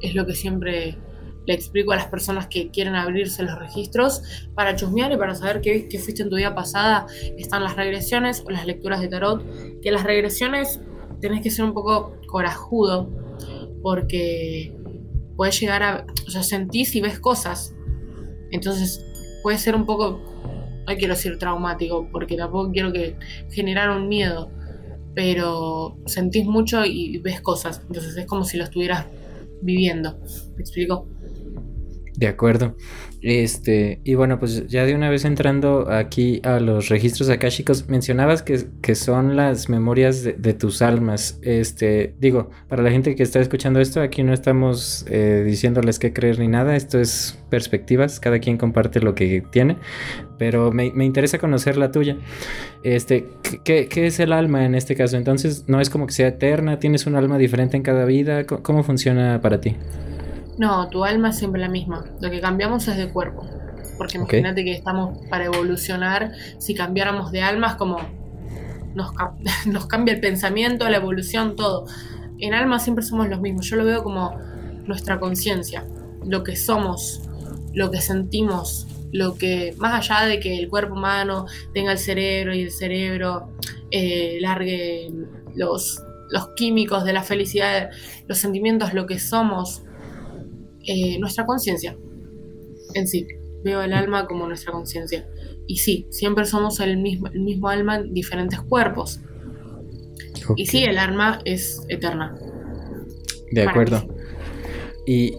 es 0.00 0.14
lo 0.14 0.26
que 0.26 0.34
siempre 0.34 0.98
le 1.46 1.54
explico 1.54 1.92
a 1.92 1.96
las 1.96 2.06
personas 2.06 2.48
que 2.48 2.70
quieren 2.70 2.96
abrirse 2.96 3.44
los 3.44 3.56
registros 3.56 4.22
para 4.54 4.74
chusmear 4.74 5.12
y 5.12 5.16
para 5.16 5.34
saber 5.34 5.60
qué, 5.60 5.88
qué 5.88 5.98
fuiste 6.00 6.22
en 6.22 6.30
tu 6.30 6.36
vida 6.36 6.54
pasada. 6.54 7.06
Están 7.36 7.62
las 7.62 7.76
regresiones 7.76 8.42
o 8.44 8.50
las 8.50 8.66
lecturas 8.66 9.00
de 9.00 9.08
tarot, 9.08 9.44
que 9.82 9.92
las 9.92 10.02
regresiones 10.02 10.80
tenés 11.20 11.42
que 11.42 11.50
ser 11.50 11.64
un 11.64 11.72
poco 11.74 12.16
corajudo 12.26 13.10
porque 13.82 14.76
puedes 15.36 15.60
llegar 15.60 15.82
a, 15.82 16.06
o 16.26 16.30
sea, 16.30 16.42
sentís 16.42 16.94
y 16.94 17.00
ves 17.00 17.20
cosas. 17.20 17.74
Entonces 18.50 19.04
puede 19.42 19.58
ser 19.58 19.74
un 19.74 19.86
poco, 19.86 20.20
no 20.86 20.96
quiero 20.96 21.14
decir 21.14 21.38
traumático, 21.38 22.08
porque 22.10 22.36
tampoco 22.36 22.72
quiero 22.72 22.92
que 22.92 23.16
generar 23.50 23.90
un 23.90 24.08
miedo, 24.08 24.50
pero 25.14 25.98
sentís 26.06 26.46
mucho 26.46 26.84
y 26.84 27.18
ves 27.18 27.40
cosas. 27.40 27.82
Entonces 27.86 28.16
es 28.16 28.26
como 28.26 28.44
si 28.44 28.56
lo 28.56 28.64
estuvieras 28.64 29.06
viviendo. 29.62 30.18
¿Me 30.56 30.60
explico? 30.60 31.06
De 32.16 32.28
acuerdo. 32.28 32.74
Este, 33.22 34.00
y 34.04 34.14
bueno, 34.14 34.38
pues 34.38 34.66
ya 34.68 34.84
de 34.84 34.94
una 34.94 35.10
vez 35.10 35.24
entrando 35.24 35.90
aquí 35.90 36.40
a 36.44 36.60
los 36.60 36.88
registros 36.88 37.28
akáshicos, 37.28 37.88
mencionabas 37.88 38.42
que, 38.42 38.66
que 38.80 38.94
son 38.94 39.36
las 39.36 39.68
memorias 39.68 40.22
de, 40.22 40.54
tus 40.54 40.80
almas. 40.80 41.38
Este, 41.42 42.14
digo, 42.20 42.50
para 42.68 42.82
la 42.82 42.90
gente 42.90 43.14
que 43.16 43.22
está 43.22 43.40
escuchando 43.40 43.80
esto, 43.80 44.00
aquí 44.00 44.22
no 44.22 44.32
estamos 44.32 45.04
eh, 45.08 45.42
diciéndoles 45.44 45.98
qué 45.98 46.12
creer 46.12 46.38
ni 46.38 46.48
nada, 46.48 46.76
esto 46.76 47.00
es 47.00 47.38
perspectivas, 47.50 48.20
cada 48.20 48.38
quien 48.38 48.58
comparte 48.58 49.00
lo 49.00 49.14
que 49.14 49.42
tiene, 49.50 49.76
pero 50.38 50.70
me, 50.70 50.92
me 50.92 51.04
interesa 51.04 51.38
conocer 51.38 51.76
la 51.76 51.90
tuya. 51.90 52.16
Este, 52.84 53.26
¿qué, 53.64 53.88
¿qué, 53.88 54.06
es 54.06 54.20
el 54.20 54.32
alma 54.32 54.64
en 54.64 54.74
este 54.74 54.94
caso? 54.94 55.16
Entonces, 55.16 55.64
no 55.66 55.80
es 55.80 55.90
como 55.90 56.06
que 56.06 56.12
sea 56.12 56.28
eterna, 56.28 56.78
tienes 56.78 57.06
un 57.06 57.16
alma 57.16 57.38
diferente 57.38 57.76
en 57.76 57.82
cada 57.82 58.04
vida, 58.04 58.44
cómo 58.46 58.84
funciona 58.84 59.40
para 59.40 59.60
ti? 59.60 59.76
No, 60.58 60.88
tu 60.88 61.04
alma 61.04 61.30
es 61.30 61.38
siempre 61.38 61.60
la 61.60 61.68
misma. 61.68 62.04
Lo 62.20 62.30
que 62.30 62.40
cambiamos 62.40 62.88
es 62.88 62.96
de 62.96 63.10
cuerpo. 63.10 63.46
Porque 63.98 64.16
imagínate 64.18 64.64
que 64.64 64.72
estamos 64.72 65.18
para 65.28 65.44
evolucionar. 65.44 66.32
Si 66.58 66.74
cambiáramos 66.74 67.32
de 67.32 67.42
alma, 67.42 67.68
es 67.68 67.74
como 67.74 67.98
nos, 68.94 69.10
nos 69.66 69.86
cambia 69.86 70.14
el 70.14 70.20
pensamiento, 70.20 70.88
la 70.88 70.96
evolución, 70.96 71.56
todo. 71.56 71.86
En 72.38 72.54
alma 72.54 72.78
siempre 72.78 73.04
somos 73.04 73.28
los 73.28 73.40
mismos. 73.40 73.66
Yo 73.66 73.76
lo 73.76 73.84
veo 73.84 74.02
como 74.02 74.36
nuestra 74.86 75.18
conciencia, 75.18 75.84
lo 76.24 76.42
que 76.42 76.56
somos, 76.56 77.22
lo 77.72 77.90
que 77.90 78.00
sentimos, 78.00 78.86
lo 79.12 79.36
que, 79.36 79.74
más 79.78 80.10
allá 80.10 80.26
de 80.26 80.40
que 80.40 80.58
el 80.58 80.68
cuerpo 80.68 80.94
humano 80.94 81.46
tenga 81.74 81.92
el 81.92 81.98
cerebro 81.98 82.54
y 82.54 82.62
el 82.62 82.70
cerebro 82.70 83.50
eh, 83.90 84.38
largue 84.40 85.10
los, 85.54 86.02
los 86.30 86.48
químicos 86.54 87.04
de 87.04 87.12
la 87.12 87.22
felicidad, 87.22 87.90
los 88.28 88.38
sentimientos, 88.38 88.94
lo 88.94 89.06
que 89.06 89.18
somos, 89.18 89.82
eh, 90.86 91.18
nuestra 91.18 91.44
conciencia 91.46 91.96
en 92.94 93.06
sí. 93.06 93.26
Veo 93.62 93.82
el 93.82 93.92
alma 93.92 94.26
como 94.26 94.46
nuestra 94.46 94.72
conciencia. 94.72 95.28
Y 95.66 95.78
sí, 95.78 96.06
siempre 96.10 96.44
somos 96.44 96.80
el 96.80 96.96
mismo, 96.98 97.26
el 97.28 97.40
mismo 97.40 97.68
alma 97.68 97.96
en 97.96 98.14
diferentes 98.14 98.60
cuerpos. 98.60 99.20
Y 100.56 100.66
sí, 100.66 100.84
el 100.84 100.98
alma 100.98 101.40
es 101.44 101.84
eterna. 101.88 102.38
De 103.50 103.62
acuerdo. 103.62 104.06
Y, 105.06 105.36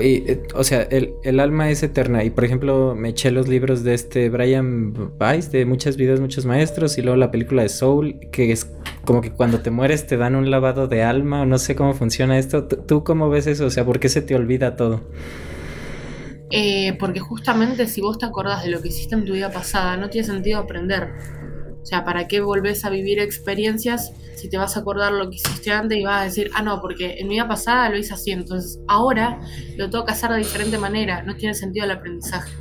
eh, 0.00 0.42
o 0.54 0.64
sea, 0.64 0.82
el, 0.82 1.40
alma 1.40 1.70
es 1.70 1.82
eterna. 1.82 2.24
Y 2.24 2.30
por 2.30 2.44
ejemplo, 2.44 2.94
me 2.96 3.10
eché 3.10 3.30
los 3.30 3.48
libros 3.48 3.84
de 3.84 3.94
este 3.94 4.28
Brian 4.30 4.92
Weiss, 5.20 5.52
de 5.52 5.64
muchas 5.66 5.96
vidas, 5.96 6.20
muchos 6.20 6.46
maestros, 6.46 6.98
y 6.98 7.02
luego 7.02 7.16
la 7.16 7.30
película 7.30 7.62
de 7.62 7.68
Soul, 7.68 8.18
que 8.32 8.50
es 8.50 8.64
como 9.04 9.20
que 9.20 9.30
cuando 9.32 9.60
te 9.60 9.70
mueres 9.70 10.06
te 10.06 10.16
dan 10.16 10.34
un 10.34 10.50
lavado 10.50 10.88
de 10.88 11.02
alma, 11.02 11.42
o 11.42 11.46
no 11.46 11.58
sé 11.58 11.74
cómo 11.74 11.94
funciona 11.94 12.38
esto. 12.38 12.66
¿Tú 12.66 13.04
cómo 13.04 13.28
ves 13.30 13.46
eso? 13.46 13.66
O 13.66 13.70
sea, 13.70 13.84
¿por 13.84 14.00
qué 14.00 14.08
se 14.08 14.22
te 14.22 14.34
olvida 14.34 14.76
todo? 14.76 15.02
Eh, 16.50 16.96
porque 16.98 17.20
justamente 17.20 17.86
si 17.86 18.00
vos 18.00 18.18
te 18.18 18.26
acordás 18.26 18.64
de 18.64 18.70
lo 18.70 18.80
que 18.80 18.88
hiciste 18.88 19.14
en 19.14 19.24
tu 19.24 19.32
vida 19.32 19.50
pasada, 19.50 19.96
no 19.96 20.10
tiene 20.10 20.26
sentido 20.26 20.60
aprender. 20.60 21.12
O 21.82 21.86
sea, 21.86 22.04
¿para 22.04 22.28
qué 22.28 22.40
volvés 22.40 22.84
a 22.84 22.90
vivir 22.90 23.18
experiencias 23.18 24.12
si 24.36 24.48
te 24.48 24.56
vas 24.56 24.76
a 24.76 24.80
acordar 24.80 25.12
lo 25.12 25.30
que 25.30 25.36
hiciste 25.36 25.72
antes 25.72 25.98
y 25.98 26.02
vas 26.02 26.20
a 26.20 26.24
decir, 26.24 26.50
ah, 26.54 26.62
no, 26.62 26.80
porque 26.80 27.16
en 27.18 27.28
mi 27.28 27.34
vida 27.34 27.48
pasada 27.48 27.88
lo 27.88 27.96
hice 27.96 28.14
así, 28.14 28.30
entonces 28.30 28.78
ahora 28.88 29.40
lo 29.76 29.90
tengo 29.90 30.04
que 30.04 30.12
hacer 30.12 30.30
de 30.30 30.38
diferente 30.38 30.78
manera, 30.78 31.22
no 31.22 31.36
tiene 31.36 31.54
sentido 31.54 31.84
el 31.84 31.92
aprendizaje. 31.92 32.52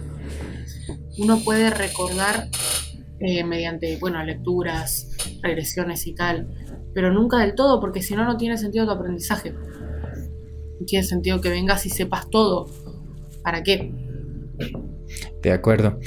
Uno 1.17 1.39
puede 1.39 1.69
recordar 1.69 2.47
eh, 3.19 3.43
mediante, 3.43 3.97
bueno, 3.97 4.23
lecturas, 4.23 5.09
regresiones 5.43 6.07
y 6.07 6.15
tal, 6.15 6.47
pero 6.93 7.13
nunca 7.13 7.37
del 7.37 7.53
todo, 7.53 7.79
porque 7.79 8.01
si 8.01 8.15
no, 8.15 8.25
no 8.25 8.37
tiene 8.37 8.57
sentido 8.57 8.85
tu 8.85 8.91
aprendizaje. 8.91 9.51
No 9.51 10.85
tiene 10.87 11.03
sentido 11.03 11.41
que 11.41 11.49
vengas 11.49 11.85
y 11.85 11.89
sepas 11.89 12.29
todo. 12.29 12.67
¿Para 13.43 13.61
qué? 13.61 13.93
De 15.41 15.51
acuerdo. 15.51 15.99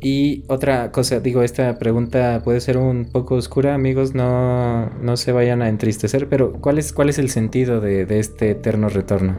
Y 0.00 0.44
otra 0.48 0.92
cosa, 0.92 1.20
digo, 1.20 1.42
esta 1.42 1.78
pregunta 1.78 2.42
puede 2.44 2.60
ser 2.60 2.76
un 2.76 3.10
poco 3.10 3.36
oscura, 3.36 3.74
amigos, 3.74 4.14
no, 4.14 4.90
no 5.00 5.16
se 5.16 5.32
vayan 5.32 5.62
a 5.62 5.70
entristecer, 5.70 6.28
pero 6.28 6.52
¿cuál 6.60 6.78
es, 6.78 6.92
cuál 6.92 7.08
es 7.08 7.18
el 7.18 7.30
sentido 7.30 7.80
de, 7.80 8.06
este 8.18 8.50
eterno 8.50 8.90
retorno? 8.90 9.38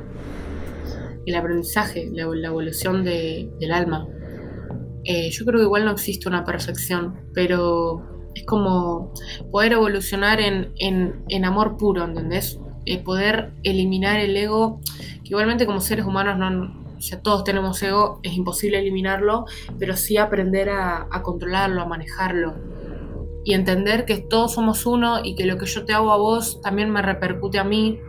El 1.28 1.36
aprendizaje, 1.36 2.10
la, 2.12 2.24
evolución 2.24 3.04
del 3.04 3.72
alma. 3.72 4.08
Eh, 5.04 5.30
yo 5.30 5.46
creo 5.46 5.60
que 5.60 5.66
igual 5.66 5.86
no 5.86 5.92
existe 5.92 6.28
una 6.28 6.44
perfección, 6.44 7.30
pero 7.36 8.15
es 8.36 8.46
como 8.46 9.14
poder 9.52 9.74
evolucionar 9.74 10.40
en, 10.42 10.74
en, 10.78 11.46
amor 11.46 11.78
puro, 11.78 12.04
¿entendés? 12.04 12.60
Eh, 12.86 13.00
poder 13.00 13.54
eliminar 13.64 14.20
el 14.20 14.36
ego, 14.38 14.82
que 15.24 15.30
igualmente 15.30 15.66
como 15.66 15.80
seres 15.80 16.06
humanos 16.06 16.38
no, 16.38 16.86
ya 17.00 17.22
todos 17.22 17.44
tenemos 17.44 17.82
ego, 17.82 18.20
es 18.24 18.34
imposible 18.34 18.80
eliminarlo, 18.80 19.46
pero 19.80 19.96
sí 19.96 20.18
aprender 20.18 20.70
a, 20.70 21.08
controlarlo, 21.24 21.82
a 21.82 21.86
manejarlo. 21.86 22.56
Y 23.44 23.54
entender 23.54 24.06
que 24.06 24.18
todos 24.18 24.54
somos 24.54 24.86
uno 24.86 25.24
y 25.24 25.36
que 25.36 25.46
lo 25.46 25.58
que 25.58 25.66
yo 25.66 25.86
te 25.86 25.94
hago 25.94 26.12
a 26.12 26.18
vos 26.18 26.62
también 26.62 26.90
me 26.90 27.02
repercute 27.02 27.60
a 27.60 27.64
mí. 27.64 28.00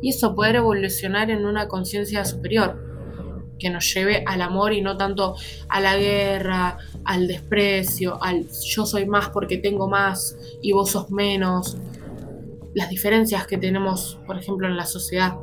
Y 0.00 0.10
eso, 0.10 0.34
poder 0.34 0.56
evolucionar 0.56 1.30
en 1.30 1.44
una 1.44 1.68
conciencia 1.68 2.24
superior, 2.24 2.91
que 3.58 3.70
nos 3.70 3.92
lleve 3.94 4.24
al 4.26 4.42
amor 4.42 4.72
y 4.72 4.82
no 4.82 4.96
tanto 4.96 5.36
a 5.68 5.80
la 5.80 5.96
guerra, 5.96 6.78
al 7.04 7.28
desprecio, 7.28 8.22
al 8.22 8.46
yo 8.64 8.86
soy 8.86 9.06
más 9.06 9.28
porque 9.30 9.58
tengo 9.58 9.88
más 9.88 10.36
y 10.60 10.72
vos 10.72 10.90
sos 10.90 11.10
menos. 11.10 11.76
Las 12.74 12.88
diferencias 12.88 13.46
que 13.46 13.58
tenemos, 13.58 14.18
por 14.26 14.38
ejemplo, 14.38 14.66
en 14.66 14.76
la 14.76 14.86
sociedad 14.86 15.36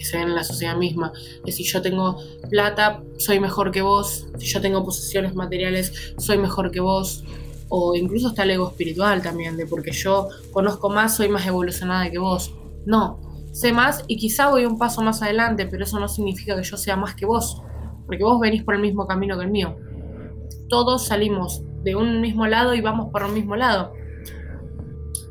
que 0.00 0.06
se 0.06 0.16
ven 0.16 0.28
en 0.28 0.34
la 0.34 0.44
sociedad 0.44 0.76
misma. 0.76 1.12
Que 1.44 1.52
si 1.52 1.62
yo 1.62 1.82
tengo 1.82 2.16
plata, 2.48 3.02
soy 3.18 3.38
mejor 3.38 3.70
que 3.70 3.82
vos. 3.82 4.26
Si 4.38 4.46
yo 4.46 4.60
tengo 4.62 4.82
posesiones 4.82 5.34
materiales, 5.34 6.14
soy 6.16 6.38
mejor 6.38 6.70
que 6.70 6.80
vos. 6.80 7.22
O 7.68 7.94
incluso 7.94 8.28
está 8.28 8.44
el 8.44 8.52
ego 8.52 8.68
espiritual 8.68 9.22
también, 9.22 9.58
de 9.58 9.66
porque 9.66 9.92
yo 9.92 10.28
conozco 10.52 10.88
más, 10.88 11.16
soy 11.16 11.28
más 11.28 11.46
evolucionada 11.46 12.10
que 12.10 12.18
vos. 12.18 12.52
No, 12.86 13.20
sé 13.52 13.72
más 13.72 14.04
y 14.06 14.16
quizá 14.16 14.48
voy 14.48 14.64
un 14.64 14.78
paso 14.78 15.02
más 15.02 15.22
adelante, 15.22 15.66
pero 15.66 15.84
eso 15.84 15.98
no 15.98 16.08
significa 16.08 16.56
que 16.56 16.62
yo 16.62 16.76
sea 16.76 16.96
más 16.96 17.14
que 17.14 17.26
vos. 17.26 17.62
Porque 18.06 18.24
vos 18.24 18.40
venís 18.40 18.62
por 18.62 18.74
el 18.74 18.80
mismo 18.80 19.06
camino 19.06 19.38
que 19.38 19.44
el 19.44 19.50
mío. 19.50 19.76
Todos 20.68 21.06
salimos 21.06 21.62
de 21.82 21.96
un 21.96 22.20
mismo 22.20 22.46
lado 22.46 22.74
y 22.74 22.80
vamos 22.80 23.10
por 23.12 23.22
un 23.24 23.34
mismo 23.34 23.56
lado. 23.56 23.92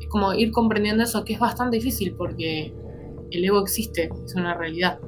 Es 0.00 0.06
como 0.08 0.34
ir 0.34 0.50
comprendiendo 0.50 1.04
eso, 1.04 1.24
que 1.24 1.34
es 1.34 1.38
bastante 1.38 1.76
difícil 1.76 2.14
porque 2.16 2.74
el 3.30 3.44
ego 3.44 3.60
existe, 3.60 4.10
es 4.24 4.34
una 4.34 4.54
realidad. 4.54 4.98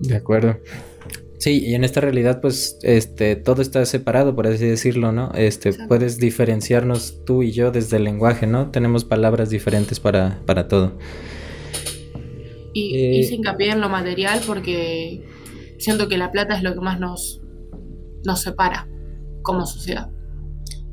De 0.00 0.16
acuerdo. 0.16 0.56
Sí, 1.38 1.62
y 1.62 1.74
en 1.74 1.84
esta 1.84 2.00
realidad, 2.00 2.40
pues, 2.40 2.78
este, 2.82 3.36
todo 3.36 3.60
está 3.60 3.84
separado, 3.84 4.34
por 4.34 4.46
así 4.46 4.66
decirlo, 4.66 5.12
¿no? 5.12 5.30
Este, 5.34 5.72
puedes 5.86 6.16
diferenciarnos 6.16 7.24
tú 7.24 7.42
y 7.42 7.52
yo 7.52 7.70
desde 7.70 7.98
el 7.98 8.04
lenguaje, 8.04 8.46
¿no? 8.46 8.70
Tenemos 8.70 9.04
palabras 9.04 9.50
diferentes 9.50 10.00
para, 10.00 10.40
para 10.46 10.66
todo. 10.66 10.92
Y 12.78 12.94
eh, 12.94 13.16
hice 13.20 13.36
hincapié 13.36 13.70
en 13.70 13.80
lo 13.80 13.88
material 13.88 14.40
porque 14.46 15.24
siento 15.78 16.08
que 16.08 16.18
la 16.18 16.30
plata 16.30 16.54
es 16.54 16.62
lo 16.62 16.74
que 16.74 16.80
más 16.80 17.00
nos, 17.00 17.40
nos 18.26 18.42
separa 18.42 18.86
como 19.40 19.64
sociedad. 19.64 20.10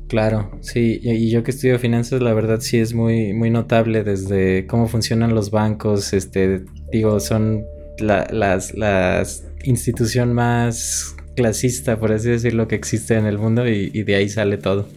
Claro, 0.08 0.50
sí, 0.62 0.98
y 1.02 1.30
yo 1.30 1.42
que 1.42 1.50
estudio 1.50 1.78
finanzas, 1.78 2.22
la 2.22 2.32
verdad 2.32 2.60
sí 2.60 2.78
es 2.78 2.94
muy, 2.94 3.34
muy 3.34 3.50
notable 3.50 4.02
desde 4.02 4.66
cómo 4.66 4.88
funcionan 4.88 5.34
los 5.34 5.50
bancos, 5.50 6.14
este, 6.14 6.64
digo, 6.90 7.20
son 7.20 7.64
la, 7.98 8.26
las, 8.30 8.74
las 8.74 9.46
institución 9.64 10.32
más 10.32 11.14
clasista, 11.36 11.98
por 11.98 12.12
así 12.12 12.30
decirlo, 12.30 12.66
que 12.66 12.76
existe 12.76 13.14
en 13.14 13.26
el 13.26 13.38
mundo 13.38 13.68
y, 13.68 13.90
y 13.92 14.04
de 14.04 14.14
ahí 14.14 14.30
sale 14.30 14.56
todo. 14.56 14.88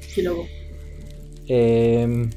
Sí, 0.00 0.20
luego. 0.20 0.46
Eh, 1.48 2.28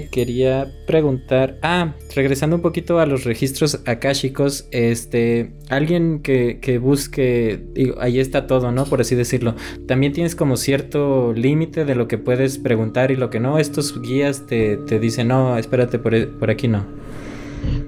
quería 0.00 0.72
preguntar, 0.86 1.58
ah, 1.62 1.92
regresando 2.14 2.56
un 2.56 2.62
poquito 2.62 2.98
a 2.98 3.06
los 3.06 3.24
registros 3.24 3.80
akáshicos, 3.86 4.66
este, 4.70 5.52
alguien 5.68 6.20
que, 6.22 6.58
que 6.60 6.78
busque, 6.78 7.64
ahí 8.00 8.18
está 8.18 8.46
todo, 8.46 8.72
¿no? 8.72 8.86
Por 8.86 9.00
así 9.00 9.14
decirlo. 9.14 9.54
También 9.86 10.12
tienes 10.12 10.34
como 10.34 10.56
cierto 10.56 11.32
límite 11.34 11.84
de 11.84 11.94
lo 11.94 12.08
que 12.08 12.18
puedes 12.18 12.58
preguntar 12.58 13.10
y 13.10 13.16
lo 13.16 13.28
que 13.30 13.40
no. 13.40 13.58
Estos 13.58 14.00
guías 14.00 14.46
te, 14.46 14.78
te 14.78 14.98
dicen, 14.98 15.28
no, 15.28 15.58
espérate, 15.58 15.98
por, 15.98 16.38
por 16.38 16.50
aquí 16.50 16.68
no. 16.68 16.84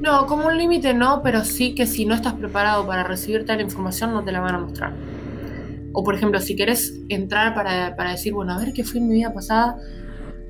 No, 0.00 0.26
como 0.26 0.46
un 0.46 0.58
límite 0.58 0.94
no, 0.94 1.22
pero 1.22 1.44
sí 1.44 1.74
que 1.74 1.86
si 1.86 2.04
no 2.04 2.14
estás 2.14 2.34
preparado 2.34 2.86
para 2.86 3.04
recibir 3.04 3.44
tal 3.46 3.60
información 3.60 4.12
no 4.12 4.22
te 4.22 4.32
la 4.32 4.40
van 4.40 4.54
a 4.54 4.58
mostrar. 4.58 4.92
O 5.92 6.04
por 6.04 6.14
ejemplo, 6.14 6.40
si 6.40 6.56
querés 6.56 7.00
entrar 7.08 7.54
para, 7.54 7.96
para 7.96 8.10
decir, 8.10 8.32
bueno, 8.32 8.52
a 8.52 8.58
ver 8.58 8.72
qué 8.72 8.84
fue 8.84 9.00
mi 9.00 9.14
vida 9.14 9.32
pasada, 9.32 9.76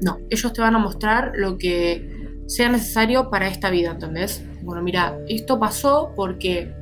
no, 0.00 0.18
ellos 0.30 0.52
te 0.52 0.60
van 0.60 0.74
a 0.74 0.78
mostrar 0.78 1.32
lo 1.34 1.58
que 1.58 2.42
sea 2.46 2.68
necesario 2.68 3.30
para 3.30 3.48
esta 3.48 3.70
vida, 3.70 3.92
¿entendés? 3.92 4.44
Bueno, 4.62 4.82
mira, 4.82 5.18
esto 5.28 5.58
pasó 5.58 6.12
porque 6.14 6.72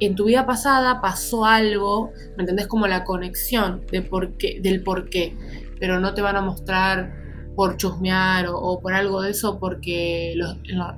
en 0.00 0.14
tu 0.14 0.26
vida 0.26 0.46
pasada 0.46 1.00
pasó 1.00 1.44
algo, 1.44 2.12
¿me 2.36 2.42
entendés? 2.42 2.66
Como 2.66 2.86
la 2.86 3.04
conexión 3.04 3.84
de 3.90 4.02
por 4.02 4.36
qué, 4.36 4.60
del 4.60 4.82
por 4.82 5.08
qué, 5.08 5.36
pero 5.80 6.00
no 6.00 6.14
te 6.14 6.22
van 6.22 6.36
a 6.36 6.40
mostrar 6.40 7.26
por 7.54 7.76
chusmear 7.76 8.46
o, 8.48 8.80
por 8.80 8.92
algo 8.92 9.22
de 9.22 9.30
eso 9.30 9.58
porque 9.58 10.34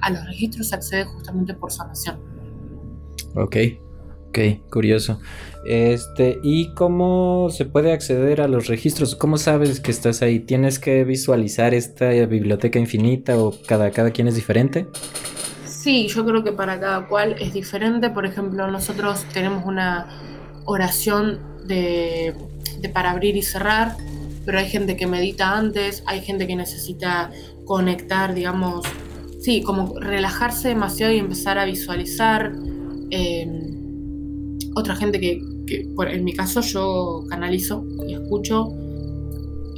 a 0.01 0.11
los 0.11 0.27
registros 0.27 0.69
se 0.69 0.75
accede 0.75 1.05
justamente 1.05 1.55
por 1.55 1.71
sanación. 1.71 2.19
Ok, 3.37 3.57
ok, 4.29 4.71
curioso. 4.71 5.21
Este, 5.65 6.39
¿y 6.43 6.73
cómo 6.75 7.51
se 7.51 7.65
puede 7.65 7.93
acceder 7.93 8.41
a 8.41 8.49
los 8.49 8.69
registros? 8.69 9.15
¿Cómo 9.15 9.37
sabes 9.37 9.81
que 9.81 9.91
estás 9.91 10.23
ahí? 10.23 10.41
¿Tienes 10.41 10.79
que 10.79 11.05
visualizar 11.05 11.75
esta 11.75 12.11
biblioteca 12.27 12.79
infinita 12.79 13.37
o 13.39 13.55
cada, 13.67 13.91
cada 13.91 14.11
quien 14.11 14.29
es 14.29 14.35
diferente? 14.35 14.87
Sí, 15.65 16.09
yo 16.09 16.25
creo 16.25 16.43
que 16.43 16.53
para 16.53 16.81
cada 16.81 17.07
cual 17.07 17.37
es 17.39 17.53
diferente. 17.53 18.11
Por 18.11 18.27
ejemplo, 18.27 18.71
nosotros 18.71 19.25
tenemos 19.33 19.65
una 19.67 20.07
oración 20.65 21.41
de, 21.67 22.35
para 22.93 23.11
abrir 23.11 23.37
y 23.37 23.43
cerrar, 23.43 23.97
pero 24.45 24.59
hay 24.59 24.69
gente 24.69 24.97
que 24.97 25.07
medita 25.07 25.57
antes, 25.57 26.03
hay 26.07 26.21
gente 26.21 26.47
que 26.47 26.57
necesita 26.57 27.31
conectar, 27.65 28.35
digamos, 28.35 28.87
sí, 29.41 29.63
como 29.63 29.99
relajarse 29.99 30.69
demasiado 30.69 31.13
y 31.13 31.19
empezar 31.19 31.59
a 31.59 31.65
visualizar. 31.65 32.53
Em, 33.11 33.68
otra 34.79 34.97
gente 34.97 35.21
que, 35.21 35.43
en 35.71 36.25
mi 36.25 36.33
caso, 36.33 36.61
yo 36.61 37.25
canalizo 37.29 37.85
y 38.07 38.15
escucho, 38.15 38.69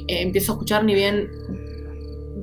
eh, 0.07 0.21
empiezo 0.21 0.53
a 0.53 0.55
escuchar 0.55 0.83
ni 0.83 0.93
bien 0.93 1.29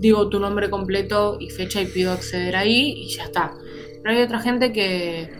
digo 0.01 0.29
tu 0.29 0.39
nombre 0.39 0.71
completo 0.71 1.37
y 1.41 1.51
fecha 1.51 1.83
y 1.83 1.87
pido 1.87 2.13
acceder 2.13 2.57
ahí 2.57 2.95
y 2.97 3.09
ya 3.09 3.25
está. 3.25 3.55
Pero 4.03 4.17
hay 4.17 4.23
otra 4.23 4.41
gente 4.41 4.73
que, 4.73 5.31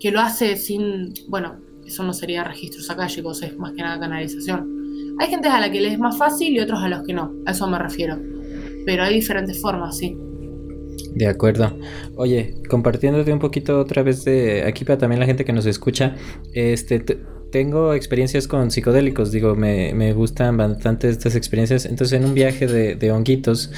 que 0.00 0.10
lo 0.10 0.20
hace 0.20 0.56
sin, 0.56 1.12
bueno, 1.28 1.60
eso 1.84 2.02
no 2.04 2.12
sería 2.12 2.44
registros 2.44 2.88
chicos, 3.08 3.42
es 3.42 3.56
más 3.56 3.72
que 3.72 3.82
nada 3.82 3.98
canalización. 3.98 5.16
Hay 5.18 5.28
gente 5.28 5.48
a 5.48 5.60
la 5.60 5.70
que 5.70 5.80
le 5.80 5.92
es 5.92 5.98
más 5.98 6.16
fácil 6.16 6.54
y 6.54 6.60
otros 6.60 6.80
a 6.82 6.88
los 6.88 7.02
que 7.02 7.12
no, 7.12 7.34
a 7.46 7.50
eso 7.50 7.66
me 7.66 7.78
refiero. 7.78 8.18
Pero 8.86 9.02
hay 9.02 9.14
diferentes 9.14 9.60
formas, 9.60 9.96
sí. 9.98 10.16
De 11.14 11.26
acuerdo. 11.26 11.76
Oye, 12.16 12.54
compartiéndote 12.68 13.32
un 13.32 13.38
poquito 13.38 13.78
otra 13.78 14.02
vez 14.02 14.24
de 14.24 14.64
aquí 14.64 14.84
para 14.84 14.98
también 14.98 15.20
la 15.20 15.26
gente 15.26 15.44
que 15.44 15.52
nos 15.52 15.66
escucha, 15.66 16.16
este 16.52 17.00
tengo 17.50 17.94
experiencias 17.94 18.46
con 18.46 18.70
psicodélicos, 18.70 19.32
digo, 19.32 19.54
me, 19.54 19.94
me, 19.94 20.12
gustan 20.12 20.56
bastante 20.56 21.08
estas 21.08 21.34
experiencias. 21.34 21.86
Entonces, 21.86 22.18
en 22.18 22.26
un 22.26 22.34
viaje 22.34 22.66
de, 22.66 22.94
de 22.94 23.10
honguitos, 23.10 23.72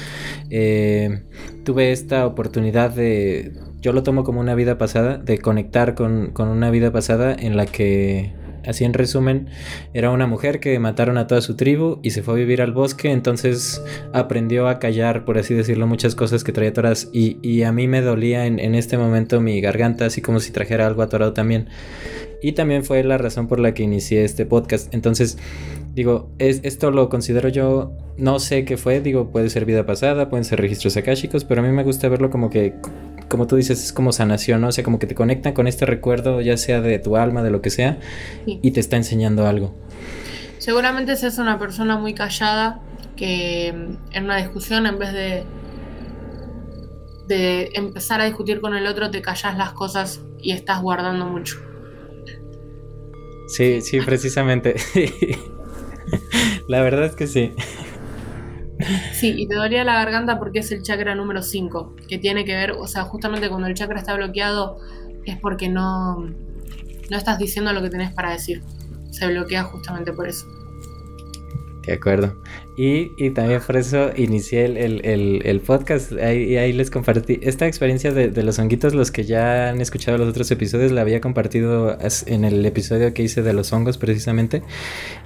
eh, 0.49 1.23
tuve 1.63 1.91
esta 1.91 2.25
oportunidad 2.25 2.91
de, 2.91 3.53
yo 3.79 3.93
lo 3.93 4.03
tomo 4.03 4.23
como 4.23 4.39
una 4.39 4.55
vida 4.55 4.77
pasada, 4.77 5.17
de 5.17 5.37
conectar 5.37 5.95
con, 5.95 6.31
con 6.31 6.49
una 6.49 6.69
vida 6.69 6.91
pasada 6.91 7.33
en 7.33 7.55
la 7.55 7.65
que 7.65 8.33
así 8.65 8.83
en 8.83 8.93
resumen, 8.93 9.47
era 9.93 10.11
una 10.11 10.27
mujer 10.27 10.59
que 10.59 10.77
mataron 10.79 11.17
a 11.17 11.27
toda 11.27 11.41
su 11.41 11.55
tribu 11.55 11.99
y 12.03 12.11
se 12.11 12.23
fue 12.23 12.35
a 12.35 12.37
vivir 12.37 12.61
al 12.61 12.71
bosque, 12.71 13.11
entonces 13.11 13.83
aprendió 14.13 14.67
a 14.67 14.79
callar, 14.79 15.25
por 15.25 15.37
así 15.37 15.53
decirlo, 15.53 15.87
muchas 15.87 16.15
cosas 16.15 16.43
que 16.43 16.51
traía 16.51 16.71
atoradas 16.71 17.09
y, 17.13 17.37
y 17.41 17.63
a 17.63 17.71
mí 17.71 17.87
me 17.87 18.01
dolía 18.01 18.45
en, 18.45 18.59
en, 18.59 18.75
este 18.75 18.97
momento 18.97 19.41
mi 19.41 19.61
garganta, 19.61 20.05
así 20.05 20.21
como 20.21 20.39
si 20.39 20.51
trajera 20.51 20.87
algo 20.87 21.01
atorado 21.01 21.33
también. 21.33 21.67
Y 22.41 22.53
también 22.53 22.83
fue 22.83 23.03
la 23.03 23.17
razón 23.17 23.47
por 23.47 23.59
la 23.59 23.73
que 23.73 23.83
inicié 23.83 24.23
este 24.23 24.45
podcast. 24.45 24.93
Entonces, 24.93 25.37
digo, 25.93 26.31
es, 26.39 26.61
esto 26.63 26.91
lo 26.91 27.09
considero 27.09 27.49
yo, 27.49 27.91
no 28.17 28.39
sé 28.39 28.65
qué 28.65 28.77
fue, 28.77 29.01
digo, 29.01 29.31
puede 29.31 29.49
ser 29.49 29.65
vida 29.65 29.85
pasada, 29.85 30.29
pueden 30.29 30.45
ser 30.45 30.59
registros 30.59 30.97
akáshicos, 30.97 31.43
pero 31.45 31.61
a 31.61 31.63
mí 31.63 31.71
me 31.71 31.83
gusta 31.83 32.09
verlo 32.09 32.29
como 32.29 32.49
que, 32.49 32.75
como 33.29 33.47
tú 33.47 33.55
dices, 33.55 33.83
es 33.83 33.93
como 33.93 34.11
sanación, 34.11 34.61
¿no? 34.61 34.69
O 34.69 34.71
sea, 34.71 34.83
como 34.83 34.99
que 34.99 35.07
te 35.07 35.15
conectan 35.15 35.53
con 35.53 35.67
este 35.67 35.85
recuerdo, 35.85 36.41
ya 36.41 36.57
sea 36.57 36.81
de 36.81 36.97
tu 36.99 37.17
alma, 37.17 37.43
de 37.43 37.51
lo 37.51 37.61
que 37.61 37.69
sea, 37.69 37.99
y 38.45 38.71
te 38.71 38.79
está 38.79 38.97
enseñando 38.97 39.45
algo. 39.45 39.75
Seguramente 40.57 41.15
seas 41.15 41.37
una 41.37 41.57
persona 41.57 41.97
muy 41.97 42.13
callada 42.13 42.81
que 43.15 43.73
mm, 43.73 44.15
en 44.15 44.23
una 44.23 44.37
discusión, 44.37 44.85
en 44.85 44.99
vez 44.99 45.13
de 45.13 45.43
de 47.31 47.71
empezar 47.75 48.19
a 48.19 48.25
discutir 48.25 48.59
con 48.59 48.75
el 48.75 48.85
otro, 48.87 49.09
te 49.09 49.21
callas 49.21 49.57
las 49.57 49.71
cosas 49.71 50.21
y 50.41 50.51
estás 50.51 50.81
guardando 50.81 51.25
mucho. 51.25 51.70
Sí, 53.51 53.81
sí, 53.81 53.99
precisamente. 54.01 54.75
la 56.67 56.81
verdad 56.81 57.05
es 57.05 57.15
que 57.15 57.27
sí. 57.27 57.53
Sí, 59.13 59.33
y 59.37 59.47
te 59.47 59.55
dolía 59.55 59.83
la 59.83 59.93
garganta 59.93 60.39
porque 60.39 60.59
es 60.59 60.71
el 60.71 60.81
chakra 60.81 61.13
número 61.15 61.43
5, 61.43 61.95
que 62.07 62.17
tiene 62.17 62.45
que 62.45 62.55
ver, 62.55 62.71
o 62.71 62.87
sea, 62.87 63.03
justamente 63.03 63.49
cuando 63.49 63.67
el 63.67 63.75
chakra 63.75 63.99
está 63.99 64.15
bloqueado 64.15 64.79
es 65.25 65.37
porque 65.37 65.69
no, 65.69 66.15
no 66.17 67.17
estás 67.17 67.37
diciendo 67.37 67.73
lo 67.73 67.81
que 67.81 67.89
tenés 67.89 68.11
para 68.13 68.31
decir. 68.31 68.63
Se 69.11 69.27
bloquea 69.27 69.63
justamente 69.65 70.13
por 70.13 70.27
eso. 70.27 70.47
De 71.85 71.93
acuerdo. 71.93 72.41
Y, 72.83 73.29
también 73.29 73.61
por 73.61 73.77
eso 73.77 74.09
inicié 74.15 74.65
el, 74.65 75.05
el, 75.05 75.41
el, 75.45 75.59
podcast 75.59 76.13
ahí, 76.13 76.57
ahí, 76.57 76.73
les 76.73 76.89
compartí 76.89 77.39
esta 77.43 77.67
experiencia 77.67 78.11
de, 78.11 78.29
de, 78.29 78.41
los 78.41 78.57
honguitos, 78.57 78.95
los 78.95 79.11
que 79.11 79.23
ya 79.23 79.69
han 79.69 79.81
escuchado 79.81 80.17
los 80.17 80.27
otros 80.27 80.49
episodios, 80.49 80.91
la 80.91 81.01
había 81.01 81.21
compartido 81.21 81.95
en 82.25 82.43
el 82.43 82.65
episodio 82.65 83.13
que 83.13 83.21
hice 83.21 83.43
de 83.43 83.53
los 83.53 83.71
hongos 83.71 83.99
precisamente. 83.99 84.63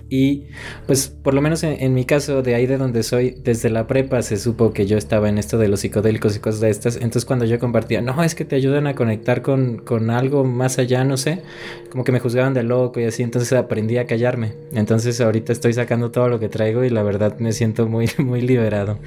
Y 0.07 0.43
pues 0.85 1.07
por 1.07 1.33
lo 1.33 1.41
menos 1.41 1.63
en, 1.63 1.93
mi 1.93 2.05
caso, 2.05 2.43
de 2.43 2.53
ahí 2.53 2.67
de 2.67 2.77
donde 2.77 3.01
soy, 3.01 3.37
desde 3.43 3.71
la 3.71 3.87
prepa 3.87 4.21
se 4.21 4.37
supo 4.37 4.71
que 4.71 4.85
yo 4.85 4.97
estaba 4.97 5.29
en 5.29 5.39
esto 5.39 5.57
de 5.57 5.67
los 5.67 5.79
psicodélicos 5.79 6.35
y 6.35 6.39
cosas 6.39 6.61
de 6.61 6.69
estas. 6.69 6.95
Entonces 6.97 7.25
cuando 7.25 7.45
yo 7.45 7.57
compartía, 7.57 8.01
no, 8.01 8.23
es 8.23 8.35
que 8.35 8.45
te 8.45 8.55
ayudan 8.55 8.85
a 8.85 8.93
conectar 8.93 9.41
con, 9.41 9.77
con 9.77 10.11
algo 10.11 10.43
más 10.43 10.77
allá, 10.77 11.03
no 11.03 11.17
sé, 11.17 11.41
como 11.89 12.03
que 12.03 12.11
me 12.11 12.19
juzgaban 12.19 12.53
de 12.53 12.61
loco 12.61 12.99
y 12.99 13.05
así, 13.05 13.23
entonces 13.23 13.51
aprendí 13.53 13.97
a 13.97 14.05
callarme. 14.05 14.53
Entonces 14.73 15.19
ahorita 15.21 15.51
estoy 15.51 15.73
sacando 15.73 16.11
todo 16.11 16.29
lo 16.29 16.39
que 16.39 16.49
traigo 16.49 16.83
y 16.83 16.91
la 16.91 17.01
verdad 17.01 17.37
me 17.45 17.53
siento 17.53 17.87
muy, 17.87 18.09
muy 18.17 18.41
liberado. 18.41 18.99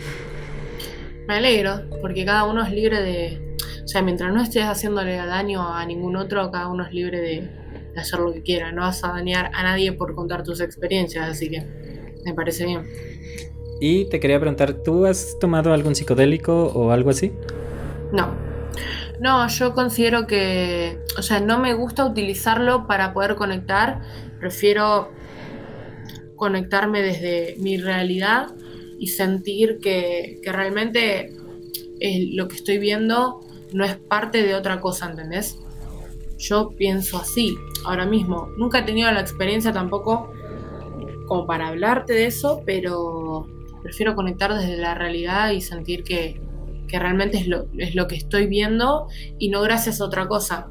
Me 1.26 1.34
alegro, 1.34 1.82
porque 2.00 2.24
cada 2.24 2.44
uno 2.44 2.62
es 2.62 2.72
libre 2.72 3.02
de... 3.02 3.56
O 3.84 3.88
sea, 3.88 4.02
mientras 4.02 4.32
no 4.32 4.42
estés 4.42 4.64
haciéndole 4.64 5.16
daño 5.16 5.74
a 5.74 5.84
ningún 5.84 6.16
otro, 6.16 6.50
cada 6.50 6.68
uno 6.68 6.86
es 6.86 6.92
libre 6.92 7.20
de 7.20 7.50
hacer 7.96 8.20
lo 8.20 8.32
que 8.32 8.42
quiera, 8.42 8.70
no 8.70 8.82
vas 8.82 9.02
a 9.02 9.08
dañar 9.08 9.50
a 9.54 9.62
nadie 9.62 9.92
por 9.92 10.14
contar 10.14 10.44
tus 10.44 10.60
experiencias, 10.60 11.28
así 11.28 11.50
que 11.50 11.64
me 12.24 12.32
parece 12.32 12.64
bien. 12.64 12.86
Y 13.80 14.04
te 14.08 14.20
quería 14.20 14.38
preguntar, 14.38 14.74
¿tú 14.84 15.06
has 15.06 15.38
tomado 15.40 15.72
algún 15.72 15.94
psicodélico 15.94 16.66
o 16.66 16.92
algo 16.92 17.10
así? 17.10 17.32
No. 18.12 18.34
No, 19.20 19.48
yo 19.48 19.74
considero 19.74 20.26
que, 20.26 20.98
o 21.18 21.22
sea, 21.22 21.40
no 21.40 21.58
me 21.58 21.74
gusta 21.74 22.04
utilizarlo 22.04 22.86
para 22.86 23.12
poder 23.12 23.34
conectar, 23.34 24.00
prefiero 24.38 25.10
conectarme 26.38 27.02
desde 27.02 27.56
mi 27.58 27.76
realidad 27.76 28.54
y 28.98 29.08
sentir 29.08 29.78
que, 29.80 30.40
que 30.42 30.52
realmente 30.52 31.32
eh, 32.00 32.30
lo 32.32 32.48
que 32.48 32.56
estoy 32.56 32.78
viendo 32.78 33.40
no 33.72 33.84
es 33.84 33.96
parte 33.96 34.42
de 34.42 34.54
otra 34.54 34.80
cosa, 34.80 35.10
¿entendés? 35.10 35.58
Yo 36.38 36.70
pienso 36.76 37.18
así 37.18 37.56
ahora 37.84 38.06
mismo. 38.06 38.48
Nunca 38.56 38.80
he 38.80 38.82
tenido 38.82 39.10
la 39.10 39.20
experiencia 39.20 39.72
tampoco 39.72 40.32
como 41.26 41.46
para 41.46 41.68
hablarte 41.68 42.14
de 42.14 42.26
eso, 42.26 42.62
pero 42.64 43.46
prefiero 43.82 44.14
conectar 44.14 44.54
desde 44.54 44.76
la 44.76 44.94
realidad 44.94 45.50
y 45.50 45.60
sentir 45.60 46.04
que, 46.04 46.40
realmente 46.90 47.36
es 47.36 47.46
lo, 47.46 47.66
es 47.76 47.94
lo 47.94 48.08
que 48.08 48.16
estoy 48.16 48.46
viendo 48.46 49.08
y 49.38 49.50
no 49.50 49.60
gracias 49.60 50.00
a 50.00 50.04
otra 50.06 50.26
cosa. 50.26 50.68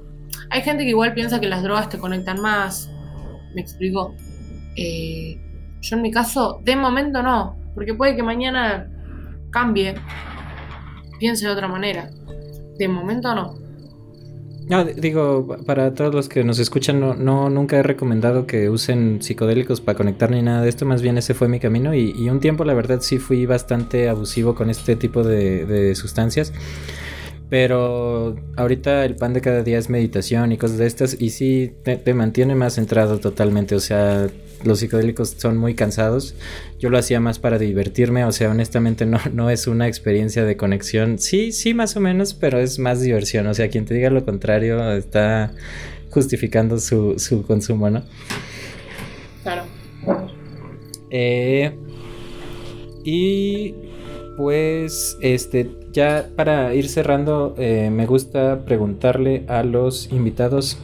Hay 0.50 0.62
gente 0.62 0.84
que 0.84 0.90
igual 0.90 1.14
piensa 1.14 1.40
que 1.40 1.48
las 1.48 1.62
drogas 1.62 1.90
te 1.90 2.00
conectan 2.00 2.42
más. 2.42 2.90
Me 3.54 3.62
explico. 3.62 4.16
Eh, 4.76 5.40
yo 5.82 5.96
en 5.96 6.02
mi 6.02 6.12
caso, 6.12 6.60
de 6.64 6.76
momento 6.76 7.22
no, 7.22 7.58
porque 7.76 7.94
puede 7.94 8.16
que 8.16 8.24
mañana 8.24 8.90
cambie, 9.52 9.96
piense 11.20 11.46
de 11.46 11.52
otra 11.52 11.68
manera. 11.68 12.10
De 12.78 12.88
momento 12.88 13.34
no. 13.34 13.68
No, 14.70 14.84
digo, 14.84 15.48
para 15.66 15.94
todos 15.94 16.14
los 16.14 16.28
que 16.28 16.44
nos 16.44 16.60
escuchan, 16.60 17.00
no, 17.00 17.16
no, 17.16 17.50
nunca 17.50 17.78
he 17.78 17.84
recomendado 17.84 18.46
que 18.46 18.70
usen 18.70 19.22
psicodélicos 19.22 19.80
para 19.80 19.98
conectar 19.98 20.30
ni 20.30 20.42
nada 20.42 20.62
de 20.62 20.68
esto, 20.68 20.86
más 20.86 21.02
bien 21.02 21.18
ese 21.18 21.34
fue 21.34 21.48
mi 21.48 21.62
camino 21.62 21.96
y, 21.96 22.30
un 22.30 22.42
tiempo 22.42 22.66
la 22.66 22.74
verdad 22.74 23.00
sí 23.00 23.18
fui 23.18 23.46
bastante 23.46 24.10
abusivo 24.10 24.56
con 24.56 24.70
este 24.70 24.98
tipo 24.98 25.24
de, 25.24 25.96
sustancias, 25.96 26.52
pero 27.50 28.36
ahorita 28.58 29.06
el 29.06 29.16
pan 29.16 29.34
de 29.34 29.40
cada 29.40 29.64
día 29.64 29.78
es 29.78 29.90
meditación 29.90 30.52
y 30.52 30.58
cosas 30.58 30.80
de 30.80 30.88
estas 30.88 31.16
y 31.18 31.30
sí 31.30 31.72
te, 31.86 31.96
te 31.96 32.14
mantiene 32.14 32.54
más 32.54 32.76
centrado 32.76 33.20
totalmente, 33.20 33.74
o 33.74 33.80
sea, 33.80 34.28
los 34.64 34.80
psicodélicos 34.80 35.36
son 35.38 35.58
muy 35.58 35.76
cansados. 35.76 36.36
Yo 36.80 36.90
lo 36.90 36.98
hacía 36.98 37.20
más 37.20 37.40
para 37.40 37.58
divertirme, 37.58 38.26
o 38.26 38.32
sea, 38.32 38.50
honestamente 38.52 39.06
no, 39.06 39.20
no 39.34 39.50
es 39.50 39.68
una 39.68 39.88
experiencia 39.88 40.46
de 40.46 40.58
conexión. 40.58 41.20
Sí, 41.20 41.52
sí, 41.52 41.74
más 41.74 41.96
o 41.96 42.00
menos, 42.00 42.34
pero 42.34 42.60
es 42.60 42.80
más 42.80 43.02
diversión. 43.02 43.48
O 43.48 43.54
sea, 43.54 43.70
quien 43.70 43.86
te 43.86 43.94
diga 43.94 44.10
lo 44.10 44.26
contrario 44.26 44.92
está 44.94 45.54
justificando 46.10 46.80
su, 46.80 47.16
su 47.18 47.44
consumo, 47.46 47.90
¿no? 47.90 48.04
Claro. 49.44 49.64
Eh, 51.10 51.72
y 53.04 53.76
pues, 54.36 55.18
este, 55.22 55.70
ya 55.92 56.30
para 56.36 56.74
ir 56.76 56.90
cerrando, 56.90 57.56
eh, 57.58 57.90
me 57.90 58.06
gusta 58.06 58.66
preguntarle 58.66 59.46
a 59.48 59.64
los 59.64 60.12
invitados, 60.12 60.78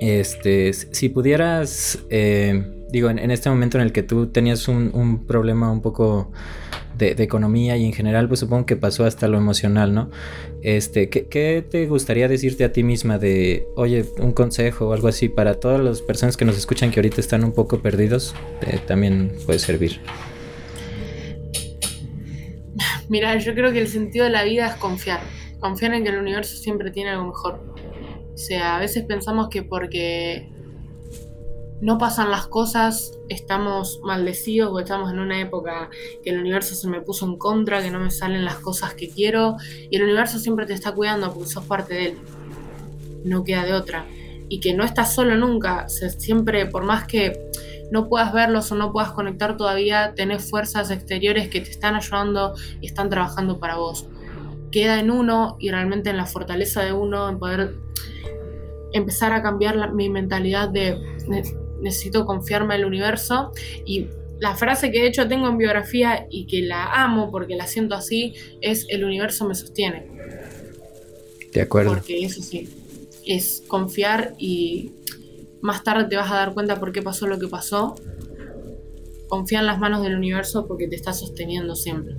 este, 0.00 0.72
si 0.72 1.08
pudieras, 1.08 1.98
eh, 2.10 2.77
digo, 2.90 3.10
en, 3.10 3.30
este 3.30 3.50
momento 3.50 3.78
en 3.78 3.84
el 3.84 3.92
que 3.92 4.02
tú 4.02 4.28
tenías 4.28 4.68
un, 4.68 5.24
problema 5.26 5.70
un 5.70 5.82
poco 5.82 6.30
de, 6.96 7.10
economía 7.18 7.76
y 7.76 7.84
en 7.84 7.92
general, 7.92 8.28
pues 8.28 8.40
supongo 8.40 8.66
que 8.66 8.76
pasó 8.76 9.04
hasta 9.04 9.28
lo 9.28 9.38
emocional, 9.38 9.94
¿no? 9.94 10.10
Este, 10.62 11.08
¿qué, 11.08 11.64
te 11.68 11.86
gustaría 11.86 12.28
decirte 12.28 12.64
a 12.64 12.72
ti 12.72 12.82
misma 12.82 13.18
de, 13.18 13.66
oye, 13.76 14.04
un 14.18 14.32
consejo 14.32 14.88
o 14.88 14.92
algo 14.92 15.08
así 15.08 15.28
para 15.28 15.54
todas 15.54 15.80
las 15.80 16.02
personas 16.02 16.36
que 16.36 16.44
nos 16.44 16.56
escuchan 16.56 16.90
que 16.90 17.00
ahorita 17.00 17.20
están 17.20 17.44
un 17.44 17.52
poco 17.52 17.80
perdidos? 17.80 18.34
Eh, 18.62 18.80
también 18.86 19.32
puede 19.46 19.58
servir. 19.58 20.00
Mira, 23.08 23.36
yo 23.38 23.54
creo 23.54 23.72
que 23.72 23.80
el 23.80 23.88
sentido 23.88 24.24
de 24.24 24.30
la 24.30 24.44
vida 24.44 24.66
es 24.66 24.74
confiar. 24.74 25.20
Confiar 25.60 25.94
en 25.94 26.04
que 26.04 26.10
el 26.10 26.18
universo 26.18 26.56
siempre 26.56 26.90
tiene 26.90 27.10
algo 27.10 27.26
mejor. 27.26 27.74
O 28.32 28.36
sea, 28.36 28.76
a 28.76 28.80
veces 28.80 29.04
pensamos 29.04 29.48
que 29.48 29.62
porque 29.62 30.48
no 31.80 31.96
pasan 31.96 32.30
las 32.30 32.48
cosas, 32.48 33.18
estamos 33.28 34.00
maldecidos 34.02 34.72
o 34.72 34.80
estamos 34.80 35.12
en 35.12 35.20
una 35.20 35.40
época 35.40 35.90
que 36.24 36.30
el 36.30 36.40
universo 36.40 36.74
se 36.74 36.88
me 36.88 37.00
puso 37.00 37.26
en 37.26 37.36
contra, 37.36 37.82
que 37.82 37.90
no 37.90 38.00
me 38.00 38.10
salen 38.10 38.44
las 38.44 38.56
cosas 38.56 38.94
que 38.94 39.08
quiero. 39.08 39.56
Y 39.90 39.96
el 39.96 40.02
universo 40.02 40.38
siempre 40.38 40.66
te 40.66 40.74
está 40.74 40.92
cuidando 40.92 41.32
porque 41.32 41.48
sos 41.48 41.64
parte 41.64 41.94
de 41.94 42.06
él. 42.06 42.18
No 43.24 43.44
queda 43.44 43.64
de 43.64 43.74
otra. 43.74 44.06
Y 44.48 44.60
que 44.60 44.74
no 44.74 44.84
estás 44.84 45.14
solo 45.14 45.36
nunca. 45.36 45.88
siempre, 45.88 46.66
por 46.66 46.84
más 46.84 47.06
que 47.06 47.48
no 47.92 48.08
puedas 48.08 48.32
verlos 48.32 48.72
o 48.72 48.74
no 48.74 48.92
puedas 48.92 49.12
conectar 49.12 49.56
todavía, 49.56 50.14
tenés 50.16 50.50
fuerzas 50.50 50.90
exteriores 50.90 51.48
que 51.48 51.60
te 51.60 51.70
están 51.70 51.94
ayudando 51.94 52.54
y 52.80 52.86
están 52.86 53.08
trabajando 53.08 53.60
para 53.60 53.76
vos. 53.76 54.06
Queda 54.72 54.98
en 54.98 55.10
uno 55.10 55.56
y 55.60 55.70
realmente 55.70 56.10
en 56.10 56.16
la 56.16 56.26
fortaleza 56.26 56.82
de 56.82 56.92
uno, 56.92 57.28
en 57.28 57.38
poder 57.38 57.76
empezar 58.92 59.32
a 59.32 59.42
cambiar 59.42 59.92
mi 59.92 60.10
mentalidad 60.10 60.68
de 60.68 60.98
necesito 61.80 62.26
confiarme 62.26 62.74
en 62.74 62.80
el 62.80 62.86
universo 62.86 63.52
y 63.84 64.06
la 64.40 64.54
frase 64.54 64.92
que 64.92 65.00
de 65.00 65.08
hecho 65.08 65.26
tengo 65.26 65.48
en 65.48 65.58
biografía 65.58 66.26
y 66.30 66.46
que 66.46 66.62
la 66.62 67.02
amo 67.02 67.30
porque 67.30 67.56
la 67.56 67.66
siento 67.66 67.94
así 67.94 68.34
es 68.60 68.86
el 68.88 69.04
universo 69.04 69.46
me 69.46 69.54
sostiene. 69.54 70.06
De 71.52 71.62
acuerdo. 71.62 71.94
Porque 71.94 72.24
eso 72.24 72.42
sí, 72.42 72.68
es 73.26 73.62
confiar 73.66 74.34
y 74.38 74.92
más 75.60 75.82
tarde 75.82 76.04
te 76.04 76.16
vas 76.16 76.30
a 76.30 76.36
dar 76.36 76.54
cuenta 76.54 76.78
por 76.78 76.92
qué 76.92 77.02
pasó 77.02 77.26
lo 77.26 77.38
que 77.38 77.48
pasó. 77.48 77.94
Confía 79.28 79.60
en 79.60 79.66
las 79.66 79.78
manos 79.78 80.02
del 80.02 80.16
universo 80.16 80.66
porque 80.66 80.88
te 80.88 80.96
está 80.96 81.12
sosteniendo 81.12 81.74
siempre. 81.74 82.14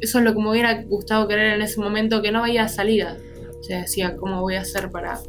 Eso 0.00 0.18
es 0.18 0.24
lo 0.24 0.34
que 0.34 0.40
me 0.40 0.50
hubiera 0.50 0.82
gustado 0.82 1.26
querer 1.26 1.54
en 1.54 1.62
ese 1.62 1.80
momento, 1.80 2.22
que 2.22 2.30
no 2.30 2.44
había 2.44 2.68
salida. 2.68 3.16
O 3.58 3.62
sea, 3.62 3.80
decía, 3.80 4.16
¿cómo 4.16 4.40
voy 4.40 4.54
a 4.54 4.60
hacer 4.60 4.90
para 4.90 5.20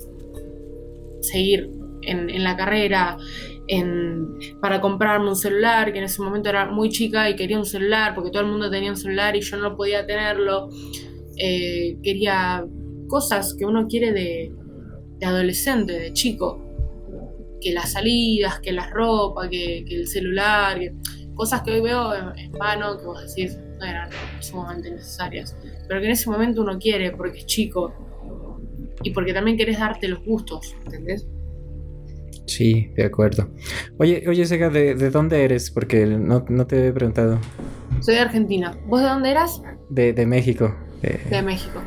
seguir 1.21 1.71
en, 2.01 2.43
la 2.43 2.55
carrera? 2.55 3.17
En, 3.69 4.37
para 4.61 4.79
comprarme 4.79 5.27
un 5.27 5.35
celular, 5.35 5.91
que 5.91 5.99
en 5.99 6.05
ese 6.05 6.21
momento 6.21 6.47
era 6.49 6.65
muy 6.71 6.89
chica 6.89 7.29
y 7.29 7.35
quería 7.35 7.57
un 7.57 7.65
celular, 7.65 8.15
porque 8.15 8.31
todo 8.31 8.43
el 8.43 8.47
mundo 8.49 8.69
tenía 8.69 8.89
un 8.89 8.97
celular 8.97 9.35
y 9.35 9.41
yo 9.41 9.57
no 9.57 9.75
podía 9.75 10.05
tenerlo. 10.05 10.69
Eh, 11.37 11.97
quería 12.01 12.65
cosas 13.07 13.55
que 13.57 13.65
uno 13.65 13.87
quiere 13.87 14.11
de, 14.11 14.55
adolescente, 15.25 15.93
de 15.93 16.13
chico 16.13 16.63
que 17.59 17.73
las 17.73 17.93
salidas, 17.93 18.59
que 18.59 18.71
la 18.71 18.89
ropa, 18.89 19.49
que, 19.49 19.79
el 19.79 20.07
celular, 20.07 20.79
cosas 21.33 21.61
que 21.63 21.71
hoy 21.71 21.81
veo 21.81 22.13
en, 22.13 22.51
vano, 22.51 22.97
que 22.97 23.05
vos 23.05 23.35
decís 23.35 23.57
no 23.79 23.85
eran 23.85 24.09
sumamente 24.39 24.91
necesarias, 24.91 25.55
pero 25.87 25.99
que 25.99 26.07
en 26.07 26.11
ese 26.11 26.29
momento 26.29 26.61
uno 26.61 26.77
quiere 26.79 27.11
porque 27.11 27.39
es 27.39 27.45
chico 27.45 27.93
y 29.03 29.11
porque 29.11 29.33
también 29.33 29.57
querés 29.57 29.79
darte 29.79 30.07
los 30.07 30.23
gustos, 30.23 30.75
¿entendés? 30.85 31.27
Sí, 32.47 32.91
de 32.95 33.05
acuerdo. 33.05 33.49
Oye, 33.97 34.23
oye, 34.27 34.45
Sega, 34.45 34.69
¿de, 34.69 34.95
dónde 35.11 35.43
eres? 35.43 35.69
Porque 35.69 36.05
no, 36.05 36.43
te 36.65 36.87
he 36.87 36.91
preguntado. 36.91 37.39
Soy 37.99 38.15
de 38.15 38.21
Argentina. 38.21 38.77
¿Vos 38.87 39.01
de 39.01 39.07
dónde 39.07 39.31
eras? 39.31 39.61
De, 39.89 40.13
de 40.13 40.25
México. 40.25 40.73
De 41.01 41.41
México. 41.41 41.81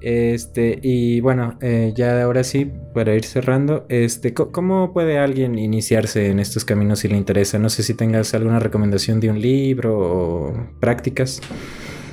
Este, 0.00 0.78
y 0.82 1.20
bueno, 1.20 1.58
eh, 1.60 1.92
ya 1.94 2.22
ahora 2.22 2.44
sí, 2.44 2.70
para 2.94 3.14
ir 3.14 3.24
cerrando, 3.24 3.86
este, 3.88 4.34
¿cómo 4.34 4.92
puede 4.92 5.18
alguien 5.18 5.58
iniciarse 5.58 6.30
en 6.30 6.40
estos 6.40 6.64
caminos 6.64 7.00
si 7.00 7.08
le 7.08 7.16
interesa? 7.16 7.58
No 7.58 7.70
sé 7.70 7.82
si 7.82 7.94
tengas 7.94 8.34
alguna 8.34 8.58
recomendación 8.58 9.20
de 9.20 9.30
un 9.30 9.40
libro 9.40 9.98
o 9.98 10.70
prácticas. 10.80 11.40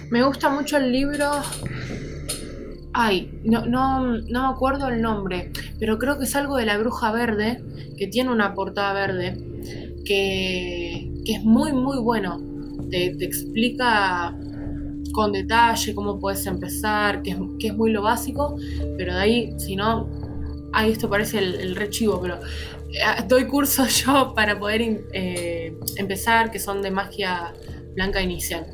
Me 0.09 0.23
gusta 0.23 0.49
mucho 0.49 0.77
el 0.77 0.91
libro. 0.91 1.31
Ay, 2.93 3.39
no, 3.43 3.65
no, 3.65 4.17
no 4.17 4.47
me 4.47 4.53
acuerdo 4.53 4.89
el 4.89 5.01
nombre, 5.01 5.51
pero 5.79 5.97
creo 5.97 6.17
que 6.17 6.25
es 6.25 6.35
algo 6.35 6.57
de 6.57 6.65
la 6.65 6.77
bruja 6.77 7.11
verde, 7.11 7.63
que 7.97 8.07
tiene 8.07 8.31
una 8.31 8.53
portada 8.53 8.93
verde, 8.93 9.37
que, 10.05 11.09
es 11.25 11.43
muy, 11.43 11.71
muy 11.71 11.99
bueno. 11.99 12.41
te 12.89 13.23
explica 13.23 14.35
con 15.11 15.31
detalle 15.31 15.93
cómo 15.93 16.19
puedes 16.19 16.45
empezar, 16.45 17.21
que 17.21 17.31
es, 17.31 17.37
que 17.59 17.67
es 17.67 17.75
muy 17.75 17.91
lo 17.91 18.01
básico, 18.01 18.55
pero 18.97 19.13
de 19.13 19.19
ahí, 19.19 19.53
si 19.57 19.75
no, 19.75 20.09
ahí 20.73 20.91
esto 20.91 21.09
parece 21.09 21.39
el, 21.39 21.55
el 21.55 21.75
rechivo, 21.75 22.21
pero 22.21 22.35
eh, 22.35 23.23
doy 23.27 23.45
cursos 23.45 24.03
yo 24.05 24.33
para 24.35 24.59
poder 24.59 25.05
eh, 25.13 25.77
empezar, 25.97 26.51
que 26.51 26.59
son 26.59 26.81
de 26.81 26.91
magia 26.91 27.53
blanca 27.93 28.21
inicial, 28.21 28.65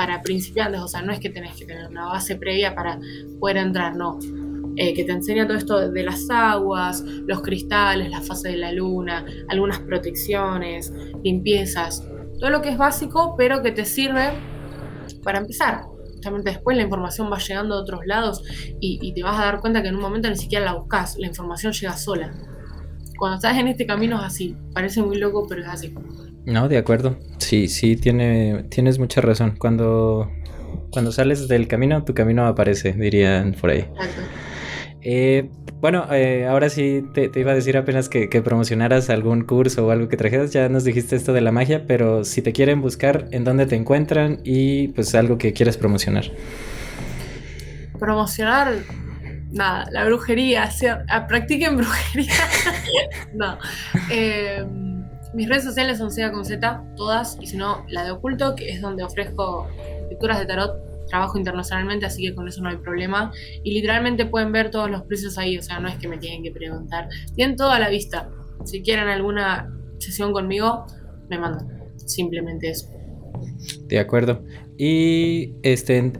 para 0.00 0.22
principiantes, 0.22 0.80
o 0.80 0.88
sea, 0.88 1.02
no 1.02 1.12
es 1.12 1.20
que 1.20 1.28
tenés 1.28 1.54
que 1.54 1.66
tener 1.66 1.86
una 1.88 2.06
base 2.06 2.34
previa 2.36 2.74
para 2.74 2.98
poder 3.38 3.58
entrar, 3.58 3.94
no. 3.96 4.18
Eh, 4.78 4.94
que 4.94 5.04
te 5.04 5.12
enseña 5.12 5.46
todo 5.46 5.58
esto 5.58 5.90
de 5.90 6.02
las 6.02 6.30
aguas, 6.30 7.02
los 7.02 7.42
cristales, 7.42 8.08
la 8.08 8.22
fase 8.22 8.48
de 8.48 8.56
la 8.56 8.72
luna, 8.72 9.26
algunas 9.48 9.78
protecciones, 9.80 10.90
limpiezas, 11.22 12.02
todo 12.38 12.48
lo 12.48 12.62
que 12.62 12.70
es 12.70 12.78
básico, 12.78 13.34
pero 13.36 13.62
que 13.62 13.72
te 13.72 13.84
sirve 13.84 14.30
para 15.22 15.40
empezar. 15.40 15.82
Justamente 16.14 16.48
después 16.48 16.78
la 16.78 16.84
información 16.84 17.30
va 17.30 17.36
llegando 17.36 17.74
de 17.74 17.82
otros 17.82 18.06
lados 18.06 18.42
y, 18.80 19.12
te 19.12 19.22
vas 19.22 19.38
a 19.38 19.44
dar 19.44 19.60
cuenta 19.60 19.82
que 19.82 19.88
en 19.88 19.96
un 19.96 20.00
momento 20.00 20.30
ni 20.30 20.36
siquiera 20.36 20.64
la 20.64 20.72
buscas, 20.76 21.18
la 21.18 21.26
información 21.26 21.74
llega 21.74 21.94
sola. 21.98 22.32
Cuando 23.18 23.36
estás 23.36 23.58
en 23.58 23.68
este 23.68 23.84
camino 23.84 24.16
es 24.16 24.22
así, 24.22 24.56
parece 24.72 25.02
muy 25.02 25.18
loco, 25.18 25.46
pero 25.46 25.60
es 25.60 25.68
así. 25.68 25.94
No, 26.50 26.68
de 26.68 26.78
acuerdo. 26.78 27.16
Sí, 27.38 27.68
sí, 27.68 27.94
tiene, 27.94 28.64
tienes 28.70 28.98
mucha 28.98 29.20
razón. 29.20 29.54
Cuando, 29.56 30.28
cuando 30.90 31.12
sales 31.12 31.46
del 31.46 31.68
camino, 31.68 32.04
tu 32.04 32.12
camino 32.12 32.44
aparece, 32.46 32.92
dirían 32.92 33.52
por 33.52 33.70
ahí. 33.70 33.78
Exacto. 33.78 34.22
Eh, 35.02 35.48
bueno, 35.80 36.12
eh, 36.12 36.46
ahora 36.46 36.68
sí 36.68 37.04
te, 37.14 37.30
iba 37.36 37.52
a 37.52 37.54
decir 37.54 37.76
apenas 37.76 38.08
que, 38.08 38.28
promocionaras 38.42 39.10
algún 39.10 39.44
curso 39.44 39.86
o 39.86 39.90
algo 39.92 40.08
que 40.08 40.16
trajeras. 40.16 40.52
Ya 40.52 40.68
nos 40.68 40.82
dijiste 40.82 41.14
esto 41.14 41.32
de 41.32 41.40
la 41.40 41.52
magia, 41.52 41.84
pero 41.86 42.24
si 42.24 42.42
te 42.42 42.52
quieren 42.52 42.82
buscar, 42.82 43.28
¿en 43.30 43.44
dónde 43.44 43.66
te 43.66 43.76
encuentran? 43.76 44.40
Y 44.44 44.88
pues 44.88 45.14
algo 45.14 45.38
que 45.38 45.52
quieras 45.52 45.76
promocionar. 45.76 46.24
Promocionar, 47.96 48.74
nada, 49.52 49.88
la 49.92 50.04
brujería. 50.04 50.68
Ah, 51.08 51.28
practiquen 51.28 51.76
brujería. 51.76 52.34
no. 53.34 53.56
Eh, 54.10 54.64
mis 55.34 55.48
redes 55.48 55.64
sociales 55.64 55.98
son 55.98 56.10
Sea 56.10 56.32
con 56.32 56.44
Z, 56.44 56.84
todas, 56.96 57.38
y 57.40 57.46
si 57.46 57.56
no, 57.56 57.84
la 57.88 58.04
de 58.04 58.10
Oculto, 58.10 58.54
que 58.54 58.70
es 58.70 58.80
donde 58.80 59.02
ofrezco 59.04 59.68
lecturas 60.08 60.38
de 60.38 60.46
tarot 60.46 60.90
trabajo 61.10 61.36
internacionalmente, 61.36 62.06
así 62.06 62.22
que 62.22 62.34
con 62.34 62.48
eso 62.48 62.62
no 62.62 62.70
hay 62.70 62.76
problema. 62.76 63.32
Y 63.62 63.72
literalmente 63.74 64.24
pueden 64.24 64.52
ver 64.52 64.70
todos 64.70 64.90
los 64.90 65.02
precios 65.02 65.36
ahí, 65.36 65.58
o 65.58 65.62
sea, 65.62 65.78
no 65.80 65.88
es 65.88 65.96
que 65.96 66.08
me 66.08 66.16
tienen 66.16 66.42
que 66.42 66.50
preguntar. 66.52 67.08
Tienen 67.34 67.56
todo 67.56 67.70
a 67.70 67.78
la 67.78 67.90
vista. 67.90 68.30
Si 68.64 68.80
quieren 68.82 69.08
alguna 69.08 69.70
sesión 69.98 70.32
conmigo, 70.32 70.86
me 71.28 71.38
mandan. 71.38 71.68
Simplemente 71.96 72.70
eso. 72.70 72.88
De 73.86 73.98
acuerdo. 73.98 74.42
Y 74.78 75.54
este, 75.62 76.12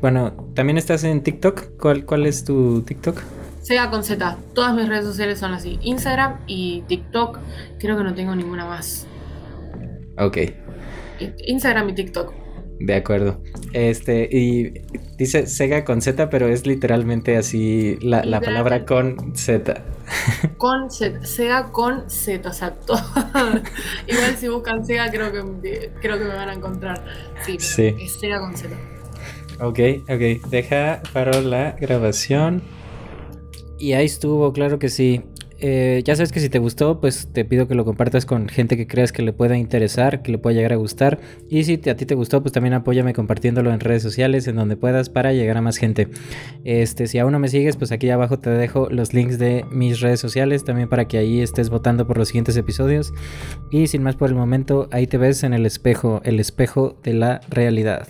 bueno, 0.00 0.52
también 0.54 0.78
estás 0.78 1.04
en 1.04 1.22
TikTok. 1.22 1.78
¿Cuál, 1.78 2.04
cuál 2.04 2.26
es 2.26 2.44
tu 2.44 2.82
TikTok? 2.82 3.22
Sega 3.60 3.90
con 3.90 4.04
Z. 4.04 4.38
Todas 4.54 4.74
mis 4.74 4.88
redes 4.88 5.04
sociales 5.04 5.38
son 5.38 5.52
así. 5.52 5.78
Instagram 5.82 6.40
y 6.46 6.82
TikTok. 6.82 7.38
Creo 7.78 7.96
que 7.96 8.04
no 8.04 8.14
tengo 8.14 8.34
ninguna 8.34 8.66
más. 8.66 9.06
Ok. 10.18 10.38
Instagram 11.46 11.90
y 11.90 11.94
TikTok. 11.94 12.32
De 12.80 12.94
acuerdo. 12.94 13.42
Este, 13.74 14.26
y 14.32 14.72
dice 15.18 15.46
Sega 15.46 15.84
con 15.84 16.00
Z, 16.00 16.30
pero 16.30 16.48
es 16.48 16.66
literalmente 16.66 17.36
así 17.36 17.98
la, 18.00 18.24
la 18.24 18.40
palabra 18.40 18.86
con 18.86 19.36
Z. 19.36 19.84
Con 20.56 20.90
Z, 20.90 21.24
Sega 21.26 21.70
con 21.70 22.08
Z, 22.10 22.48
exacto. 22.48 22.94
Igual 24.06 24.36
si 24.38 24.48
buscan 24.48 24.84
Sega 24.84 25.10
creo 25.10 25.30
que, 25.30 25.92
creo 26.00 26.18
que 26.18 26.24
me 26.24 26.34
van 26.34 26.48
a 26.48 26.54
encontrar. 26.54 27.04
Sí, 27.44 27.58
sí. 27.60 27.94
es 28.00 28.18
Sega 28.18 28.40
con 28.40 28.56
Z. 28.56 28.74
Ok, 29.60 29.78
ok. 30.08 30.48
Deja 30.48 31.02
paro 31.12 31.42
la 31.42 31.72
grabación. 31.72 32.62
Y 33.80 33.94
ahí 33.94 34.04
estuvo, 34.04 34.52
claro 34.52 34.78
que 34.78 34.90
sí. 34.90 35.22
Eh, 35.62 36.02
ya 36.04 36.14
sabes 36.14 36.32
que 36.32 36.40
si 36.40 36.50
te 36.50 36.58
gustó, 36.58 37.00
pues 37.00 37.28
te 37.32 37.46
pido 37.46 37.66
que 37.66 37.74
lo 37.74 37.84
compartas 37.86 38.26
con 38.26 38.48
gente 38.48 38.76
que 38.76 38.86
creas 38.86 39.10
que 39.10 39.22
le 39.22 39.32
pueda 39.32 39.56
interesar, 39.56 40.22
que 40.22 40.32
le 40.32 40.38
pueda 40.38 40.54
llegar 40.54 40.74
a 40.74 40.76
gustar. 40.76 41.18
Y 41.48 41.64
si 41.64 41.80
a 41.88 41.96
ti 41.96 42.04
te 42.04 42.14
gustó, 42.14 42.42
pues 42.42 42.52
también 42.52 42.74
apóyame 42.74 43.14
compartiéndolo 43.14 43.72
en 43.72 43.80
redes 43.80 44.02
sociales, 44.02 44.46
en 44.48 44.56
donde 44.56 44.76
puedas, 44.76 45.08
para 45.08 45.32
llegar 45.32 45.56
a 45.56 45.62
más 45.62 45.78
gente. 45.78 46.08
Este, 46.64 47.06
si 47.06 47.18
aún 47.18 47.32
no 47.32 47.38
me 47.38 47.48
sigues, 47.48 47.76
pues 47.76 47.90
aquí 47.90 48.10
abajo 48.10 48.38
te 48.38 48.50
dejo 48.50 48.88
los 48.90 49.14
links 49.14 49.38
de 49.38 49.64
mis 49.70 50.00
redes 50.00 50.20
sociales, 50.20 50.64
también 50.64 50.90
para 50.90 51.08
que 51.08 51.16
ahí 51.16 51.40
estés 51.40 51.70
votando 51.70 52.06
por 52.06 52.18
los 52.18 52.28
siguientes 52.28 52.58
episodios. 52.58 53.14
Y 53.70 53.86
sin 53.86 54.02
más 54.02 54.16
por 54.16 54.28
el 54.28 54.34
momento, 54.34 54.88
ahí 54.92 55.06
te 55.06 55.16
ves 55.16 55.42
en 55.42 55.54
el 55.54 55.64
espejo, 55.64 56.20
el 56.24 56.38
espejo 56.38 56.98
de 57.02 57.14
la 57.14 57.40
realidad. 57.48 58.06